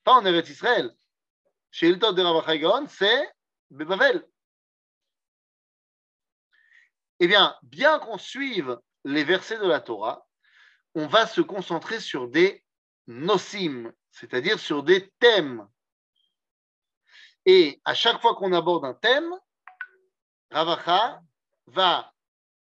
Pas 0.05 0.15
en 0.15 0.27
Eretz 0.27 0.49
Israël. 0.49 0.95
Sheiltot 1.71 2.13
de 2.13 2.23
Rav 2.23 2.57
Gaon, 2.57 2.87
c'est 2.89 3.33
Bebavel. 3.71 4.29
Eh 7.21 7.27
bien, 7.27 7.57
bien 7.63 7.99
qu'on 7.99 8.19
suive 8.19 8.79
les 9.05 9.25
versets 9.25 9.59
de 9.59 9.67
la 9.67 9.81
Torah, 9.81 10.27
on 10.95 11.07
va 11.07 11.27
se 11.27 11.41
concentrer 11.41 12.01
sur 12.01 12.29
des 12.29 12.65
nosim, 13.07 13.93
c'est-à-dire 14.11 14.59
sur 14.59 14.83
des 14.83 15.11
thèmes. 15.19 15.69
Et 17.47 17.81
à 17.85 17.95
chaque 17.95 18.21
fois 18.21 18.35
qu'on 18.35 18.53
aborde 18.53 18.85
un 18.85 18.95
thème, 18.95 19.33
Ravacha 20.51 21.21
va 21.67 22.13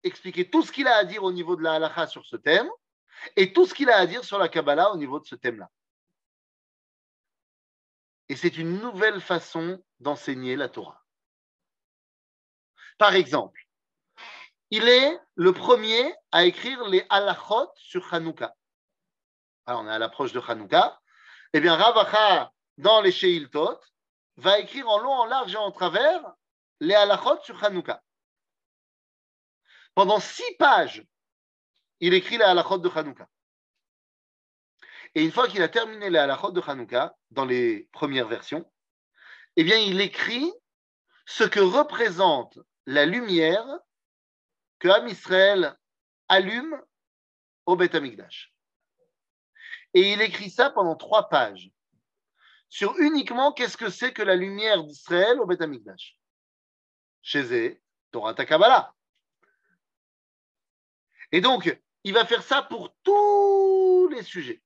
expliquer 0.03 0.49
tout 0.49 0.63
ce 0.63 0.71
qu'il 0.71 0.87
a 0.87 0.95
à 0.95 1.03
dire 1.03 1.23
au 1.23 1.31
niveau 1.31 1.55
de 1.55 1.63
la 1.63 1.73
halacha 1.73 2.07
sur 2.07 2.25
ce 2.25 2.35
thème 2.35 2.69
et 3.35 3.53
tout 3.53 3.65
ce 3.65 3.73
qu'il 3.73 3.89
a 3.89 3.97
à 3.97 4.05
dire 4.05 4.23
sur 4.23 4.37
la 4.37 4.49
Kabbalah 4.49 4.91
au 4.91 4.97
niveau 4.97 5.19
de 5.19 5.25
ce 5.25 5.35
thème-là. 5.35 5.69
Et 8.29 8.35
c'est 8.35 8.57
une 8.57 8.79
nouvelle 8.79 9.21
façon 9.21 9.83
d'enseigner 9.99 10.55
la 10.55 10.69
Torah. 10.69 11.03
Par 12.97 13.13
exemple, 13.13 13.64
il 14.71 14.87
est 14.87 15.19
le 15.35 15.53
premier 15.53 16.13
à 16.31 16.45
écrire 16.45 16.83
les 16.87 17.05
halachot 17.09 17.69
sur 17.75 18.13
Hanouka. 18.13 18.55
Alors, 19.65 19.81
on 19.81 19.87
est 19.87 19.91
à 19.91 19.99
l'approche 19.99 20.31
de 20.31 20.39
Hanouka 20.39 20.99
eh 21.57 21.61
bien, 21.61 21.77
Ravacha, 21.77 22.51
dans 22.77 22.99
les 22.99 23.13
Sheiltot, 23.13 23.79
va 24.35 24.59
écrire 24.59 24.89
en 24.89 24.99
long, 24.99 25.11
en 25.13 25.25
large 25.25 25.53
et 25.53 25.57
en 25.57 25.71
travers 25.71 26.21
les 26.81 26.93
halachot 26.93 27.41
sur 27.43 27.63
Hanouka. 27.63 28.03
Pendant 29.93 30.19
six 30.19 30.55
pages, 30.59 31.05
il 32.01 32.13
écrit 32.13 32.37
les 32.37 32.43
halachot 32.43 32.79
de 32.79 32.89
Hanouka. 32.89 33.29
Et 35.13 35.23
une 35.23 35.31
fois 35.31 35.47
qu'il 35.47 35.61
a 35.61 35.69
terminé 35.69 36.09
les 36.09 36.19
halachot 36.19 36.51
de 36.51 36.59
Hanouka, 36.59 37.15
dans 37.31 37.45
les 37.45 37.87
premières 37.93 38.27
versions, 38.27 38.69
eh 39.55 39.63
bien, 39.63 39.77
il 39.77 40.01
écrit 40.01 40.51
ce 41.25 41.45
que 41.45 41.61
représente 41.61 42.59
la 42.85 43.05
lumière 43.05 43.65
que 44.85 44.91
Am 44.91 45.07
Israël 45.07 45.75
allume 46.27 46.79
au 47.65 47.75
Beth 47.75 47.95
Amikdash. 47.95 48.53
Et 49.95 50.13
il 50.13 50.21
écrit 50.21 50.51
ça 50.51 50.69
pendant 50.69 50.95
trois 50.95 51.27
pages 51.27 51.71
sur 52.69 52.95
uniquement 52.99 53.51
qu'est-ce 53.51 53.77
que 53.77 53.89
c'est 53.89 54.13
que 54.13 54.21
la 54.21 54.35
lumière 54.35 54.83
d'Israël 54.83 55.39
au 55.39 55.47
Beth 55.47 55.61
Amikdash. 55.61 56.19
Chez 57.23 57.81
Torah 58.11 58.35
Takabala. 58.35 58.93
Et 61.31 61.41
donc, 61.41 61.81
il 62.03 62.13
va 62.13 62.23
faire 62.23 62.43
ça 62.43 62.61
pour 62.61 62.95
tous 63.01 64.07
les 64.09 64.21
sujets. 64.21 64.61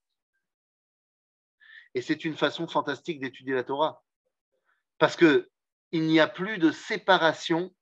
Et 1.93 2.01
c'est 2.01 2.25
une 2.25 2.35
façon 2.35 2.67
fantastique 2.67 3.21
d'étudier 3.21 3.53
la 3.53 3.63
Torah. 3.63 4.03
Parce 4.97 5.15
qu'il 5.15 5.47
n'y 5.93 6.19
a 6.19 6.27
plus 6.27 6.57
de 6.57 6.71
séparation 6.71 7.73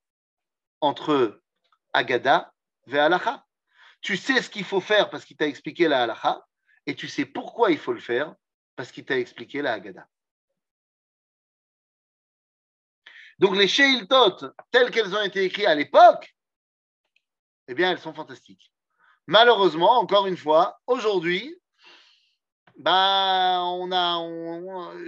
entre 0.80 1.42
Agada 1.98 2.52
et 2.86 2.98
Halacha. 2.98 3.44
Tu 4.00 4.16
sais 4.16 4.40
ce 4.42 4.50
qu'il 4.50 4.64
faut 4.64 4.80
faire 4.80 5.10
parce 5.10 5.24
qu'il 5.24 5.36
t'a 5.36 5.46
expliqué 5.46 5.88
la 5.88 6.02
Halacha, 6.02 6.44
et 6.86 6.94
tu 6.94 7.06
sais 7.06 7.26
pourquoi 7.26 7.70
il 7.70 7.78
faut 7.78 7.92
le 7.92 8.00
faire, 8.00 8.34
parce 8.74 8.92
qu'il 8.92 9.04
t'a 9.04 9.18
expliqué 9.18 9.60
la 9.60 9.74
Haggadah. 9.74 10.06
Donc 13.38 13.56
les 13.56 13.68
Sheiltot, 13.68 14.38
telles 14.70 14.90
qu'elles 14.90 15.14
ont 15.14 15.22
été 15.22 15.44
écrites 15.44 15.66
à 15.66 15.74
l'époque, 15.74 16.34
eh 17.66 17.74
bien, 17.74 17.90
elles 17.90 18.00
sont 18.00 18.14
fantastiques. 18.14 18.72
Malheureusement, 19.26 19.98
encore 19.98 20.26
une 20.26 20.36
fois, 20.36 20.80
aujourd'hui, 20.86 21.60
bah, 22.76 23.60
on 23.64 23.92
a, 23.92 24.16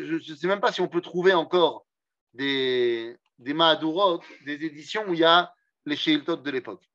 je 0.04 0.32
ne 0.32 0.36
sais 0.36 0.46
même 0.46 0.60
pas 0.60 0.72
si 0.72 0.80
on 0.80 0.88
peut 0.88 1.00
trouver 1.00 1.32
encore 1.32 1.86
des, 2.34 3.16
des 3.38 3.54
des 3.54 4.64
éditions 4.66 5.08
où 5.08 5.14
il 5.14 5.20
y 5.20 5.24
a 5.24 5.52
les 5.86 5.96
Sheiltot 5.96 6.36
de 6.36 6.50
l'époque. 6.50 6.88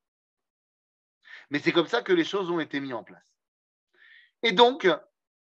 Mais 1.50 1.58
c'est 1.58 1.72
comme 1.72 1.86
ça 1.86 2.02
que 2.02 2.12
les 2.12 2.24
choses 2.24 2.50
ont 2.50 2.60
été 2.60 2.80
mises 2.80 2.94
en 2.94 3.04
place. 3.04 3.36
Et 4.42 4.52
donc, 4.52 4.88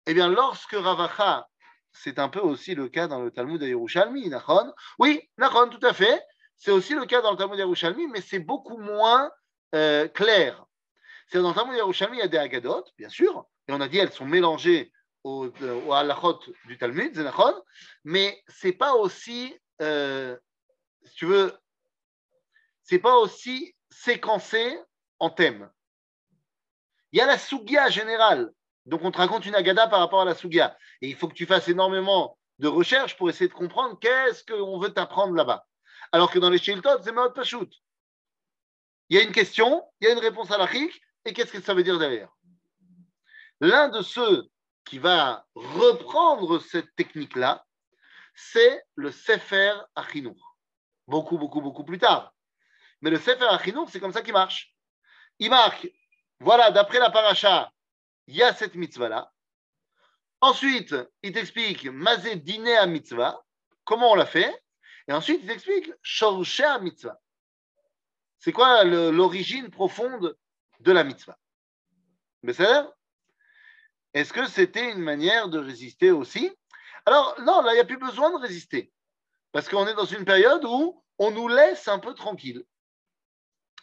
eh 0.06 0.14
bien, 0.14 0.28
lorsque 0.28 0.74
Ravacha, 0.74 1.48
c'est 1.92 2.18
un 2.18 2.28
peu 2.28 2.40
aussi 2.40 2.74
le 2.74 2.88
cas 2.88 3.08
dans 3.08 3.22
le 3.22 3.30
Talmud 3.30 3.60
de 3.60 3.66
Yerushalmi, 3.66 4.28
Nachon, 4.28 4.72
oui, 4.98 5.28
Nachon, 5.38 5.68
tout 5.68 5.84
à 5.84 5.92
fait, 5.92 6.22
c'est 6.56 6.70
aussi 6.70 6.94
le 6.94 7.06
cas 7.06 7.22
dans 7.22 7.32
le 7.32 7.36
Talmud 7.36 7.56
de 7.56 7.62
Yerushalmi, 7.62 8.06
mais 8.08 8.20
c'est 8.20 8.38
beaucoup 8.38 8.78
moins 8.78 9.30
euh, 9.74 10.08
clair. 10.08 10.64
C'est 11.28 11.40
dans 11.40 11.48
le 11.50 11.54
Talmud 11.54 11.72
de 11.72 11.78
Yerushalmi, 11.78 12.18
il 12.18 12.20
y 12.20 12.22
a 12.22 12.28
des 12.28 12.38
Agadot, 12.38 12.84
bien 12.98 13.08
sûr, 13.08 13.46
et 13.68 13.72
on 13.72 13.80
a 13.80 13.88
dit 13.88 13.98
elles 13.98 14.12
sont 14.12 14.26
mélangées 14.26 14.92
au, 15.24 15.48
au 15.86 15.92
halachot 15.92 16.40
du 16.66 16.78
Talmud, 16.78 17.16
Nachon, 17.16 17.54
mais 18.04 18.42
c'est 18.48 18.72
pas 18.72 18.94
aussi, 18.94 19.58
euh, 19.82 20.36
si 21.04 21.14
tu 21.14 21.26
veux, 21.26 21.52
c'est 22.88 22.98
pas 22.98 23.16
aussi 23.16 23.74
séquencé 23.90 24.78
en 25.18 25.30
thème. 25.30 25.70
Il 27.12 27.18
y 27.18 27.22
a 27.22 27.26
la 27.26 27.38
Sugia 27.38 27.88
générale 27.90 28.52
donc, 28.86 29.02
on 29.02 29.10
te 29.10 29.18
raconte 29.18 29.44
une 29.46 29.54
agada 29.54 29.88
par 29.88 29.98
rapport 29.98 30.20
à 30.20 30.24
la 30.24 30.34
Sugia. 30.34 30.76
Et 31.02 31.08
il 31.08 31.16
faut 31.16 31.28
que 31.28 31.34
tu 31.34 31.44
fasses 31.44 31.68
énormément 31.68 32.38
de 32.60 32.68
recherches 32.68 33.16
pour 33.16 33.28
essayer 33.28 33.48
de 33.48 33.54
comprendre 33.54 33.98
qu'est-ce 33.98 34.44
qu'on 34.44 34.78
veut 34.78 34.92
t'apprendre 34.92 35.34
là-bas. 35.34 35.66
Alors 36.12 36.30
que 36.30 36.38
dans 36.38 36.50
les 36.50 36.58
Shiltot, 36.58 37.02
c'est 37.02 37.12
pas 37.12 37.44
shoot. 37.44 37.70
Il 39.08 39.16
y 39.16 39.20
a 39.20 39.24
une 39.24 39.32
question, 39.32 39.84
il 40.00 40.06
y 40.06 40.10
a 40.10 40.12
une 40.12 40.20
réponse 40.20 40.50
à 40.52 40.58
la 40.58 40.68
et 40.72 41.32
qu'est-ce 41.32 41.52
que 41.52 41.60
ça 41.60 41.74
veut 41.74 41.82
dire 41.82 41.98
derrière? 41.98 42.30
L'un 43.60 43.88
de 43.88 44.02
ceux 44.02 44.44
qui 44.84 44.98
va 44.98 45.44
reprendre 45.54 46.60
cette 46.60 46.94
technique-là, 46.94 47.66
c'est 48.34 48.84
le 48.94 49.10
Sefer 49.10 49.72
Achinour. 49.96 50.56
Beaucoup, 51.08 51.38
beaucoup, 51.38 51.60
beaucoup 51.60 51.84
plus 51.84 51.98
tard. 51.98 52.32
Mais 53.00 53.10
le 53.10 53.18
Sefer 53.18 53.46
Achinour, 53.46 53.88
c'est 53.90 54.00
comme 54.00 54.12
ça 54.12 54.22
qu'il 54.22 54.32
marche. 54.32 54.74
Il 55.38 55.50
marque, 55.50 55.88
voilà, 56.40 56.70
d'après 56.70 56.98
la 56.98 57.10
paracha, 57.10 57.72
il 58.26 58.36
y 58.36 58.42
a 58.42 58.54
cette 58.54 58.74
mitzvah-là. 58.74 59.32
Ensuite, 60.40 60.94
il 61.22 61.32
t'explique 61.32 61.86
Mazé 61.86 62.36
dîner 62.36 62.76
à 62.76 62.86
mitzvah, 62.86 63.42
comment 63.84 64.12
on 64.12 64.14
l'a 64.14 64.26
fait? 64.26 64.62
Et 65.08 65.12
ensuite, 65.12 65.40
il 65.42 65.46
t'explique 65.46 65.90
Shorshe 66.02 66.60
à 66.60 66.78
mitzvah. 66.78 67.18
C'est 68.38 68.52
quoi 68.52 68.84
l'origine 68.84 69.70
profonde 69.70 70.36
de 70.80 70.92
la 70.92 71.04
mitzvah? 71.04 71.38
Mais 72.42 72.52
Est-ce 74.14 74.32
que 74.32 74.46
c'était 74.46 74.92
une 74.92 75.00
manière 75.00 75.48
de 75.48 75.58
résister 75.58 76.10
aussi? 76.10 76.52
Alors, 77.06 77.34
non, 77.40 77.62
là, 77.62 77.72
il 77.72 77.74
n'y 77.74 77.80
a 77.80 77.84
plus 77.84 77.98
besoin 77.98 78.30
de 78.30 78.42
résister. 78.42 78.92
Parce 79.52 79.68
qu'on 79.68 79.86
est 79.86 79.94
dans 79.94 80.04
une 80.04 80.24
période 80.24 80.64
où 80.64 81.02
on 81.18 81.30
nous 81.30 81.48
laisse 81.48 81.88
un 81.88 81.98
peu 81.98 82.14
tranquille. 82.14 82.64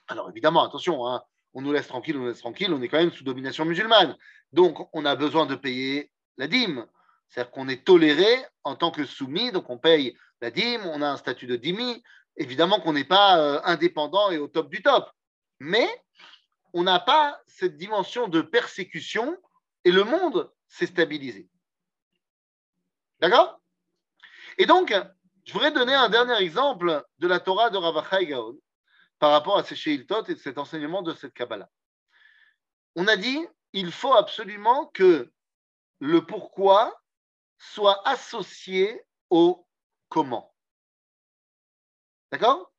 Alors, 0.08 0.30
évidemment, 0.30 0.64
attention, 0.64 1.08
hein, 1.08 1.24
on 1.54 1.62
nous 1.62 1.72
laisse 1.72 1.88
tranquille, 1.88 2.18
on 2.18 2.22
nous 2.22 2.28
laisse 2.28 2.39
tranquille, 2.39 2.74
on 2.74 2.82
est 2.82 2.88
quand 2.88 2.97
même 2.97 3.12
sous 3.12 3.24
domination 3.24 3.66
musulmane. 3.66 4.18
Donc, 4.51 4.88
on 4.93 5.06
a 5.06 5.16
besoin 5.16 5.45
de 5.45 5.56
payer 5.56 6.12
la 6.38 6.47
dîme. 6.47 6.86
C'est-à-dire 7.30 7.51
qu'on 7.51 7.68
est 7.68 7.86
toléré 7.86 8.45
en 8.64 8.76
tant 8.76 8.91
que 8.91 9.06
soumis, 9.06 9.51
donc 9.51 9.70
on 9.70 9.78
paye 9.78 10.16
la 10.41 10.51
dîme, 10.51 10.86
on 10.86 11.01
a 11.01 11.10
un 11.10 11.18
statut 11.18 11.47
de 11.47 11.56
dîmi. 11.56 12.04
Évidemment 12.36 12.80
qu'on 12.80 12.93
n'est 12.93 13.04
pas 13.04 13.39
euh, 13.39 13.62
indépendant 13.64 14.30
et 14.32 14.38
au 14.38 14.47
top 14.47 14.70
du 14.70 14.82
top. 14.82 15.10
Mais 15.60 15.88
on 16.74 16.84
n'a 16.84 16.99
pas 16.99 17.39
cette 17.47 17.78
dimension 17.78 18.28
de 18.28 18.41
persécution 18.41 19.38
et 19.86 19.91
le 19.91 20.04
monde 20.04 20.51
s'est 20.68 20.88
stabilisé. 20.88 21.49
D'accord? 23.20 23.62
Et 24.58 24.66
donc, 24.66 24.93
je 25.45 25.54
voudrais 25.54 25.72
donner 25.72 25.93
un 25.93 26.10
dernier 26.10 26.38
exemple 26.38 27.04
de 27.20 27.28
la 27.28 27.39
Torah 27.39 27.70
de 27.70 27.78
Ravachai 27.78 28.28
Gaon 28.28 28.58
par 29.24 29.32
rapport 29.32 29.57
à 29.57 29.63
ces 29.63 29.78
Sheiltot 29.78 30.26
et 30.26 30.36
cet 30.36 30.57
enseignement 30.57 31.01
de 31.01 31.13
cette 31.13 31.34
Kabbalah. 31.34 31.69
On 32.97 33.07
a 33.07 33.15
dit, 33.15 33.39
il 33.71 33.89
faut 33.89 34.13
absolument 34.13 34.88
que 34.88 35.32
le 35.99 36.26
pourquoi 36.26 36.93
soit 37.57 38.05
associé 38.05 39.01
au 39.30 39.65
comment. 40.09 40.53
D'accord? 42.34 42.74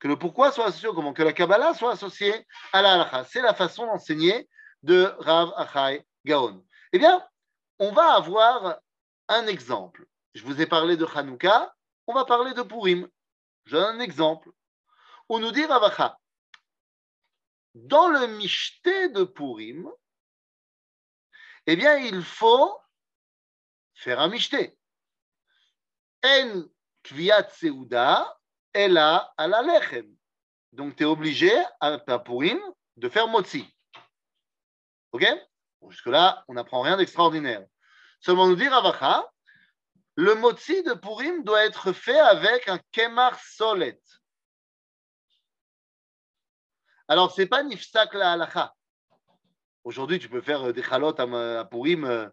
Que 0.00 0.08
le 0.08 0.18
pourquoi 0.18 0.52
soit 0.52 0.66
associé 0.66 0.88
au 0.88 0.92
comment, 0.92 1.14
que 1.14 1.22
la 1.22 1.32
Kabbalah 1.32 1.72
soit 1.72 1.92
associée 1.92 2.46
à 2.74 2.82
la 2.82 2.92
halakha. 2.96 3.24
C'est 3.24 3.40
la 3.40 3.54
façon 3.54 3.86
d'enseigner 3.86 4.50
de 4.82 5.04
Rav 5.20 5.50
Achai 5.56 6.06
Gaon. 6.26 6.62
Eh 6.92 6.98
bien, 6.98 7.26
on 7.78 7.90
va 7.92 8.16
avoir 8.16 8.80
un 9.28 9.46
exemple. 9.46 10.06
Je 10.34 10.44
vous 10.44 10.60
ai 10.60 10.66
parlé 10.66 10.98
de 10.98 11.06
Hanouka, 11.06 11.74
on 12.06 12.12
va 12.12 12.26
parler 12.26 12.52
de 12.52 12.60
Purim. 12.60 13.08
J'ai 13.64 13.78
un 13.78 13.98
exemple. 13.98 14.50
On 15.32 15.38
nous 15.38 15.52
dit 15.52 15.64
Ravacha, 15.64 16.18
dans 17.74 18.08
le 18.08 18.26
Mishté 18.26 19.10
de 19.10 19.22
Purim, 19.22 19.88
eh 21.66 21.76
bien, 21.76 21.98
il 21.98 22.20
faut 22.24 22.76
faire 23.94 24.18
un 24.18 24.26
Mishté. 24.26 24.76
En 26.24 26.64
kviat 27.04 27.48
seuda, 27.48 28.36
ela 28.72 29.32
ala 29.36 29.62
lechem. 29.62 30.12
Donc, 30.72 30.96
tu 30.96 31.04
es 31.04 31.06
obligé, 31.06 31.52
à 31.78 32.18
Purim, 32.18 32.60
de 32.96 33.08
faire 33.08 33.28
motzi. 33.28 33.72
OK? 35.12 35.24
Jusque-là, 35.90 36.44
on 36.48 36.54
n'apprend 36.54 36.80
rien 36.80 36.96
d'extraordinaire. 36.96 37.64
Seulement 38.18 38.48
nous 38.48 38.56
dit 38.56 38.66
Ravacha, 38.66 39.30
le 40.16 40.34
motzi 40.34 40.82
de 40.82 40.94
Purim 40.94 41.44
doit 41.44 41.64
être 41.64 41.92
fait 41.92 42.18
avec 42.18 42.68
un 42.68 42.80
kemar 42.90 43.38
solet. 43.40 44.00
Alors, 47.10 47.32
ce 47.32 47.40
n'est 47.40 47.48
pas 47.48 47.64
nifsak 47.64 48.14
la 48.14 48.34
halacha. 48.34 48.72
Aujourd'hui, 49.82 50.20
tu 50.20 50.28
peux 50.28 50.40
faire 50.40 50.72
des 50.72 50.80
chalotes 50.80 51.18
à, 51.18 51.64
Purim 51.64 52.04
euh, 52.04 52.28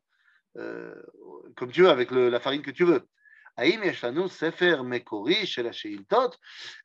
euh, 0.58 0.94
comme 1.56 1.72
tu 1.72 1.82
veux, 1.82 1.90
avec 1.90 2.12
la 2.12 2.40
farine 2.40 2.62
que 2.62 2.70
tu 2.70 2.84
veux. 2.84 3.10
Eh 3.58 3.72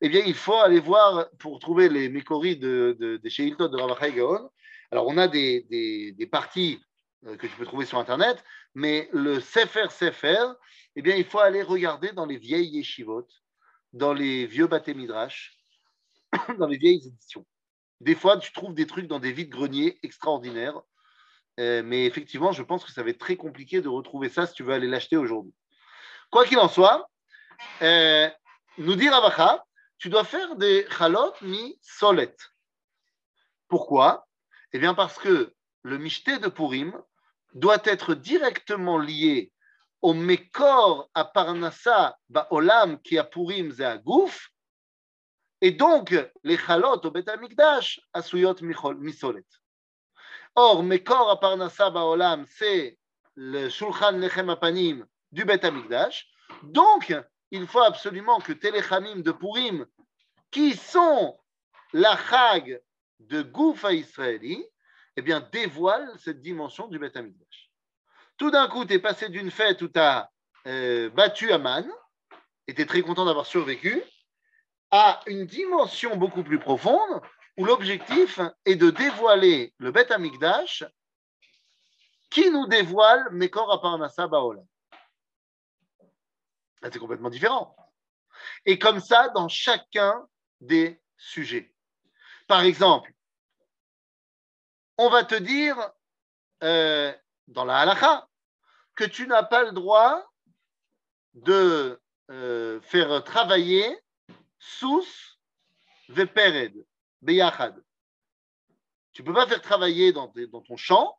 bien, 0.09 0.23
il 0.25 0.35
faut 0.35 0.55
aller 0.55 0.81
voir 0.81 1.29
pour 1.39 1.59
trouver 1.59 1.91
les 1.91 2.09
Mekori 2.09 2.57
de, 2.57 2.97
de, 2.99 3.19
des 3.19 3.29
Sheiltot 3.29 3.69
de 3.69 3.77
Ravachai 3.77 4.15
Gaon. 4.15 4.49
Alors, 4.91 5.07
on 5.07 5.19
a 5.19 5.29
des, 5.29 6.17
parties 6.33 6.81
euh, 7.27 7.37
que 7.37 7.47
tu 7.47 7.55
peux 7.57 7.67
trouver 7.67 7.85
sur 7.85 7.99
Internet, 7.99 8.43
mais 8.75 9.11
le 9.13 9.39
Sefer 9.39 9.89
Sefer, 9.91 10.47
eh 10.97 11.03
bien, 11.03 11.15
il 11.15 11.27
faut 11.27 11.41
aller 11.41 11.61
regarder 11.61 12.13
dans 12.13 12.25
les 12.25 12.39
vieilles 12.39 12.75
yeshivot, 12.75 13.29
dans 13.93 14.15
les 14.15 14.47
vieux 14.47 14.67
bâtés 14.67 14.95
dans 16.59 16.67
les 16.67 16.79
vieilles 16.79 17.07
éditions. 17.07 17.45
Des 18.03 18.17
fois, 18.17 18.37
tu 18.37 18.53
trouves 18.53 18.75
des 18.75 18.89
trucs 18.89 19.07
dans 19.07 19.21
des 19.21 19.31
vides 19.31 19.51
greniers 19.51 19.97
extraordinaires, 20.03 20.81
euh, 21.61 21.85
mais 21.85 22.05
effectivement, 22.05 22.51
je 22.51 22.65
pense 22.65 22.85
que 22.85 22.91
ça 22.91 23.05
va 23.05 23.11
être 23.11 23.21
très 23.21 23.37
compliqué 23.37 23.81
de 23.81 23.89
retrouver 23.89 24.29
ça 24.29 24.45
si 24.45 24.55
tu 24.55 24.65
veux 24.65 24.75
aller 24.75 24.89
l'acheter 24.89 25.17
aujourd'hui. 25.17 25.55
Quoi 26.29 26.45
qu'il 26.45 26.59
en 26.59 26.69
soit, 26.69 27.09
euh, 27.81 28.29
nous 28.79 28.97
dire 28.97 29.15
Avacha, 29.15 29.65
tu 29.99 30.09
dois 30.09 30.25
faire 30.25 30.57
des 30.57 30.85
chalot 30.91 31.33
mi 31.43 31.79
solet. 31.81 32.35
Pourquoi? 33.69 34.27
Eh 34.73 34.81
bien, 34.81 34.95
parce 34.95 35.17
que 35.17 35.55
le 35.83 35.99
michté 35.99 36.39
de 36.39 36.49
Purim 36.49 37.01
doit 37.55 37.83
être 37.85 38.15
directement 38.15 38.99
lié 38.99 39.53
au 40.01 40.13
Mekor 40.13 41.09
à 41.15 41.25
Parnassa 41.25 42.19
Olam 42.51 43.01
qui 43.01 43.17
a 43.17 43.23
Purim 43.23 43.73
à 43.79 43.97
Gouf, 43.99 44.49
et 45.63 45.71
donc 45.71 46.15
les 46.43 46.59
Chalot 46.59 47.01
au 47.05 47.11
Bet 47.11 47.31
Amikdash 47.31 48.01
à 48.13 48.21
Suyot 48.21 48.57
Misolet. 48.61 49.47
Or, 50.57 50.83
Mekor 50.83 51.31
à 51.31 51.41
Parnassa 51.41 51.89
Olam, 51.89 52.45
c'est 52.47 52.99
le 53.37 53.69
Shulchan 53.71 54.19
Lechem 54.19 54.51
Apanim 54.51 55.07
du 55.31 55.45
Bet 55.45 55.65
Amikdash. 55.65 56.29
Donc, 56.65 57.15
il 57.53 57.67
faut 57.69 57.81
absolument 57.81 58.41
que 58.41 58.53
Telechamim 58.53 59.23
de 59.23 59.31
Purim, 59.31 59.87
qui 60.51 60.75
sont 60.75 61.39
la 61.93 62.17
Chag 62.17 62.83
de 63.21 63.43
Gouf 63.43 63.85
à 63.85 63.93
Israéli, 63.93 64.67
eh 65.17 65.23
bien, 65.23 65.49
dévoilent 65.53 66.13
cette 66.19 66.41
dimension 66.41 66.89
du 66.89 66.99
Bet 66.99 67.17
Amikdash. 67.17 67.71
Tout 68.37 68.51
d'un 68.51 68.67
coup, 68.67 68.85
tu 68.85 68.95
es 68.95 68.99
passé 68.99 69.29
d'une 69.29 69.53
fête 69.53 69.81
où 69.81 69.89
tu 69.89 70.01
as 70.01 70.29
euh, 70.67 71.09
battu 71.11 71.53
Aman, 71.53 71.89
et 72.67 72.75
tu 72.75 72.83
es 72.83 72.87
très 72.87 73.03
content 73.03 73.25
d'avoir 73.25 73.47
survécu, 73.47 74.03
à 74.93 75.21
une 75.27 75.47
dimension 75.47 76.17
beaucoup 76.17 76.45
plus 76.45 76.61
profonde, 76.61 77.21
où 77.57 77.65
l'objectif 77.65 78.41
est 78.65 78.77
de 78.77 78.91
dévoiler 78.91 79.75
le 79.79 79.91
Bet 79.91 80.13
Amikdash 80.13 80.85
qui 82.31 82.51
nous 82.51 82.67
dévoile 82.67 83.29
Mekor 83.33 83.73
Aparnasa 83.73 84.27
Baolam. 84.27 84.67
C'est 86.83 86.99
complètement 86.99 87.31
différent. 87.31 87.77
Et 88.65 88.79
comme 88.79 89.01
ça, 89.01 89.29
dans 89.31 89.49
chacun 89.49 90.27
des 90.61 91.01
sujets. 91.17 91.73
Par 92.49 92.63
exemple, 92.63 93.13
on 94.99 95.09
va 95.09 95.25
te 95.25 95.35
dire 95.35 95.77
euh, 96.63 97.13
dans 97.49 97.65
la 97.65 97.79
halakha 97.79 98.29
que 98.95 99.05
tu 99.05 99.27
n'as 99.27 99.43
pas 99.43 99.63
le 99.65 99.73
droit 99.73 100.25
de 101.35 102.01
euh, 102.31 102.81
faire 102.81 103.23
travailler 103.25 104.02
sous 104.63 105.05
vepered, 106.09 106.87
beyachad. 107.21 107.83
Tu 109.13 109.23
ne 109.23 109.27
peux 109.27 109.35
pas 109.35 109.47
faire 109.47 109.61
travailler 109.61 110.13
dans, 110.13 110.29
ton 110.29 110.77
champ, 110.77 111.19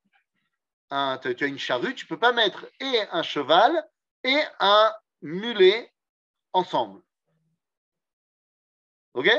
tu 0.89 0.95
as 0.95 1.45
une 1.45 1.59
charrue, 1.59 1.93
tu 1.93 2.05
ne 2.05 2.09
peux 2.09 2.19
pas 2.19 2.31
mettre 2.31 2.65
et 2.79 3.01
un 3.11 3.21
cheval 3.21 3.85
et 4.23 4.41
un 4.59 4.93
mulet 5.21 5.93
ensemble. 6.53 7.01
Ok? 9.13 9.29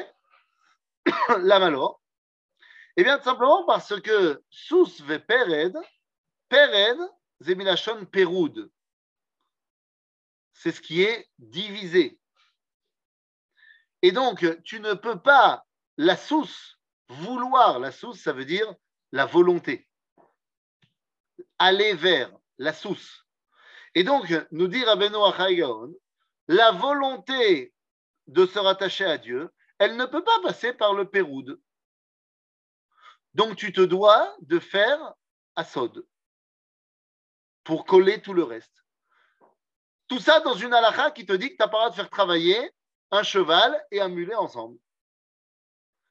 La 1.40 1.58
malo. 1.58 1.98
Eh 2.96 3.04
bien, 3.04 3.18
tout 3.18 3.24
simplement 3.24 3.64
parce 3.64 3.98
que 4.02 4.42
sous 4.50 5.02
vepered, 5.02 5.76
pered, 6.50 6.98
Zemilachon 7.40 8.04
Peroud. 8.04 8.70
C'est 10.52 10.72
ce 10.72 10.80
qui 10.80 11.02
est 11.02 11.28
divisé. 11.38 12.20
Et 14.04 14.12
donc, 14.12 14.44
tu 14.64 14.80
ne 14.80 14.92
peux 14.92 15.18
pas 15.18 15.64
la 15.96 16.14
souce, 16.14 16.78
vouloir 17.08 17.78
la 17.78 17.90
souce, 17.90 18.20
ça 18.20 18.34
veut 18.34 18.44
dire 18.44 18.70
la 19.12 19.24
volonté. 19.24 19.88
Aller 21.58 21.94
vers 21.94 22.30
la 22.58 22.74
souce. 22.74 23.24
Et 23.94 24.04
donc, 24.04 24.30
nous 24.50 24.68
dire 24.68 24.90
à 24.90 24.96
Beno 24.96 25.24
la 26.48 26.70
volonté 26.72 27.72
de 28.26 28.44
se 28.44 28.58
rattacher 28.58 29.06
à 29.06 29.16
Dieu, 29.16 29.50
elle 29.78 29.96
ne 29.96 30.04
peut 30.04 30.22
pas 30.22 30.38
passer 30.42 30.74
par 30.74 30.92
le 30.92 31.08
Péroud. 31.08 31.58
Donc, 33.32 33.56
tu 33.56 33.72
te 33.72 33.80
dois 33.80 34.36
de 34.42 34.58
faire 34.58 35.14
Asod 35.56 36.06
pour 37.62 37.86
coller 37.86 38.20
tout 38.20 38.34
le 38.34 38.44
reste. 38.44 38.84
Tout 40.08 40.20
ça 40.20 40.40
dans 40.40 40.56
une 40.56 40.74
halakha 40.74 41.10
qui 41.12 41.24
te 41.24 41.32
dit 41.32 41.48
que 41.48 41.56
tu 41.56 41.62
n'as 41.62 41.68
pas 41.68 41.78
le 41.78 41.84
droit 41.84 41.90
de 41.90 41.94
faire 41.94 42.10
travailler 42.10 42.70
un 43.14 43.22
cheval 43.22 43.82
et 43.90 44.00
un 44.00 44.08
mulet 44.08 44.34
ensemble. 44.34 44.78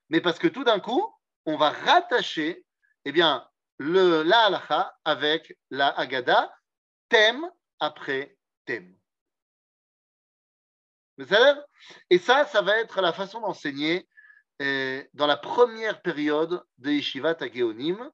Mais 0.10 0.22
parce 0.22 0.40
que 0.40 0.48
tout 0.48 0.64
d'un 0.64 0.80
coup, 0.80 1.14
on 1.46 1.58
va 1.58 1.72
rattacher 1.72 2.66
eh 3.06 3.12
bien, 3.12 3.48
la 3.80 4.46
halakha 4.46 4.96
avec 5.04 5.58
la 5.70 5.90
agada, 5.90 6.54
thème 7.10 7.50
après 7.80 8.38
thème. 8.66 8.96
Et 12.10 12.18
ça, 12.18 12.46
ça 12.46 12.62
va 12.62 12.78
être 12.80 13.02
la 13.02 13.14
façon 13.14 13.42
d'enseigner 13.42 14.08
euh, 14.62 15.04
dans 15.14 15.28
la 15.28 15.38
première 15.38 16.02
période 16.02 16.64
de 16.80 16.92
Yeshivat 16.92 17.38
Geonim. 17.54 18.12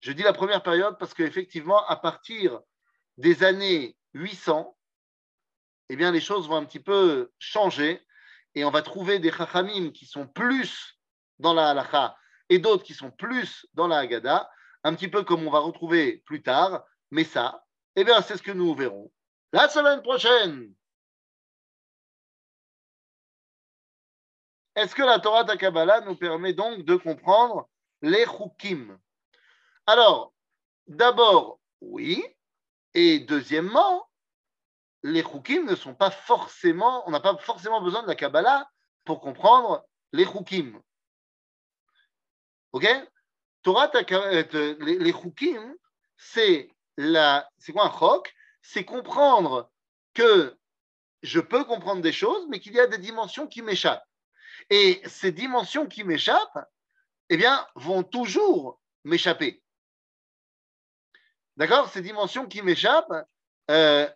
Je 0.00 0.12
dis 0.12 0.22
la 0.22 0.32
première 0.32 0.62
période 0.62 0.98
parce 0.98 1.14
qu'effectivement, 1.14 1.86
à 1.86 1.96
partir 1.96 2.60
des 3.16 3.44
années 3.44 3.96
800, 4.12 4.76
eh 5.90 5.96
bien, 5.96 6.10
les 6.10 6.20
choses 6.20 6.48
vont 6.48 6.56
un 6.56 6.64
petit 6.64 6.80
peu 6.80 7.32
changer 7.38 8.04
et 8.54 8.64
on 8.64 8.70
va 8.70 8.82
trouver 8.82 9.18
des 9.18 9.32
chachamim 9.32 9.90
qui 9.90 10.06
sont 10.06 10.26
plus 10.26 10.98
dans 11.38 11.54
la 11.54 11.70
halacha 11.70 12.16
et 12.48 12.58
d'autres 12.58 12.84
qui 12.84 12.94
sont 12.94 13.10
plus 13.10 13.66
dans 13.74 13.88
la 13.88 13.98
Haggadah, 13.98 14.48
un 14.84 14.94
petit 14.94 15.08
peu 15.08 15.24
comme 15.24 15.46
on 15.46 15.50
va 15.50 15.60
retrouver 15.60 16.18
plus 16.26 16.42
tard, 16.42 16.84
mais 17.10 17.24
ça, 17.24 17.64
eh 17.96 18.04
bien, 18.04 18.20
c'est 18.22 18.36
ce 18.36 18.42
que 18.42 18.52
nous 18.52 18.74
verrons 18.74 19.10
la 19.52 19.68
semaine 19.68 20.02
prochaine. 20.02 20.74
Est-ce 24.74 24.96
que 24.96 25.02
la 25.02 25.20
Torah 25.20 25.44
Kabbalah 25.56 26.00
nous 26.00 26.16
permet 26.16 26.52
donc 26.52 26.84
de 26.84 26.96
comprendre 26.96 27.68
les 28.02 28.26
chukim? 28.26 28.98
Alors, 29.86 30.34
d'abord, 30.88 31.60
oui, 31.80 32.24
et 32.94 33.20
deuxièmement, 33.20 34.08
les 35.04 35.22
Chukim 35.22 35.66
ne 35.66 35.76
sont 35.76 35.94
pas 35.94 36.10
forcément, 36.10 37.06
on 37.06 37.10
n'a 37.10 37.20
pas 37.20 37.36
forcément 37.36 37.82
besoin 37.82 38.02
de 38.02 38.08
la 38.08 38.14
Kabbalah 38.14 38.68
pour 39.04 39.20
comprendre 39.20 39.86
les 40.12 40.24
Chukim. 40.24 40.80
Ok? 42.72 42.88
Torah, 43.62 43.90
euh, 43.94 44.76
les, 44.80 44.98
les 44.98 45.12
Chukim, 45.12 45.76
c'est 46.16 46.70
quoi 46.96 47.86
un 47.86 47.98
chok? 47.98 48.34
C'est 48.62 48.86
comprendre 48.86 49.70
que 50.14 50.56
je 51.22 51.40
peux 51.40 51.64
comprendre 51.64 52.00
des 52.00 52.12
choses, 52.12 52.46
mais 52.48 52.58
qu'il 52.58 52.72
y 52.72 52.80
a 52.80 52.86
des 52.86 52.98
dimensions 52.98 53.46
qui 53.46 53.60
m'échappent. 53.60 54.06
Et 54.70 55.02
ces 55.04 55.32
dimensions 55.32 55.86
qui 55.86 56.02
m'échappent, 56.04 56.66
eh 57.28 57.36
bien, 57.36 57.66
vont 57.74 58.02
toujours 58.02 58.80
m'échapper. 59.04 59.62
D'accord? 61.58 61.90
Ces 61.90 62.00
dimensions 62.00 62.46
qui 62.46 62.62
m'échappent, 62.62 63.26
euh, 63.70 64.08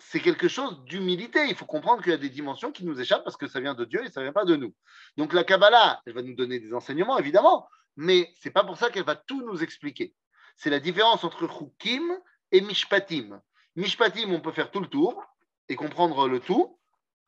c'est 0.00 0.20
quelque 0.20 0.48
chose 0.48 0.82
d'humilité. 0.84 1.46
Il 1.48 1.54
faut 1.54 1.66
comprendre 1.66 2.02
qu'il 2.02 2.10
y 2.10 2.14
a 2.14 2.18
des 2.18 2.30
dimensions 2.30 2.72
qui 2.72 2.84
nous 2.84 3.00
échappent 3.00 3.24
parce 3.24 3.36
que 3.36 3.46
ça 3.46 3.60
vient 3.60 3.74
de 3.74 3.84
Dieu 3.84 4.04
et 4.04 4.10
ça 4.10 4.20
ne 4.20 4.26
vient 4.26 4.32
pas 4.32 4.44
de 4.44 4.56
nous. 4.56 4.74
Donc 5.16 5.32
la 5.32 5.44
Kabbalah, 5.44 6.00
elle 6.06 6.14
va 6.14 6.22
nous 6.22 6.34
donner 6.34 6.58
des 6.58 6.74
enseignements, 6.74 7.18
évidemment, 7.18 7.68
mais 7.96 8.32
ce 8.40 8.48
n'est 8.48 8.52
pas 8.52 8.64
pour 8.64 8.76
ça 8.76 8.90
qu'elle 8.90 9.04
va 9.04 9.16
tout 9.16 9.44
nous 9.44 9.62
expliquer. 9.62 10.14
C'est 10.56 10.70
la 10.70 10.80
différence 10.80 11.24
entre 11.24 11.46
Chukim 11.46 12.02
et 12.50 12.60
Mishpatim. 12.60 13.40
Mishpatim, 13.76 14.32
on 14.32 14.40
peut 14.40 14.52
faire 14.52 14.70
tout 14.70 14.80
le 14.80 14.88
tour 14.88 15.22
et 15.68 15.76
comprendre 15.76 16.28
le 16.28 16.40
tout. 16.40 16.78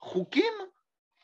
Chukim, 0.03 0.43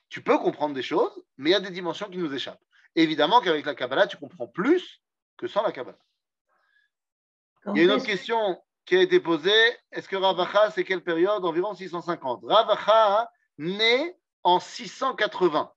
tu 0.08 0.22
peux 0.22 0.38
comprendre 0.38 0.74
des 0.74 0.82
choses, 0.82 1.12
mais 1.36 1.50
il 1.50 1.52
y 1.52 1.56
a 1.56 1.60
des 1.60 1.70
dimensions 1.70 2.08
qui 2.08 2.18
nous 2.18 2.32
échappent. 2.32 2.62
Évidemment 2.94 3.40
qu'avec 3.40 3.66
la 3.66 3.74
Kabbalah, 3.74 4.06
tu 4.06 4.16
comprends 4.16 4.48
plus 4.48 5.02
que 5.36 5.46
sans 5.46 5.62
la 5.62 5.72
Kabbalah. 5.72 5.98
Il 7.66 7.78
y 7.78 7.80
a 7.80 7.84
une 7.84 7.90
autre 7.90 8.06
question 8.06 8.62
qui 8.88 8.96
a 8.96 9.02
été 9.02 9.20
posée. 9.20 9.76
Est-ce 9.92 10.08
que 10.08 10.16
Ravacha, 10.16 10.70
c'est 10.70 10.82
quelle 10.82 11.04
période? 11.04 11.44
Environ 11.44 11.74
650. 11.74 12.40
Ravacha 12.44 13.30
né 13.58 14.16
en 14.42 14.60
680. 14.60 15.70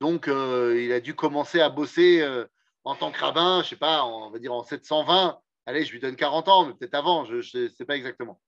Donc, 0.00 0.28
euh, 0.28 0.80
il 0.80 0.92
a 0.92 1.00
dû 1.00 1.16
commencer 1.16 1.60
à 1.60 1.68
bosser 1.68 2.20
euh, 2.20 2.46
en 2.84 2.94
tant 2.94 3.10
que 3.10 3.18
rabbin, 3.18 3.62
je 3.62 3.66
ne 3.66 3.68
sais 3.70 3.76
pas, 3.76 4.04
on 4.04 4.30
va 4.30 4.38
dire 4.38 4.54
en 4.54 4.62
720. 4.62 5.40
Allez, 5.66 5.84
je 5.84 5.90
lui 5.90 5.98
donne 5.98 6.14
40 6.14 6.48
ans, 6.48 6.66
mais 6.66 6.74
peut-être 6.74 6.94
avant, 6.94 7.24
je 7.24 7.58
ne 7.58 7.68
sais 7.68 7.84
pas 7.84 7.96
exactement. 7.96 8.40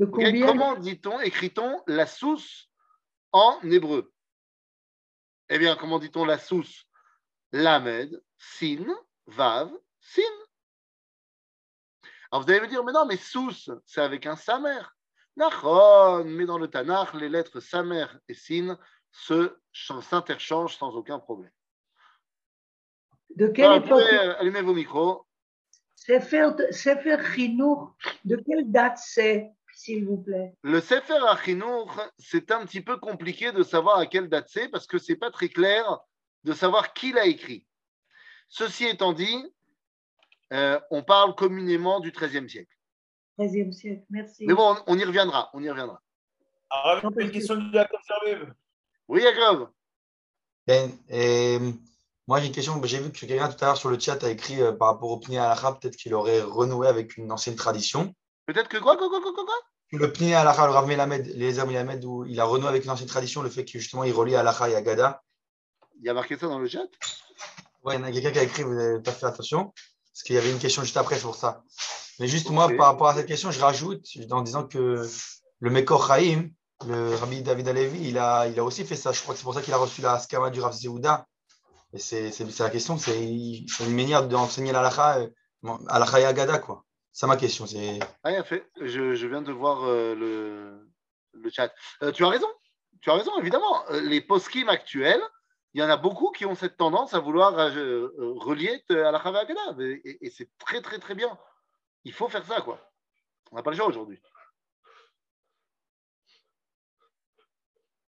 comment 0.00 0.74
dit-on, 0.74 1.20
écrit-on 1.20 1.80
la 1.86 2.06
souce 2.06 2.70
en 3.30 3.60
hébreu? 3.62 4.12
Eh 5.48 5.60
bien, 5.60 5.76
comment 5.76 6.00
dit-on 6.00 6.24
la 6.24 6.38
souce 6.38 6.86
Lamed, 7.52 8.20
sin, 8.36 8.84
vav, 9.26 9.70
sin. 10.00 10.22
Alors 12.32 12.44
vous 12.44 12.50
allez 12.50 12.62
me 12.62 12.66
dire, 12.66 12.82
mais 12.82 12.92
non, 12.92 13.04
mais 13.04 13.18
souce, 13.18 13.70
c'est 13.84 14.00
avec 14.00 14.24
un 14.24 14.36
samer. 14.36 14.80
Nachon, 15.36 16.24
mais 16.24 16.46
dans 16.46 16.56
le 16.56 16.66
Tanakh, 16.66 17.12
les 17.14 17.28
lettres 17.28 17.60
samer 17.60 18.06
et 18.26 18.32
sin 18.32 18.78
s'interchangent 19.12 20.78
sans 20.78 20.96
aucun 20.96 21.18
problème. 21.18 21.52
De 23.36 23.48
quelle 23.48 23.84
époque 23.84 24.02
euh, 24.12 24.34
Allumez 24.38 24.62
vos 24.62 24.72
micros. 24.72 25.26
Sefer, 25.94 26.50
Sefer 26.70 27.18
Chinour, 27.34 27.94
de 28.24 28.36
quelle 28.36 28.70
date 28.70 28.98
c'est, 28.98 29.50
s'il 29.74 30.06
vous 30.06 30.16
plaît? 30.16 30.54
Le 30.62 30.80
Sefer 30.80 31.20
Chinour, 31.44 31.94
c'est 32.18 32.50
un 32.50 32.64
petit 32.64 32.80
peu 32.80 32.96
compliqué 32.96 33.52
de 33.52 33.62
savoir 33.62 33.98
à 33.98 34.06
quelle 34.06 34.28
date 34.30 34.48
c'est 34.48 34.70
parce 34.70 34.86
que 34.86 34.96
c'est 34.96 35.16
pas 35.16 35.30
très 35.30 35.50
clair 35.50 36.00
de 36.44 36.54
savoir 36.54 36.94
qui 36.94 37.12
l'a 37.12 37.26
écrit. 37.26 37.66
Ceci 38.48 38.86
étant 38.86 39.12
dit, 39.12 39.52
euh, 40.52 40.78
on 40.90 41.02
parle 41.02 41.34
communément 41.34 42.00
du 42.00 42.12
XIIIe 42.12 42.48
siècle. 42.48 42.76
XIIIe 43.38 43.72
siècle, 43.72 44.04
merci. 44.10 44.44
Mais 44.46 44.54
bon, 44.54 44.76
on 44.86 44.98
y 44.98 45.04
reviendra, 45.04 45.50
on 45.54 45.62
y 45.62 45.70
reviendra. 45.70 46.00
Alors, 46.70 47.12
une 47.18 47.30
question 47.30 47.56
de 47.56 47.72
Jacob 47.72 48.00
Oui, 49.08 49.22
Jacob. 49.22 49.68
Ben, 50.66 50.90
euh, 51.10 51.72
moi, 52.28 52.40
j'ai 52.40 52.46
une 52.46 52.52
question. 52.52 52.80
J'ai 52.84 52.98
vu 52.98 53.10
que 53.10 53.26
quelqu'un 53.26 53.48
tout 53.48 53.62
à 53.64 53.68
l'heure 53.68 53.76
sur 53.76 53.90
le 53.90 53.98
chat 53.98 54.22
a 54.24 54.30
écrit 54.30 54.60
euh, 54.60 54.72
par 54.72 54.88
rapport 54.88 55.10
au 55.10 55.18
Pni 55.18 55.38
Alaha, 55.38 55.72
peut-être 55.72 55.96
qu'il 55.96 56.14
aurait 56.14 56.40
renoué 56.40 56.86
avec 56.86 57.16
une 57.16 57.32
ancienne 57.32 57.56
tradition. 57.56 58.14
Peut-être 58.46 58.68
que 58.68 58.78
quoi, 58.78 58.96
quoi, 58.96 59.08
quoi, 59.08 59.20
quoi, 59.20 59.32
quoi 59.32 59.46
Le 59.90 60.12
Pni 60.12 60.34
Alaha, 60.34 60.66
le 60.66 60.72
Rav 60.72 60.86
Melamed, 60.86 61.26
les 61.26 61.64
Melamed, 61.64 62.04
où 62.04 62.24
il 62.24 62.38
a 62.40 62.44
renoué 62.44 62.68
avec 62.68 62.84
une 62.84 62.90
ancienne 62.90 63.08
tradition, 63.08 63.42
le 63.42 63.50
fait 63.50 63.64
qu'il 63.64 63.80
justement 63.80 64.04
il 64.04 64.12
relie 64.12 64.36
Alaha 64.36 64.70
et 64.70 64.76
Agada. 64.76 65.22
Il 65.98 66.06
y 66.06 66.08
a 66.08 66.14
marqué 66.14 66.36
ça 66.36 66.46
dans 66.46 66.58
le 66.58 66.68
chat? 66.68 66.88
Oui, 67.84 67.94
il 67.94 68.00
y 68.00 68.02
en 68.02 68.06
a 68.06 68.12
quelqu'un 68.12 68.30
qui 68.30 68.38
a 68.38 68.42
écrit, 68.44 68.62
vous 68.62 68.74
n'avez 68.74 69.00
pas 69.00 69.12
fait 69.12 69.26
attention. 69.26 69.72
Parce 70.12 70.22
qu'il 70.24 70.34
y 70.36 70.38
avait 70.38 70.50
une 70.50 70.58
question 70.58 70.82
juste 70.82 70.96
après 70.96 71.18
sur 71.18 71.34
ça. 71.34 71.62
Mais 72.20 72.28
juste 72.28 72.50
moi, 72.50 72.68
par 72.76 72.86
rapport 72.86 73.08
à 73.08 73.14
cette 73.14 73.26
question, 73.26 73.50
je 73.50 73.60
rajoute 73.60 74.06
en 74.30 74.42
disant 74.42 74.64
que 74.64 75.08
le 75.60 75.70
Mekor 75.70 76.06
Chaim, 76.06 76.50
le 76.86 77.14
Rabbi 77.14 77.42
David 77.42 77.68
Alevi, 77.68 78.08
il 78.08 78.18
a, 78.18 78.46
il 78.46 78.58
a 78.58 78.64
aussi 78.64 78.84
fait 78.84 78.96
ça. 78.96 79.12
Je 79.12 79.22
crois 79.22 79.34
que 79.34 79.38
c'est 79.38 79.44
pour 79.44 79.54
ça 79.54 79.62
qu'il 79.62 79.72
a 79.72 79.78
reçu 79.78 80.02
la 80.02 80.18
skama 80.18 80.50
du 80.50 80.60
Rav 80.60 80.72
Zéhouda. 80.72 81.26
Et 81.94 81.98
c'est 81.98 82.30
la 82.58 82.70
question, 82.70 82.96
c'est 82.98 83.22
une 83.22 83.94
manière 83.94 84.26
d'enseigner 84.26 84.72
l'alacha, 84.72 85.26
alacha 85.88 86.20
et 86.20 86.24
agada, 86.24 86.58
quoi. 86.58 86.84
C'est 87.12 87.26
ma 87.26 87.36
question. 87.36 87.66
Fait. 87.66 88.64
Je, 88.80 89.14
je, 89.14 89.26
viens 89.26 89.42
de 89.42 89.52
voir 89.52 89.84
euh, 89.84 90.14
le, 90.14 90.88
le, 91.34 91.50
chat. 91.50 91.70
Euh, 92.02 92.10
tu 92.10 92.24
as 92.24 92.28
raison. 92.28 92.46
Tu 93.02 93.10
as 93.10 93.14
raison, 93.14 93.38
évidemment. 93.38 93.84
Euh, 93.90 94.00
les 94.00 94.22
post 94.22 94.48
actuels, 94.66 95.20
il 95.74 95.80
y 95.80 95.84
en 95.84 95.88
a 95.88 95.96
beaucoup 95.96 96.30
qui 96.30 96.44
ont 96.44 96.54
cette 96.54 96.76
tendance 96.76 97.14
à 97.14 97.20
vouloir 97.20 97.58
euh, 97.58 97.70
euh, 98.18 98.32
relier 98.36 98.84
à 98.90 99.10
la 99.10 99.18
Agada. 99.18 99.76
Et, 99.80 100.26
et 100.26 100.30
c'est 100.30 100.50
très, 100.58 100.80
très, 100.82 100.98
très 100.98 101.14
bien. 101.14 101.38
Il 102.04 102.12
faut 102.12 102.28
faire 102.28 102.44
ça, 102.44 102.60
quoi. 102.60 102.92
On 103.50 103.56
n'a 103.56 103.62
pas 103.62 103.70
le 103.70 103.76
choix 103.76 103.86
aujourd'hui. 103.86 104.20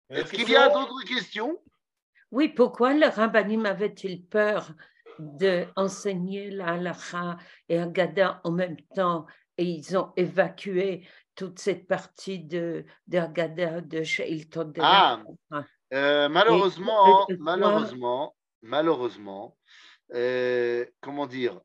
Est-ce 0.10 0.32
qu'il 0.32 0.50
y 0.50 0.56
a 0.56 0.70
d'autres 0.70 1.04
questions? 1.06 1.62
Oui, 2.32 2.50
pourquoi 2.50 2.94
le 2.94 3.08
rabbinim 3.08 3.66
avait-il 3.66 4.26
peur 4.26 4.72
d'enseigner 5.20 6.52
la 6.52 6.74
halakha 6.74 7.38
et 7.70 7.80
Agada 7.80 8.40
en 8.44 8.52
même 8.52 8.78
temps 8.96 9.26
et 9.58 9.66
ils 9.66 9.98
ont 9.98 10.14
évacué 10.16 11.08
toute 11.36 11.60
cette 11.60 11.88
partie 11.88 12.40
de, 12.40 12.86
de 13.08 13.18
Agada 13.18 13.82
de 13.82 14.04
Sheilton 14.04 14.66
de 14.66 14.82
ah. 14.82 15.24
Euh, 15.94 16.30
malheureusement, 16.30 17.28
malheureusement, 17.40 18.36
malheureusement, 18.62 19.58
euh, 20.14 20.86
comment 21.02 21.28
dire? 21.28 21.60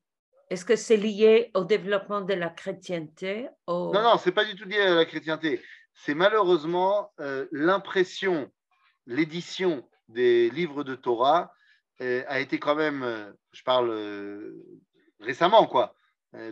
Est-ce 0.51 0.64
que 0.64 0.77
c'est 0.77 0.97
lié 0.97 1.51
au 1.55 1.64
développement 1.64 2.20
de 2.20 2.35
la 2.35 2.51
chrétienté 2.51 3.49
Non, 3.66 3.93
non, 3.93 4.18
c'est 4.18 4.33
pas 4.33 4.45
du 4.45 4.55
tout 4.55 4.68
lié 4.68 4.81
à 4.81 4.95
la 4.95 5.05
chrétienté. 5.05 5.62
C'est 5.95 6.14
malheureusement 6.14 7.12
euh, 7.20 7.47
l'impression, 7.53 8.51
l'édition 9.07 9.89
des 10.09 10.51
livres 10.51 10.85
de 10.85 10.95
Torah 10.95 11.53
a 12.01 12.41
été 12.41 12.59
quand 12.59 12.75
même, 12.75 13.33
je 13.53 13.62
parle 13.62 13.93
récemment, 15.20 15.68
quoi, 15.68 15.95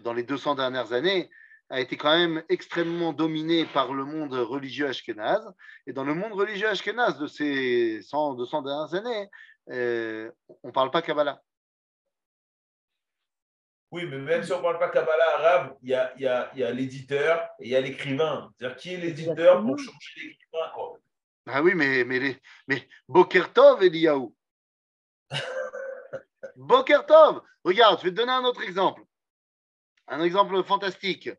dans 0.05 0.12
les 0.12 0.23
200 0.23 0.55
dernières 0.55 0.93
années, 0.93 1.29
a 1.71 1.81
été 1.81 1.97
quand 1.97 2.16
même 2.16 2.43
extrêmement 2.49 3.12
dominé 3.12 3.64
par 3.64 3.93
le 3.93 4.05
monde 4.05 4.35
religieux 4.35 4.89
ashkénaze. 4.89 5.49
Et 5.87 5.93
dans 5.93 6.05
le 6.05 6.14
monde 6.14 6.33
religieux 6.33 6.68
ashkénaze 6.68 7.18
de 7.18 7.29
ces 7.29 8.03
100, 8.03 8.35
200 8.35 8.62
dernières 8.62 8.95
années, 8.95 9.31
euh, 9.71 10.31
on 10.64 10.68
ne 10.68 10.73
parle 10.73 10.91
pas 10.91 11.01
Kabbalah. 11.01 11.41
Oui, 13.93 14.05
mais 14.07 14.18
même 14.18 14.43
si 14.43 14.53
on 14.53 14.59
ne 14.59 14.62
parle 14.62 14.79
pas 14.81 14.89
Kabbalah 14.89 15.39
arabe, 15.39 15.77
il 15.83 15.91
y 15.91 15.95
a, 15.95 16.12
y 16.18 16.27
a, 16.27 16.51
y 16.57 16.64
a 16.64 16.73
l'éditeur 16.73 17.49
et 17.61 17.66
il 17.66 17.71
y 17.71 17.77
a 17.77 17.81
l'écrivain. 17.81 18.53
C'est-à-dire, 18.57 18.77
qui 18.77 18.95
est 18.95 18.97
l'éditeur 18.99 19.64
pour 19.64 19.79
changer 19.79 20.16
l'écrivain 20.16 20.73
Ah 21.47 21.62
oui, 21.62 21.75
mais, 21.75 22.05
mais, 22.05 22.18
les, 22.18 22.37
mais 22.66 22.89
Bokertov, 23.09 23.83
Eliyahu. 23.83 24.35
Bokertov. 26.57 27.43
Regarde, 27.62 28.01
je 28.01 28.05
vais 28.05 28.11
te 28.11 28.16
donner 28.16 28.33
un 28.33 28.45
autre 28.45 28.62
exemple. 28.62 29.03
Un 30.09 30.23
exemple 30.23 30.62
fantastique. 30.64 31.31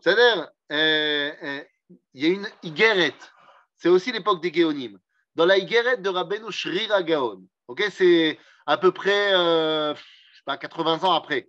C'est-à-dire, 0.00 0.48
euh, 0.72 1.32
euh, 1.42 1.64
il 2.12 2.22
y 2.22 2.26
a 2.26 2.28
une 2.28 2.48
Igeret. 2.62 3.14
C'est 3.76 3.88
aussi 3.88 4.12
l'époque 4.12 4.42
des 4.42 4.52
Géonim. 4.52 4.98
Dans 5.34 5.46
la 5.46 5.58
Igeret 5.58 5.98
de 5.98 6.08
Rabbeinu 6.08 6.50
Shrira 6.52 7.02
Gaon, 7.02 7.42
c'est 7.90 8.38
à 8.66 8.76
peu 8.78 8.92
près 8.92 9.34
euh, 9.34 9.94
je 9.94 10.36
sais 10.36 10.42
pas, 10.44 10.56
80 10.56 11.04
ans 11.04 11.12
après. 11.12 11.48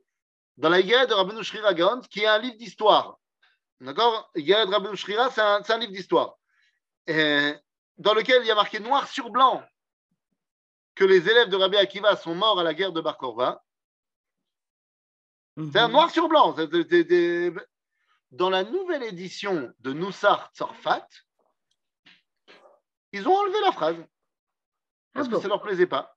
Dans 0.57 0.69
la 0.69 0.79
Igeret 0.79 1.07
de 1.07 1.13
Rabbeinu 1.13 1.43
Shrira 1.43 1.73
Gaon, 1.73 2.01
qui 2.09 2.21
est 2.21 2.27
un 2.27 2.39
livre 2.39 2.57
d'histoire. 2.57 3.19
D'accord? 3.81 4.31
Igeret 4.35 4.65
de 4.65 4.71
Rabbeinu 4.71 4.95
Shrira, 4.95 5.29
c'est 5.29 5.41
un, 5.41 5.61
un, 5.67 5.77
livre 5.77 5.91
d'histoire. 5.91 6.37
dans 7.07 8.13
lequel 8.13 8.41
il 8.41 8.47
y 8.47 8.51
a 8.51 8.55
marqué 8.55 8.79
noir 8.79 9.07
sur 9.07 9.29
blanc 9.29 9.63
que 10.95 11.03
les 11.03 11.29
élèves 11.29 11.49
de 11.49 11.57
Rabbi 11.57 11.77
Akiva 11.77 12.15
sont 12.15 12.35
morts 12.35 12.59
à 12.59 12.63
la 12.63 12.73
guerre 12.73 12.93
de 12.93 13.01
Bar 13.01 13.17
Korva. 13.17 13.61
C'est 15.57 15.79
un 15.79 15.87
mhm. 15.87 15.93
noir 15.93 16.09
sur 16.09 16.27
blanc 16.27 16.55
dans 18.31 18.49
la 18.49 18.63
nouvelle 18.63 19.03
édition 19.03 19.73
de 19.79 19.93
Noussar 19.93 20.51
Tzorfat, 20.53 21.07
ils 23.11 23.27
ont 23.27 23.35
enlevé 23.35 23.57
la 23.63 23.71
phrase. 23.71 23.97
Parce 25.13 25.27
ah 25.27 25.31
que 25.31 25.37
ça 25.37 25.43
ne 25.43 25.49
leur 25.49 25.61
plaisait 25.61 25.87
pas. 25.87 26.15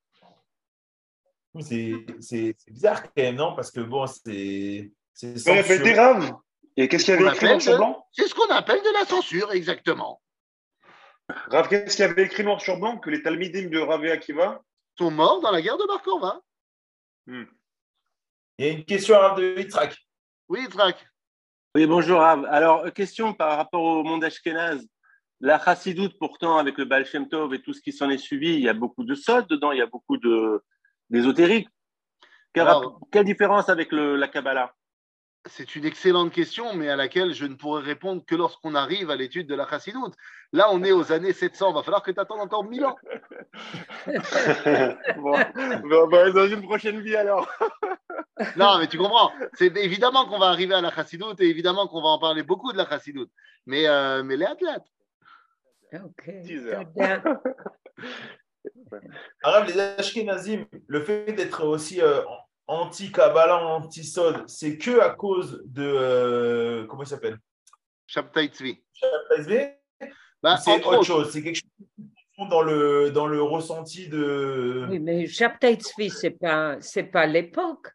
C'est 1.61 2.57
bizarre 2.67 3.03
quand 3.03 3.13
même, 3.17 3.37
non? 3.37 3.55
Parce 3.55 3.71
que 3.71 3.81
bon, 3.81 4.07
c'est. 4.07 4.93
C'est 5.13 5.37
censuré. 5.39 6.33
Et 6.77 6.87
qu'est-ce 6.87 7.07
qu'il 7.07 7.15
y 7.15 7.17
avait 7.17 7.35
écrit 7.35 7.47
noir 7.47 7.61
sur 7.61 7.77
blanc? 7.77 8.07
C'est 8.13 8.29
ce 8.29 8.35
qu'on 8.35 8.49
appelle 8.51 8.81
de 8.81 8.93
la 8.93 9.05
censure, 9.05 9.51
exactement. 9.51 10.23
Rav, 11.29 11.69
qu'est-ce 11.69 11.97
qu'il 11.97 12.05
y 12.05 12.09
avait 12.09 12.23
écrit 12.23 12.45
noir 12.45 12.61
sur 12.61 12.79
blanc 12.79 12.99
que 12.99 13.11
les 13.11 13.21
Talmidim 13.21 13.69
de 13.69 13.81
Rav 13.81 14.05
et 14.05 14.13
Akiva? 14.13 14.63
Sont 14.97 15.11
morts 15.11 15.41
dans 15.41 15.51
la 15.51 15.61
guerre 15.61 15.77
de 15.77 15.87
Bar 15.89 16.03
Korva. 16.03 16.41
Hmm. 17.27 17.45
Il 18.59 18.67
y 18.67 18.69
a 18.69 18.73
une 18.73 18.85
question 18.85 19.17
à 19.17 19.29
Rav 19.29 19.39
de 19.39 19.59
Yitzhak. 19.59 19.97
Oui, 20.49 20.61
Yitzhak. 20.63 21.05
Oui, 21.75 21.87
bonjour 21.87 22.21
Rav. 22.21 22.47
Alors, 22.47 22.91
question 22.95 23.35
par 23.35 23.59
rapport 23.59 23.83
au 23.83 24.03
monde 24.03 24.25
ashkénaze. 24.25 24.89
La 25.41 25.59
chassidoute, 25.63 26.19
pourtant, 26.19 26.57
avec 26.57 26.79
le 26.79 26.87
Baal 26.87 27.05
Shem 27.05 27.29
Tov 27.29 27.53
et 27.53 27.61
tout 27.61 27.75
ce 27.75 27.83
qui 27.83 27.93
s'en 27.93 28.09
est 28.09 28.17
suivi, 28.19 28.55
il 28.55 28.61
y 28.61 28.71
a 28.71 28.75
beaucoup 28.75 29.05
de 29.05 29.15
sols 29.15 29.47
dedans, 29.47 29.71
il 29.73 29.79
y 29.79 29.83
a 29.83 29.87
beaucoup 29.87 30.17
d'ésotériques. 31.11 31.69
Quelle, 32.55 33.25
différence 33.25 33.69
avec 33.69 33.93
le, 33.93 34.17
la 34.17 34.29
Kabbalah? 34.29 34.75
C'est 35.45 35.77
une 35.77 35.85
excellente 35.85 36.33
question, 36.33 36.75
mais 36.75 36.89
à 36.89 36.97
laquelle 36.97 37.35
je 37.35 37.45
ne 37.45 37.55
pourrai 37.55 37.83
répondre 37.83 38.25
que 38.27 38.35
lorsqu'on 38.35 38.75
arrive 38.75 39.11
à 39.11 39.17
l'étude 39.17 39.47
de 39.47 39.55
la 39.55 39.69
chassidoute. 39.69 40.15
Là, 40.53 40.69
on 40.73 40.83
est 40.83 40.93
aux 40.93 41.13
années 41.13 41.35
700. 41.35 41.71
Il 41.71 41.75
va 41.75 41.83
falloir 41.83 42.03
que 42.03 42.11
tu 42.11 42.19
attendes 42.19 42.41
encore 42.41 42.65
1000 42.65 42.85
ans. 42.87 42.97
bon, 45.19 45.39
dans 46.33 46.49
une 46.49 46.63
prochaine 46.63 47.01
vie 47.01 47.15
alors. 47.15 47.47
non, 48.57 48.79
mais 48.79 48.87
tu 48.87 48.99
comprends. 48.99 49.33
C'est 49.55 49.77
évidemment 49.77 50.27
qu'on 50.27 50.39
va 50.39 50.47
arriver 50.47 50.75
à 50.75 50.81
la 50.81 50.91
chassidoute 50.91 51.41
et 51.41 51.49
évidemment 51.49 51.89
qu'on 51.89 52.03
va 52.03 52.09
en 52.09 52.19
parler 52.19 52.43
beaucoup 52.43 52.73
de 52.73 52.79
la 52.79 52.89
chassidoute. 52.89 53.31
Mais, 53.67 53.87
euh, 53.87 54.23
mais 54.23 54.37
les 54.37 54.47
athlètes. 54.47 54.83
Ok. 55.93 56.31
Arabe, 59.43 59.69
les 59.69 59.81
Ashkenazim, 59.81 60.67
le 60.87 61.03
fait 61.03 61.33
d'être 61.33 61.65
aussi 61.65 62.03
euh, 62.03 62.23
anti-Kabbalah, 62.67 63.65
anti-Sod, 63.65 64.49
c'est 64.49 64.79
que 64.79 65.01
à 65.01 65.11
cause 65.11 65.63
de. 65.65 65.83
Euh, 65.83 66.87
comment 66.87 67.03
il 67.03 67.09
s'appelle? 67.09 67.39
Shabtai 68.07 68.49
Tzvi. 68.49 68.83
Bah, 70.43 70.57
c'est 70.57 70.85
autre 70.85 71.03
chose, 71.03 71.31
c'est 71.33 71.43
quelque 71.43 71.57
chose 71.57 72.49
dans 72.49 72.63
le, 72.63 73.11
dans 73.11 73.27
le 73.27 73.43
ressenti 73.43 74.09
de. 74.09 74.87
Oui, 74.91 74.99
mais 74.99 75.27
Shabtai 75.27 75.77
Tzvi, 75.77 76.11
ce 76.11 76.27
n'est 76.27 76.33
pas, 76.33 76.79
pas 77.13 77.27
l'époque. 77.27 77.89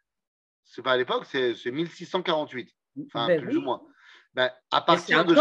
C'est 0.74 0.82
pas 0.82 0.92
à 0.92 0.96
l'époque, 0.96 1.24
c'est 1.26 1.54
1648. 1.70 2.68
Enfin, 3.06 3.28
ben 3.28 3.40
plus 3.40 3.56
ou 3.56 3.60
moins. 3.60 3.82
Ben, 4.34 4.50
à 4.72 4.80
partir 4.80 5.24
de. 5.24 5.36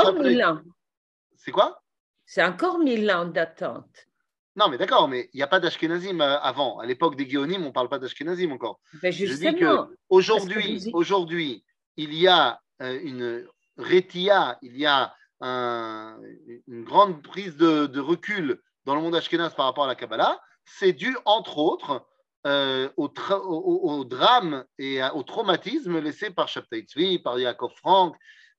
C'est 1.35 1.51
quoi? 1.51 1.81
C'est 2.25 2.43
encore 2.43 2.77
mille 2.77 3.09
ans 3.11 3.25
d'attente. 3.25 4.07
Non, 4.55 4.69
mais 4.69 4.77
d'accord, 4.77 5.07
mais 5.07 5.29
il 5.33 5.37
n'y 5.37 5.43
a 5.43 5.47
pas 5.47 5.59
d'Ashkenazim 5.59 6.21
euh, 6.21 6.39
avant. 6.39 6.77
À 6.77 6.85
l'époque 6.85 7.15
des 7.15 7.27
Géonim, 7.27 7.63
on 7.63 7.67
ne 7.67 7.71
parle 7.71 7.89
pas 7.89 7.97
d'Ashkenazim 7.97 8.51
encore. 8.51 8.79
Ben 9.01 9.11
Je 9.11 9.25
dis 9.25 9.55
que 9.55 9.87
aujourd'hui, 10.09 10.91
aujourd'hui, 10.93 11.65
il 11.97 12.13
y 12.13 12.27
a 12.27 12.61
euh, 12.83 12.99
une 13.01 13.47
rétia, 13.77 14.59
il 14.61 14.77
y 14.77 14.85
a 14.85 15.15
une 15.41 16.83
grande 16.85 17.21
prise 17.23 17.57
de, 17.57 17.99
recul 17.99 18.61
dans 18.85 18.95
le 18.95 19.01
monde 19.01 19.15
ashkenaz 19.15 19.53
par 19.55 19.65
rapport 19.65 19.83
à 19.83 19.87
la 19.87 19.95
Kabbalah. 19.95 20.39
C'est 20.63 20.93
dû, 20.93 21.17
entre 21.25 21.57
autres, 21.57 22.05
euh, 22.45 22.89
au, 22.97 24.03
drame 24.03 24.65
et 24.77 25.01
au 25.13 25.23
traumatisme 25.23 25.99
laissé 25.99 26.29
par 26.29 26.47
Shabtai 26.47 26.81
Tzvi, 26.81 27.19
par 27.19 27.39
Yaakov 27.39 27.71
Frank. 27.75 28.15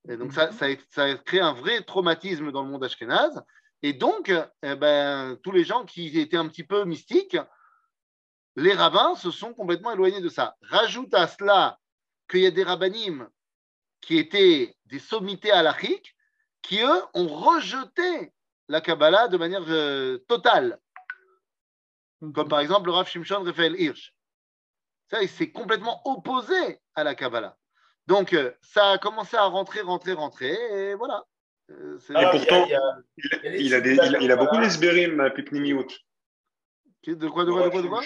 Et 0.08 0.16
donc, 0.16 0.32
ça, 0.32 0.52
ça, 0.52 0.66
a, 0.66 0.68
ça, 0.90 1.04
a, 1.04 1.14
créé 1.16 1.40
un 1.40 1.52
vrai 1.52 1.82
traumatisme 1.82 2.52
dans 2.52 2.62
le 2.62 2.70
monde 2.70 2.84
ashkenaz. 2.84 3.42
Et 3.82 3.92
donc, 3.92 4.32
eh 4.62 4.74
ben, 4.76 5.36
tous 5.42 5.52
les 5.52 5.64
gens 5.64 5.84
qui 5.84 6.18
étaient 6.18 6.36
un 6.36 6.48
petit 6.48 6.64
peu 6.64 6.84
mystiques, 6.84 7.36
les 8.56 8.72
rabbins 8.72 9.14
se 9.16 9.30
sont 9.30 9.52
complètement 9.52 9.92
éloignés 9.92 10.20
de 10.20 10.28
ça. 10.28 10.56
Rajoute 10.62 11.12
à 11.12 11.26
cela 11.26 11.78
qu'il 12.30 12.40
y 12.40 12.46
a 12.46 12.50
des 12.50 12.62
rabbinim 12.62 13.28
qui 14.00 14.18
étaient 14.18 14.74
des 14.86 14.98
sommités 14.98 15.50
halachiques, 15.50 16.14
qui 16.62 16.80
eux 16.80 17.02
ont 17.14 17.26
rejeté 17.26 18.32
la 18.68 18.80
Kabbalah 18.80 19.28
de 19.28 19.36
manière 19.36 19.64
euh, 19.68 20.18
totale. 20.28 20.78
Comme 22.32 22.48
par 22.48 22.60
exemple 22.60 22.86
le 22.86 22.92
Rav 22.92 23.08
Shimshon 23.08 23.42
Raphaël 23.44 23.74
Hirsch. 23.78 24.14
Ça, 25.10 25.22
il 25.22 25.28
s'est 25.28 25.50
complètement 25.50 26.00
opposé 26.06 26.80
à 26.94 27.04
la 27.04 27.14
Kabbalah. 27.14 27.56
Donc, 28.06 28.32
euh, 28.32 28.52
ça 28.62 28.92
a 28.92 28.98
commencé 28.98 29.36
à 29.36 29.44
rentrer, 29.44 29.80
rentrer, 29.80 30.12
rentrer, 30.12 30.56
et 30.72 30.94
voilà. 30.94 31.24
Euh, 31.70 31.98
et 31.98 32.30
pourtant, 32.30 32.66
il, 33.46 33.74
a, 33.74 33.78
il, 34.20 34.36
beaucoup 34.36 34.58
d'esberim, 34.58 35.30
Pipnimiout. 35.34 35.86
De 37.06 37.28
quoi, 37.28 37.44
de 37.44 37.50
quoi, 37.50 37.64
de 37.64 37.68
quoi, 37.70 37.82
de 37.82 37.88
quoi? 37.88 38.02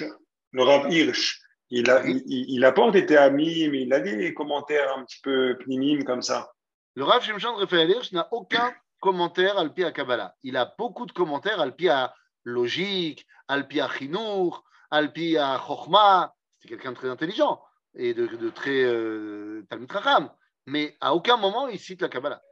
Le 0.53 0.63
Rav 0.63 0.93
Hirsch. 0.93 1.41
Il 1.71 1.91
a, 1.91 2.03
il, 2.07 2.65
a 2.65 2.73
pas 2.73 2.89
été 2.95 3.17
ami, 3.17 3.69
mais 3.69 3.83
il 3.83 3.93
a 3.93 4.01
des 4.01 4.33
commentaires 4.33 4.97
un 4.97 5.05
petit 5.05 5.21
peu 5.23 5.59
pnimim 5.59 6.03
comme 6.03 6.23
ça. 6.23 6.51
Le 6.95 7.05
Rav 7.05 7.23
Shimshon 7.23 7.57
Raphaël 7.57 7.91
Hirsch 7.91 8.13
n'a 8.13 8.27
aucun 8.33 8.75
commentaire 9.01 9.59
al 9.59 9.73
à 9.77 9.93
Kabbalah. 9.93 10.35
Il 10.43 10.57
a 10.57 10.75
beaucoup 10.79 11.05
de 11.05 11.13
commentaires 11.13 11.61
al 11.61 11.75
à 11.91 12.15
logique, 12.45 13.27
al 13.49 13.67
à 13.81 13.89
chinour, 13.89 14.65
al 14.91 15.13
à 15.39 15.59
chokhmah. 15.67 16.35
C'est 16.59 16.69
quelqu'un 16.69 16.93
de 16.93 16.97
très 16.97 17.09
intelligent 17.09 17.63
et 17.95 18.15
de, 18.15 18.27
de 18.27 18.51
très 18.51 18.85
euh, 18.85 19.67
talmud 19.69 19.91
Mais 20.67 20.97
à 21.01 21.15
aucun 21.15 21.37
moment 21.37 21.69
il 21.69 21.79
cite 21.79 22.03
la 22.03 22.09
Kabbalah. 22.09 22.43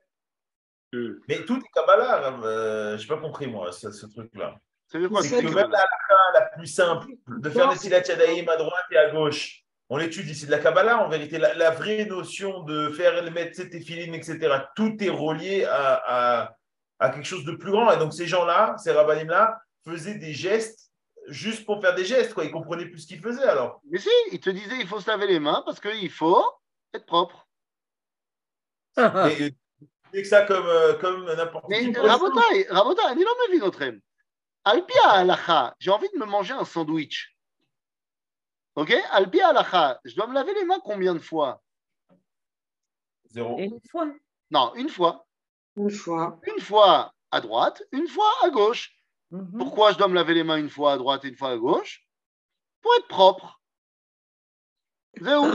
Hmm. 0.93 1.15
Mais 1.29 1.45
tout 1.45 1.59
est 1.59 1.71
Kabbalah, 1.75 2.39
euh, 2.45 2.97
je 2.97 3.03
n'ai 3.03 3.09
pas 3.09 3.21
compris 3.21 3.47
moi, 3.47 3.73
ce, 3.73 3.91
ce 3.91 4.07
truc-là. 4.07 4.57
C'est 4.89 5.01
que 5.01 5.55
même 5.55 5.71
la 5.71 5.85
la 6.35 6.47
plus 6.57 6.67
simple, 6.67 7.09
de 7.27 7.51
faire 7.51 7.69
des 7.71 7.77
Silat 7.77 8.03
Yadayim 8.03 8.49
à 8.49 8.57
droite 8.57 8.85
et 8.91 8.97
à 8.97 9.11
gauche, 9.11 9.65
on 9.89 9.97
l'étudie, 9.97 10.35
c'est 10.35 10.47
de 10.47 10.51
la 10.51 10.59
Kabbalah 10.59 10.99
en 11.05 11.09
vérité. 11.09 11.39
La, 11.39 11.71
vraie 11.71 12.05
notion 12.07 12.63
de 12.65 12.91
faire 12.91 13.23
le 13.23 13.31
mettre 13.31 13.61
filines, 13.85 14.15
etc., 14.15 14.39
tout 14.75 14.97
est 15.01 15.11
relié 15.11 15.65
à, 15.65 16.57
à, 16.99 17.11
quelque 17.11 17.25
chose 17.25 17.45
de 17.45 17.53
plus 17.53 17.71
grand. 17.71 17.93
Et 17.93 17.99
donc 17.99 18.13
ces 18.13 18.27
gens-là, 18.27 18.77
ces 18.79 18.93
rabbinim-là, 18.93 19.61
faisaient 19.85 20.19
des 20.19 20.33
gestes 20.33 20.86
juste 21.29 21.65
pour 21.67 21.81
faire 21.81 21.95
des 21.95 22.05
gestes. 22.05 22.35
Quoi. 22.35 22.45
Ils 22.45 22.51
comprenaient 22.51 22.87
plus 22.87 23.01
ce 23.01 23.07
qu'ils 23.07 23.21
faisaient 23.21 23.49
alors. 23.49 23.81
Mais 23.91 23.99
si, 23.99 24.11
ils 24.33 24.41
te 24.41 24.51
disaient 24.51 24.79
il 24.79 24.87
faut 24.87 25.01
se 25.01 25.09
laver 25.09 25.27
les 25.27 25.41
mains 25.41 25.63
parce 25.65 25.81
qu'il 25.81 26.11
faut 26.11 26.45
être 26.95 27.07
propre. 27.07 27.47
Et, 28.99 29.55
c'est 30.13 30.23
que 30.23 30.29
ça 30.29 30.47
comme, 30.47 30.67
euh, 30.67 30.95
comme 30.95 31.27
n'importe 31.27 31.71
qui. 31.71 31.93
Rabotai, 31.93 32.67
Rabotai, 32.71 33.15
dis 33.17 33.25
le 33.25 33.53
vie 33.53 33.59
notre 33.59 33.85
Alpia 34.65 35.11
alacha, 35.11 35.77
j'ai 35.79 35.91
envie 35.91 36.09
de 36.13 36.19
me 36.19 36.25
manger 36.25 36.55
un 36.55 36.65
sandwich. 36.65 37.37
Ok? 38.75 38.93
Alpia 39.11 39.49
alacha, 39.49 40.01
je 40.05 40.15
dois 40.17 40.27
me 40.27 40.35
laver 40.35 40.55
les 40.55 40.65
mains 40.65 40.81
combien 40.83 41.15
de 41.15 41.19
fois? 41.19 41.63
Zéro. 43.31 43.59
Une 43.59 43.79
fois. 43.91 44.09
Non, 44.51 44.75
une 44.75 44.89
fois. 44.89 45.27
Une 45.77 45.91
fois. 45.91 46.41
Une 46.47 46.61
fois 46.61 47.13
à 47.31 47.41
droite, 47.41 47.83
une 47.93 48.09
fois 48.09 48.31
à 48.43 48.51
gauche. 48.51 48.96
Mhm. 49.31 49.59
Pourquoi 49.59 49.93
je 49.93 49.99
dois 49.99 50.09
me 50.09 50.15
laver 50.15 50.35
les 50.35 50.45
mains 50.45 50.57
une 50.57 50.71
fois 50.71 50.93
à 50.93 50.99
droite 50.99 51.25
et 51.25 51.29
une 51.29 51.37
fois 51.37 51.51
à 51.51 51.57
gauche? 51.57 52.07
Pour 52.81 52.93
être 52.99 53.09
propre. 53.09 53.61
Zéro. 55.21 55.51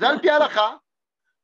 Alpia 0.00 0.36
alacha. 0.36 0.80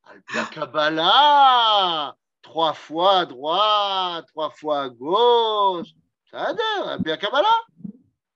Alpia 0.04 0.44
Kabbalah 0.46 2.16
trois 2.44 2.74
fois 2.74 3.20
à 3.20 3.26
droite, 3.26 4.26
trois 4.28 4.50
fois 4.50 4.82
à 4.82 4.88
gauche. 4.88 5.88
Ça 6.30 6.54
a 6.86 6.98
bien 6.98 7.16
Kabbalah. 7.16 7.64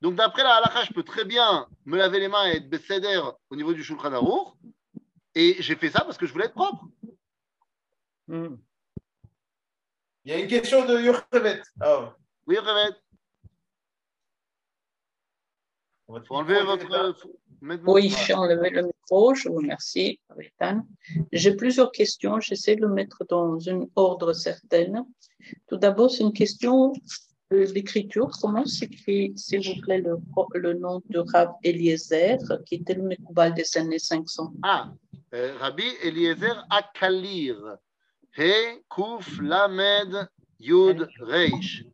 Donc, 0.00 0.14
d'après 0.14 0.42
la 0.42 0.56
halakha, 0.56 0.84
je 0.84 0.92
peux 0.92 1.02
très 1.02 1.24
bien 1.24 1.68
me 1.84 1.96
laver 1.96 2.18
les 2.18 2.28
mains 2.28 2.46
et 2.48 2.56
être 2.56 2.68
besséder 2.68 3.20
au 3.50 3.56
niveau 3.56 3.74
du 3.74 3.84
Shulchan 3.84 4.12
Aruch. 4.12 4.54
Et 5.34 5.56
j'ai 5.60 5.76
fait 5.76 5.90
ça 5.90 6.04
parce 6.04 6.16
que 6.16 6.26
je 6.26 6.32
voulais 6.32 6.46
être 6.46 6.54
propre. 6.54 6.84
Hmm. 8.26 8.56
Il 10.24 10.32
y 10.32 10.34
a 10.34 10.38
une 10.38 10.48
question 10.48 10.84
de 10.84 10.98
Yurchevet. 10.98 11.62
Oh. 11.84 12.08
Oui, 12.48 12.54
Yurchevet. 12.54 12.96
Il 16.08 16.22
faut 16.26 16.36
enlever 16.36 16.62
votre. 16.62 17.14
Oui, 17.86 18.14
j'ai 18.26 18.32
enlevé 18.32 18.70
le 18.70 18.84
micro, 18.84 19.34
je 19.34 19.50
vous 19.50 19.56
remercie, 19.56 20.18
J'ai 21.30 21.54
plusieurs 21.54 21.92
questions, 21.92 22.40
j'essaie 22.40 22.76
de 22.76 22.80
le 22.80 22.88
mettre 22.88 23.22
dans 23.28 23.68
un 23.68 23.86
ordre 23.96 24.32
certain. 24.32 25.06
Tout 25.66 25.76
d'abord, 25.76 26.10
c'est 26.10 26.22
une 26.22 26.32
question 26.32 26.94
d'écriture. 27.50 28.30
Comment 28.40 28.64
s'écrit, 28.64 29.34
s'il 29.36 29.68
vous 29.68 29.80
plaît, 29.82 30.00
le, 30.00 30.16
le, 30.54 30.72
nom 30.72 31.02
de 31.10 31.18
Rabbi 31.18 31.52
Eliezer, 31.64 32.38
qui 32.64 32.76
était 32.76 32.94
le 32.94 33.02
Mekoubal 33.02 33.52
des 33.52 33.76
années 33.76 33.98
500 33.98 34.54
Ah, 34.62 34.90
euh, 35.34 35.54
Rabbi 35.58 35.84
Eliezer 36.02 36.64
Akalir. 36.70 37.76
He, 38.38 38.80
Kuf, 38.88 39.38
Lamed, 39.42 40.28
Yud, 40.58 41.08
Reish. 41.20 41.84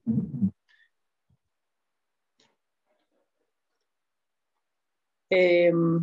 Et 5.35 5.70
euh, 5.72 6.01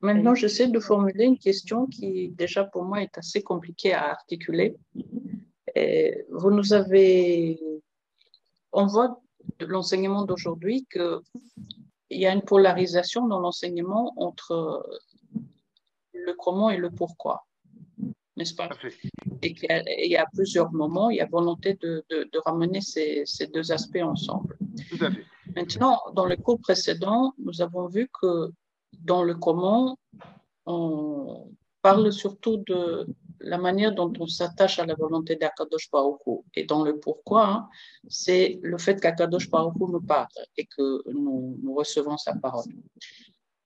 maintenant, 0.00 0.34
j'essaie 0.34 0.68
de 0.68 0.80
formuler 0.80 1.24
une 1.24 1.38
question 1.38 1.86
qui, 1.86 2.28
déjà 2.30 2.64
pour 2.64 2.84
moi, 2.84 3.02
est 3.02 3.16
assez 3.18 3.42
compliquée 3.42 3.92
à 3.92 4.10
articuler. 4.10 4.76
Et 5.74 6.24
vous 6.30 6.50
nous 6.50 6.72
avez. 6.72 7.58
On 8.72 8.86
voit 8.86 9.20
de 9.58 9.66
l'enseignement 9.66 10.24
d'aujourd'hui 10.24 10.86
qu'il 10.92 11.20
y 12.10 12.26
a 12.26 12.32
une 12.32 12.42
polarisation 12.42 13.26
dans 13.26 13.40
l'enseignement 13.40 14.12
entre 14.16 14.54
le 16.12 16.32
comment 16.38 16.70
et 16.70 16.76
le 16.76 16.90
pourquoi. 16.90 17.46
n'est-ce 18.36 18.54
pas? 18.54 18.68
Et 19.42 19.52
qu'il 19.54 19.68
y 19.68 19.72
a- 19.72 19.82
il 20.04 20.10
y 20.10 20.16
a 20.16 20.26
plusieurs 20.32 20.72
moments, 20.72 21.10
il 21.10 21.16
y 21.16 21.20
a 21.20 21.26
volonté 21.26 21.74
de, 21.82 22.04
de- 22.10 22.24
de 22.32 22.38
ramener 22.44 22.80
ces, 22.80 23.22
ces 23.26 23.46
deux 23.48 23.70
aspects 23.72 24.02
ensemble. 24.14 24.56
Tout 24.90 25.04
à 25.04 25.10
fait. 25.10 25.24
Maintenant, 25.56 26.00
dans 26.14 26.26
le 26.26 26.36
cours 26.36 26.60
précédent, 26.60 27.32
nous 27.38 27.62
avons 27.62 27.86
vu 27.86 28.08
que 28.20 28.52
dans 29.04 29.22
le 29.22 29.34
comment, 29.34 29.98
on 30.66 31.50
parle 31.82 32.12
surtout 32.12 32.58
de 32.66 33.06
la 33.40 33.58
manière 33.58 33.94
dont 33.94 34.12
on 34.20 34.26
s'attache 34.26 34.78
à 34.78 34.86
la 34.86 34.94
volonté 34.94 35.36
d'Akadosh 35.36 35.90
Baruch 35.90 36.20
Hu. 36.26 36.38
Et 36.54 36.64
dans 36.64 36.84
le 36.84 36.98
pourquoi, 36.98 37.46
hein, 37.46 37.68
c'est 38.08 38.58
le 38.62 38.76
fait 38.78 39.00
qu'Akadosh 39.00 39.50
Baruch 39.50 39.74
Hu 39.80 39.90
nous 39.90 40.00
parle 40.00 40.28
et 40.56 40.66
que 40.66 41.02
nous, 41.10 41.58
recevons 41.74 42.18
sa 42.18 42.34
parole. 42.34 42.66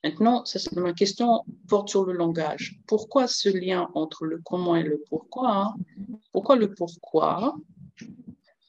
Maintenant, 0.05 0.45
ma 0.77 0.93
question 0.93 1.45
porte 1.67 1.89
sur 1.89 2.05
le 2.05 2.13
langage. 2.13 2.79
Pourquoi 2.87 3.27
ce 3.27 3.49
lien 3.49 3.89
entre 3.95 4.27
le 4.27 4.41
comment 4.45 4.77
et 4.77 4.83
le 4.83 5.03
pourquoi 5.09 5.51
hein? 5.51 5.75
Pourquoi 6.31 6.57
le 6.57 6.75
pourquoi? 6.75 7.57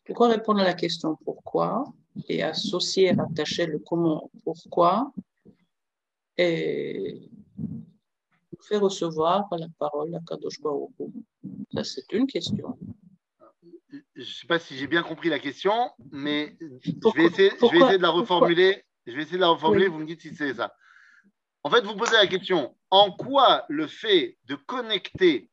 Pourquoi 0.05 0.29
répondre 0.29 0.61
à 0.61 0.63
la 0.63 0.73
question 0.73 1.17
pourquoi? 1.25 1.83
Et 2.29 2.43
associer, 2.43 3.11
rattacher 3.11 3.65
le 3.65 3.79
comment 3.79 4.29
pourquoi 4.43 5.11
et 6.37 7.29
nous 7.57 8.63
faire 8.63 8.81
recevoir 8.81 9.47
la 9.57 9.67
parole 9.79 10.13
à 10.15 10.19
Kadosh 10.27 10.61
Baruch 10.61 10.91
Ça, 11.73 11.83
c'est 11.83 12.11
une 12.13 12.27
question. 12.27 12.77
Je 14.15 14.21
ne 14.21 14.25
sais 14.25 14.47
pas 14.47 14.59
si 14.59 14.75
j'ai 14.77 14.87
bien 14.87 15.03
compris 15.03 15.29
la 15.29 15.39
question, 15.39 15.91
mais 16.11 16.57
je 16.59 17.15
vais 17.15 17.25
essayer, 17.25 17.49
je 17.49 17.53
vais 17.53 17.57
pourquoi- 17.59 17.79
essayer 17.79 17.97
de 17.97 18.01
la 18.03 18.09
reformuler. 18.09 18.83
Je 19.05 19.13
vais 19.15 19.21
essayer 19.21 19.37
de 19.37 19.41
la 19.41 19.49
reformuler, 19.49 19.85
Oui. 19.87 19.91
vous 19.93 19.99
me 19.99 20.05
dites 20.05 20.21
si 20.21 20.35
c'est 20.35 20.53
ça. 20.55 20.75
En 21.63 21.69
fait, 21.69 21.81
vous 21.81 21.95
posez 21.95 22.13
la 22.15 22.27
question 22.27 22.75
en 22.89 23.11
quoi 23.11 23.65
le 23.69 23.87
fait 23.87 24.37
de 24.45 24.55
connecter 24.55 25.49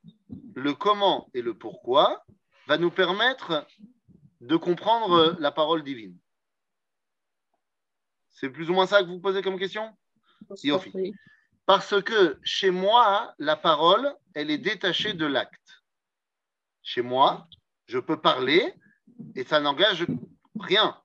le 0.54 0.74
comment 0.74 1.28
et 1.34 1.42
le 1.42 1.54
pourquoi 1.54 2.24
va 2.66 2.78
nous 2.78 2.90
permettre 2.90 3.66
de 4.40 4.56
comprendre 4.56 5.36
la 5.38 5.52
parole 5.52 5.82
divine? 5.84 6.16
C'est 8.32 8.50
plus 8.50 8.70
ou 8.70 8.74
moins 8.74 8.86
ça 8.86 9.02
que 9.02 9.08
vous 9.08 9.20
posez 9.20 9.42
comme 9.42 9.58
question? 9.58 9.96
Yofi. 10.62 11.14
Parce 11.66 12.02
que 12.02 12.38
chez 12.42 12.70
moi, 12.70 13.34
la 13.38 13.56
parole, 13.56 14.12
elle 14.34 14.50
est 14.50 14.58
détachée 14.58 15.12
de 15.12 15.26
l'acte. 15.26 15.82
Chez 16.82 17.02
moi, 17.02 17.46
je 17.86 17.98
peux 17.98 18.20
parler 18.20 18.74
et 19.36 19.44
ça 19.44 19.60
n'engage 19.60 20.06
rien. 20.58 21.00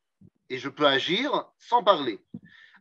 Et 0.49 0.57
je 0.57 0.69
peux 0.69 0.87
agir 0.87 1.45
sans 1.59 1.83
parler. 1.83 2.23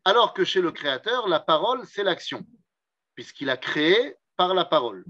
Alors 0.05 0.33
que 0.33 0.45
chez 0.45 0.61
le 0.61 0.71
Créateur, 0.71 1.29
la 1.29 1.41
parole, 1.41 1.85
c'est 1.85 2.05
l'action, 2.05 2.47
puisqu'il 3.15 3.51
a 3.51 3.57
créé 3.57 4.15
par 4.37 4.55
la 4.55 4.65
parole. 4.65 5.05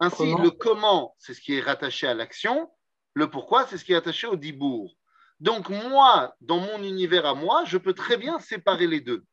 Ainsi, 0.00 0.16
Comment? 0.16 0.42
le 0.42 0.50
comment, 0.50 1.14
c'est 1.18 1.34
ce 1.34 1.40
qui 1.40 1.54
est 1.54 1.60
rattaché 1.60 2.06
à 2.06 2.14
l'action. 2.14 2.70
Le 3.12 3.30
pourquoi, 3.30 3.66
c'est 3.66 3.78
ce 3.78 3.84
qui 3.84 3.92
est 3.92 3.96
attaché 3.96 4.26
au 4.26 4.36
dibour. 4.36 4.96
Donc, 5.40 5.68
moi, 5.68 6.34
dans 6.40 6.58
mon 6.60 6.82
univers 6.82 7.26
à 7.26 7.34
moi, 7.34 7.64
je 7.64 7.78
peux 7.78 7.94
très 7.94 8.16
bien 8.16 8.38
séparer 8.38 8.86
les 8.86 9.00
deux. 9.00 9.24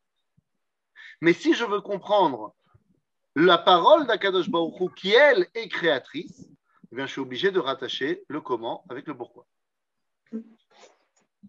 Mais 1.21 1.33
si 1.33 1.53
je 1.53 1.63
veux 1.63 1.81
comprendre 1.81 2.53
la 3.35 3.57
parole 3.57 4.07
d'Akadosh 4.07 4.49
Baruch 4.49 4.79
Hu, 4.79 4.89
qui 4.95 5.11
elle 5.11 5.47
est 5.53 5.67
créatrice, 5.69 6.47
eh 6.91 6.95
bien, 6.95 7.05
je 7.05 7.11
suis 7.13 7.21
obligé 7.21 7.51
de 7.51 7.59
rattacher 7.59 8.23
le 8.27 8.41
comment 8.41 8.83
avec 8.89 9.07
le 9.07 9.15
pourquoi. 9.15 9.45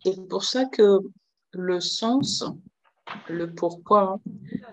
C'est 0.05 0.29
pour 0.29 0.45
ça 0.45 0.67
que 0.67 0.99
le 1.53 1.81
sens, 1.81 2.45
le 3.29 3.53
pourquoi, 3.53 4.21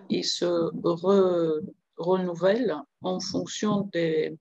il 0.10 0.24
se 0.24 0.46
re- 0.46 1.62
renouvelle 1.98 2.78
en 3.02 3.20
fonction 3.20 3.82
des, 3.94 4.38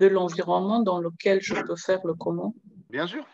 de 0.00 0.06
l'environnement 0.06 0.80
dans 0.80 1.00
lequel 1.00 1.40
je 1.40 1.54
peux 1.62 1.76
faire 1.76 2.00
le 2.04 2.14
comment 2.14 2.54
Bien 2.90 3.06
sûr, 3.06 3.26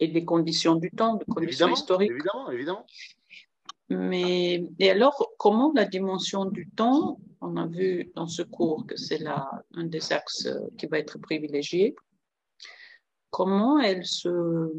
et 0.00 0.08
des 0.08 0.24
conditions 0.24 0.76
du 0.76 0.90
temps, 0.90 1.16
des 1.16 1.24
conditions 1.24 1.66
évidemment, 1.66 1.74
historiques. 1.74 2.10
évidemment, 2.10 2.50
évidemment. 2.50 2.86
Mais 3.90 4.64
et 4.78 4.90
alors, 4.90 5.32
comment 5.38 5.72
la 5.74 5.86
dimension 5.86 6.44
du 6.44 6.68
temps, 6.70 7.20
on 7.40 7.56
a 7.56 7.66
vu 7.66 8.12
dans 8.14 8.26
ce 8.26 8.42
cours 8.42 8.86
que 8.86 8.96
c'est 8.96 9.18
là 9.18 9.50
un 9.74 9.84
des 9.84 10.12
axes 10.12 10.48
qui 10.76 10.86
va 10.86 10.98
être 10.98 11.18
privilégié, 11.18 11.94
comment 13.30 13.78
elle 13.78 14.04
se... 14.04 14.72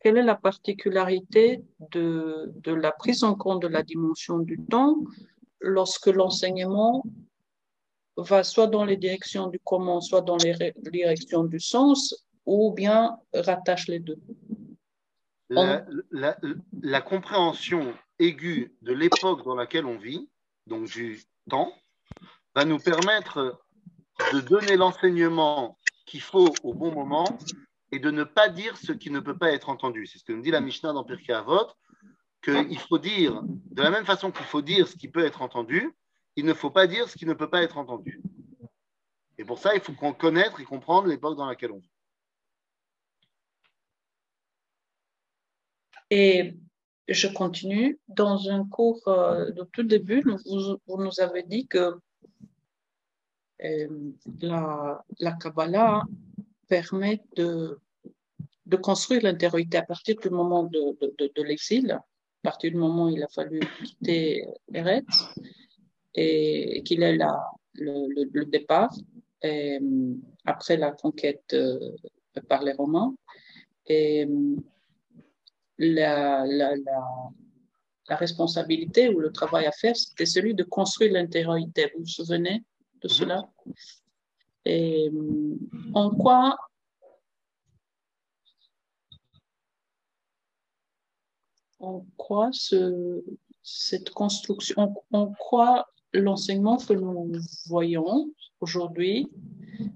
Quelle 0.00 0.18
est 0.18 0.22
la 0.22 0.34
particularité 0.34 1.64
de, 1.92 2.52
de 2.56 2.72
la 2.74 2.92
prise 2.92 3.24
en 3.24 3.34
compte 3.34 3.62
de 3.62 3.68
la 3.68 3.82
dimension 3.82 4.38
du 4.38 4.60
temps 4.66 4.98
lorsque 5.60 6.08
l'enseignement 6.08 7.02
va 8.18 8.44
soit 8.44 8.66
dans 8.66 8.84
les 8.84 8.98
directions 8.98 9.48
du 9.48 9.58
comment, 9.64 10.02
soit 10.02 10.20
dans 10.20 10.36
les 10.36 10.74
directions 10.76 11.44
du 11.44 11.58
sens, 11.58 12.26
ou 12.46 12.72
bien 12.72 13.18
rattache 13.32 13.88
les 13.88 13.98
deux 14.00 14.18
La, 15.50 15.84
la- 16.10 16.38
la 16.82 17.00
compréhension 17.00 17.94
aiguë 18.18 18.74
de 18.82 18.92
l'époque 18.92 19.44
dans 19.44 19.54
laquelle 19.54 19.86
on 19.86 19.98
vit, 19.98 20.28
donc 20.66 20.86
du 20.88 21.22
temps, 21.50 21.72
va 22.54 22.64
nous 22.64 22.78
permettre 22.78 23.60
de 24.32 24.40
donner 24.40 24.76
l'enseignement 24.76 25.78
qu'il 26.06 26.20
faut 26.22 26.54
au 26.62 26.72
bon 26.74 26.92
moment 26.92 27.38
et 27.92 27.98
de 27.98 28.10
ne 28.10 28.24
pas 28.24 28.48
dire 28.48 28.76
ce 28.76 28.92
qui 28.92 29.10
ne 29.10 29.20
peut 29.20 29.36
pas 29.36 29.52
être 29.52 29.68
entendu. 29.68 30.06
C'est 30.06 30.18
ce 30.18 30.24
que 30.24 30.32
nous 30.32 30.42
dit 30.42 30.50
la 30.50 30.60
Mishnah 30.60 30.92
dans 30.92 31.04
Pirkei 31.04 31.32
Avot, 31.32 31.66
qu'il 32.42 32.78
faut 32.78 32.98
dire, 32.98 33.40
de 33.42 33.82
la 33.82 33.90
même 33.90 34.04
façon 34.04 34.30
qu'il 34.30 34.44
faut 34.46 34.62
dire 34.62 34.86
ce 34.88 34.96
qui 34.96 35.08
peut 35.08 35.24
être 35.24 35.42
entendu, 35.42 35.92
il 36.36 36.44
ne 36.44 36.54
faut 36.54 36.70
pas 36.70 36.86
dire 36.86 37.08
ce 37.08 37.16
qui 37.16 37.26
ne 37.26 37.34
peut 37.34 37.48
pas 37.50 37.62
être 37.62 37.78
entendu. 37.78 38.20
Et 39.38 39.44
pour 39.44 39.58
ça, 39.58 39.74
il 39.74 39.80
faut 39.80 39.92
qu'on 39.92 40.12
connaître 40.12 40.60
et 40.60 40.64
comprendre 40.64 41.08
l'époque 41.08 41.36
dans 41.36 41.46
laquelle 41.46 41.72
on 41.72 41.78
vit. 41.78 41.90
Et 46.16 46.54
je 47.08 47.26
continue. 47.26 47.98
Dans 48.06 48.48
un 48.48 48.64
cours 48.68 49.02
euh, 49.08 49.50
de 49.50 49.64
tout 49.72 49.82
début, 49.82 50.22
vous, 50.22 50.96
nous 51.04 51.20
avez 51.20 51.42
dit 51.42 51.66
que 51.66 51.96
euh, 53.64 53.88
la, 54.40 55.04
la 55.18 55.32
Kabbalah 55.32 56.04
permet 56.68 57.20
de, 57.34 57.80
construire 58.80 59.24
l'intériorité 59.24 59.78
à 59.78 59.82
partir 59.82 60.14
du 60.22 60.30
moment 60.30 60.62
de, 60.62 61.42
l'exil, 61.42 61.90
à 61.90 62.04
partir 62.44 62.70
du 62.70 62.76
moment 62.76 63.06
où 63.06 63.08
il 63.08 63.24
a 63.24 63.28
fallu 63.28 63.58
quitter 63.84 64.46
Eretz, 64.72 65.34
et 66.14 66.80
qu'il 66.84 67.02
est 67.02 67.16
là, 67.16 67.44
le, 67.72 68.44
départ, 68.44 68.94
après 70.44 70.76
la 70.76 70.92
conquête 70.92 71.54
euh, 71.54 71.96
par 72.48 72.62
les 72.62 72.72
Romains. 72.72 73.16
La, 75.78 76.44
la, 76.46 76.76
la, 76.76 77.00
la 78.08 78.16
responsabilité 78.16 79.08
ou 79.08 79.20
le 79.20 79.32
travail 79.32 79.66
à 79.66 79.72
faire, 79.72 79.96
c'était 79.96 80.26
celui 80.26 80.54
de 80.54 80.62
construire 80.62 81.12
l'intériorité. 81.12 81.90
Vous 81.94 82.00
vous 82.00 82.06
souvenez 82.06 82.62
de 83.02 83.08
cela? 83.08 83.48
Et 84.64 85.10
euh, 85.12 85.58
en 85.94 86.10
quoi 86.10 86.56
en 91.80 92.06
quoi 92.16 92.48
ce, 92.52 93.22
cette 93.62 94.10
construction, 94.10 94.94
en, 95.12 95.18
en 95.18 95.32
quoi 95.34 95.86
l'enseignement 96.14 96.78
que 96.78 96.94
nous 96.94 97.32
voyons 97.66 98.30
aujourd'hui 98.60 99.28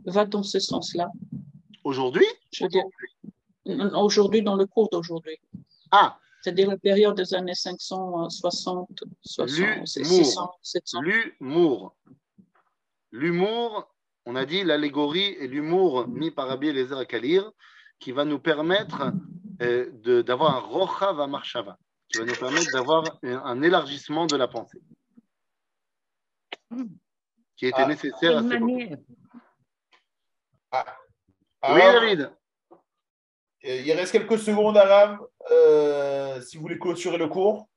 va 0.05 0.27
dans 0.27 0.43
ce 0.43 0.59
sens-là? 0.59 1.11
Aujourd'hui? 1.85 2.27
Aujourd'hui, 3.95 4.43
dans 4.43 4.57
le 4.57 4.67
cours 4.67 4.89
d'aujourd'hui. 4.91 5.39
Ah, 5.91 6.19
C'est-à-dire 6.43 6.69
la 6.69 6.79
période 6.79 7.17
des 7.17 7.35
années 7.35 7.55
560, 7.55 9.05
60, 9.23 9.87
600, 9.87 10.53
700. 10.63 11.01
L'humour. 11.03 11.97
L'humour, 13.11 13.95
on 14.27 14.37
a 14.37 14.45
dit 14.45 14.63
l'allégorie 14.65 15.35
et 15.41 15.49
l'humour 15.49 16.07
mis 16.09 16.31
par 16.31 16.49
Rabbi 16.49 16.69
Eliezer 16.69 17.07
Kalir, 17.07 17.51
qui 17.99 18.13
va 18.13 18.25
nous 18.25 18.39
permettre 18.39 19.13
euh, 19.63 19.91
de- 19.93 20.23
d'avoir 20.23 20.55
un 20.57 20.61
rochav 20.61 21.21
à 21.21 21.27
marshava, 21.27 21.79
qui 22.09 22.19
va 22.19 22.25
nous 22.25 22.35
permettre 22.37 22.71
d'avoir 22.73 23.05
un, 23.25 23.39
un 23.39 23.63
élargissement 23.63 24.27
de 24.27 24.37
la 24.37 24.47
pensée, 24.47 24.81
qui 27.57 27.67
était 27.67 27.83
Ah. 27.83 27.87
nécessaire 27.89 28.39
à 28.39 28.43
cette 28.43 28.61
manière? 28.61 28.99
Oui, 30.71 30.79
Alors, 31.63 32.01
David. 32.01 32.31
Il 33.63 33.93
reste 33.93 34.13
quelques 34.13 34.39
secondes, 34.39 34.77
Aram, 34.77 35.19
euh, 35.51 36.41
si 36.41 36.57
vous 36.57 36.63
voulez 36.63 36.79
clôturer 36.79 37.19
le 37.19 37.29
cours. 37.29 37.69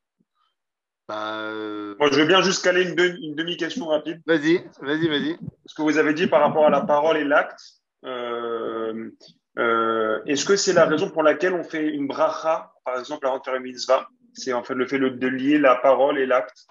Bah, 1.08 1.40
euh, 1.42 1.96
Moi, 2.00 2.10
je 2.12 2.20
veux 2.22 2.26
bien 2.28 2.42
juste 2.42 2.64
caler 2.64 2.84
une, 2.84 2.96
de- 2.96 3.18
une 3.22 3.36
demi-question 3.36 3.88
rapide. 3.88 4.22
vas-y, 4.26 4.64
vas-y, 4.82 5.08
vas-y. 5.08 5.38
Ce 5.66 5.74
que 5.76 5.82
vous 5.82 5.98
avez 5.98 6.14
dit 6.14 6.28
par 6.28 6.42
rapport 6.42 6.66
à 6.66 6.70
la 6.70 6.82
parole 6.82 7.18
et 7.18 7.24
l'acte. 7.24 7.60
euh, 8.06 9.10
euh, 9.58 10.24
Est-ce 10.26 10.46
que 10.46 10.56
c'est 10.56 10.74
la 10.74 10.86
raison 10.86 11.10
pour 11.10 11.24
laquelle 11.24 11.54
on 11.54 11.64
fait 11.64 11.86
une 11.88 12.08
bracha, 12.08 12.72
par 12.86 12.98
exemple, 13.00 13.26
avant 13.28 13.40
de 13.40 13.44
faire 13.44 13.56
une 13.56 13.64
mitzvah? 13.64 14.08
C'est 14.34 14.54
en 14.54 14.64
fait 14.64 14.76
le 14.76 14.88
fait 14.88 15.00
de 15.00 15.28
lier 15.28 15.58
la 15.58 15.76
parole 15.76 16.18
et 16.18 16.26
l'acte? 16.26 16.66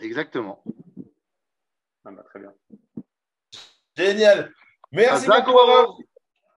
Exactement. 0.00 0.64
Ah 2.04 2.10
bah, 2.10 2.24
très 2.28 2.40
bien. 2.40 2.52
Génial. 3.96 4.52
Merci 4.90 5.28
beaucoup. 5.28 5.52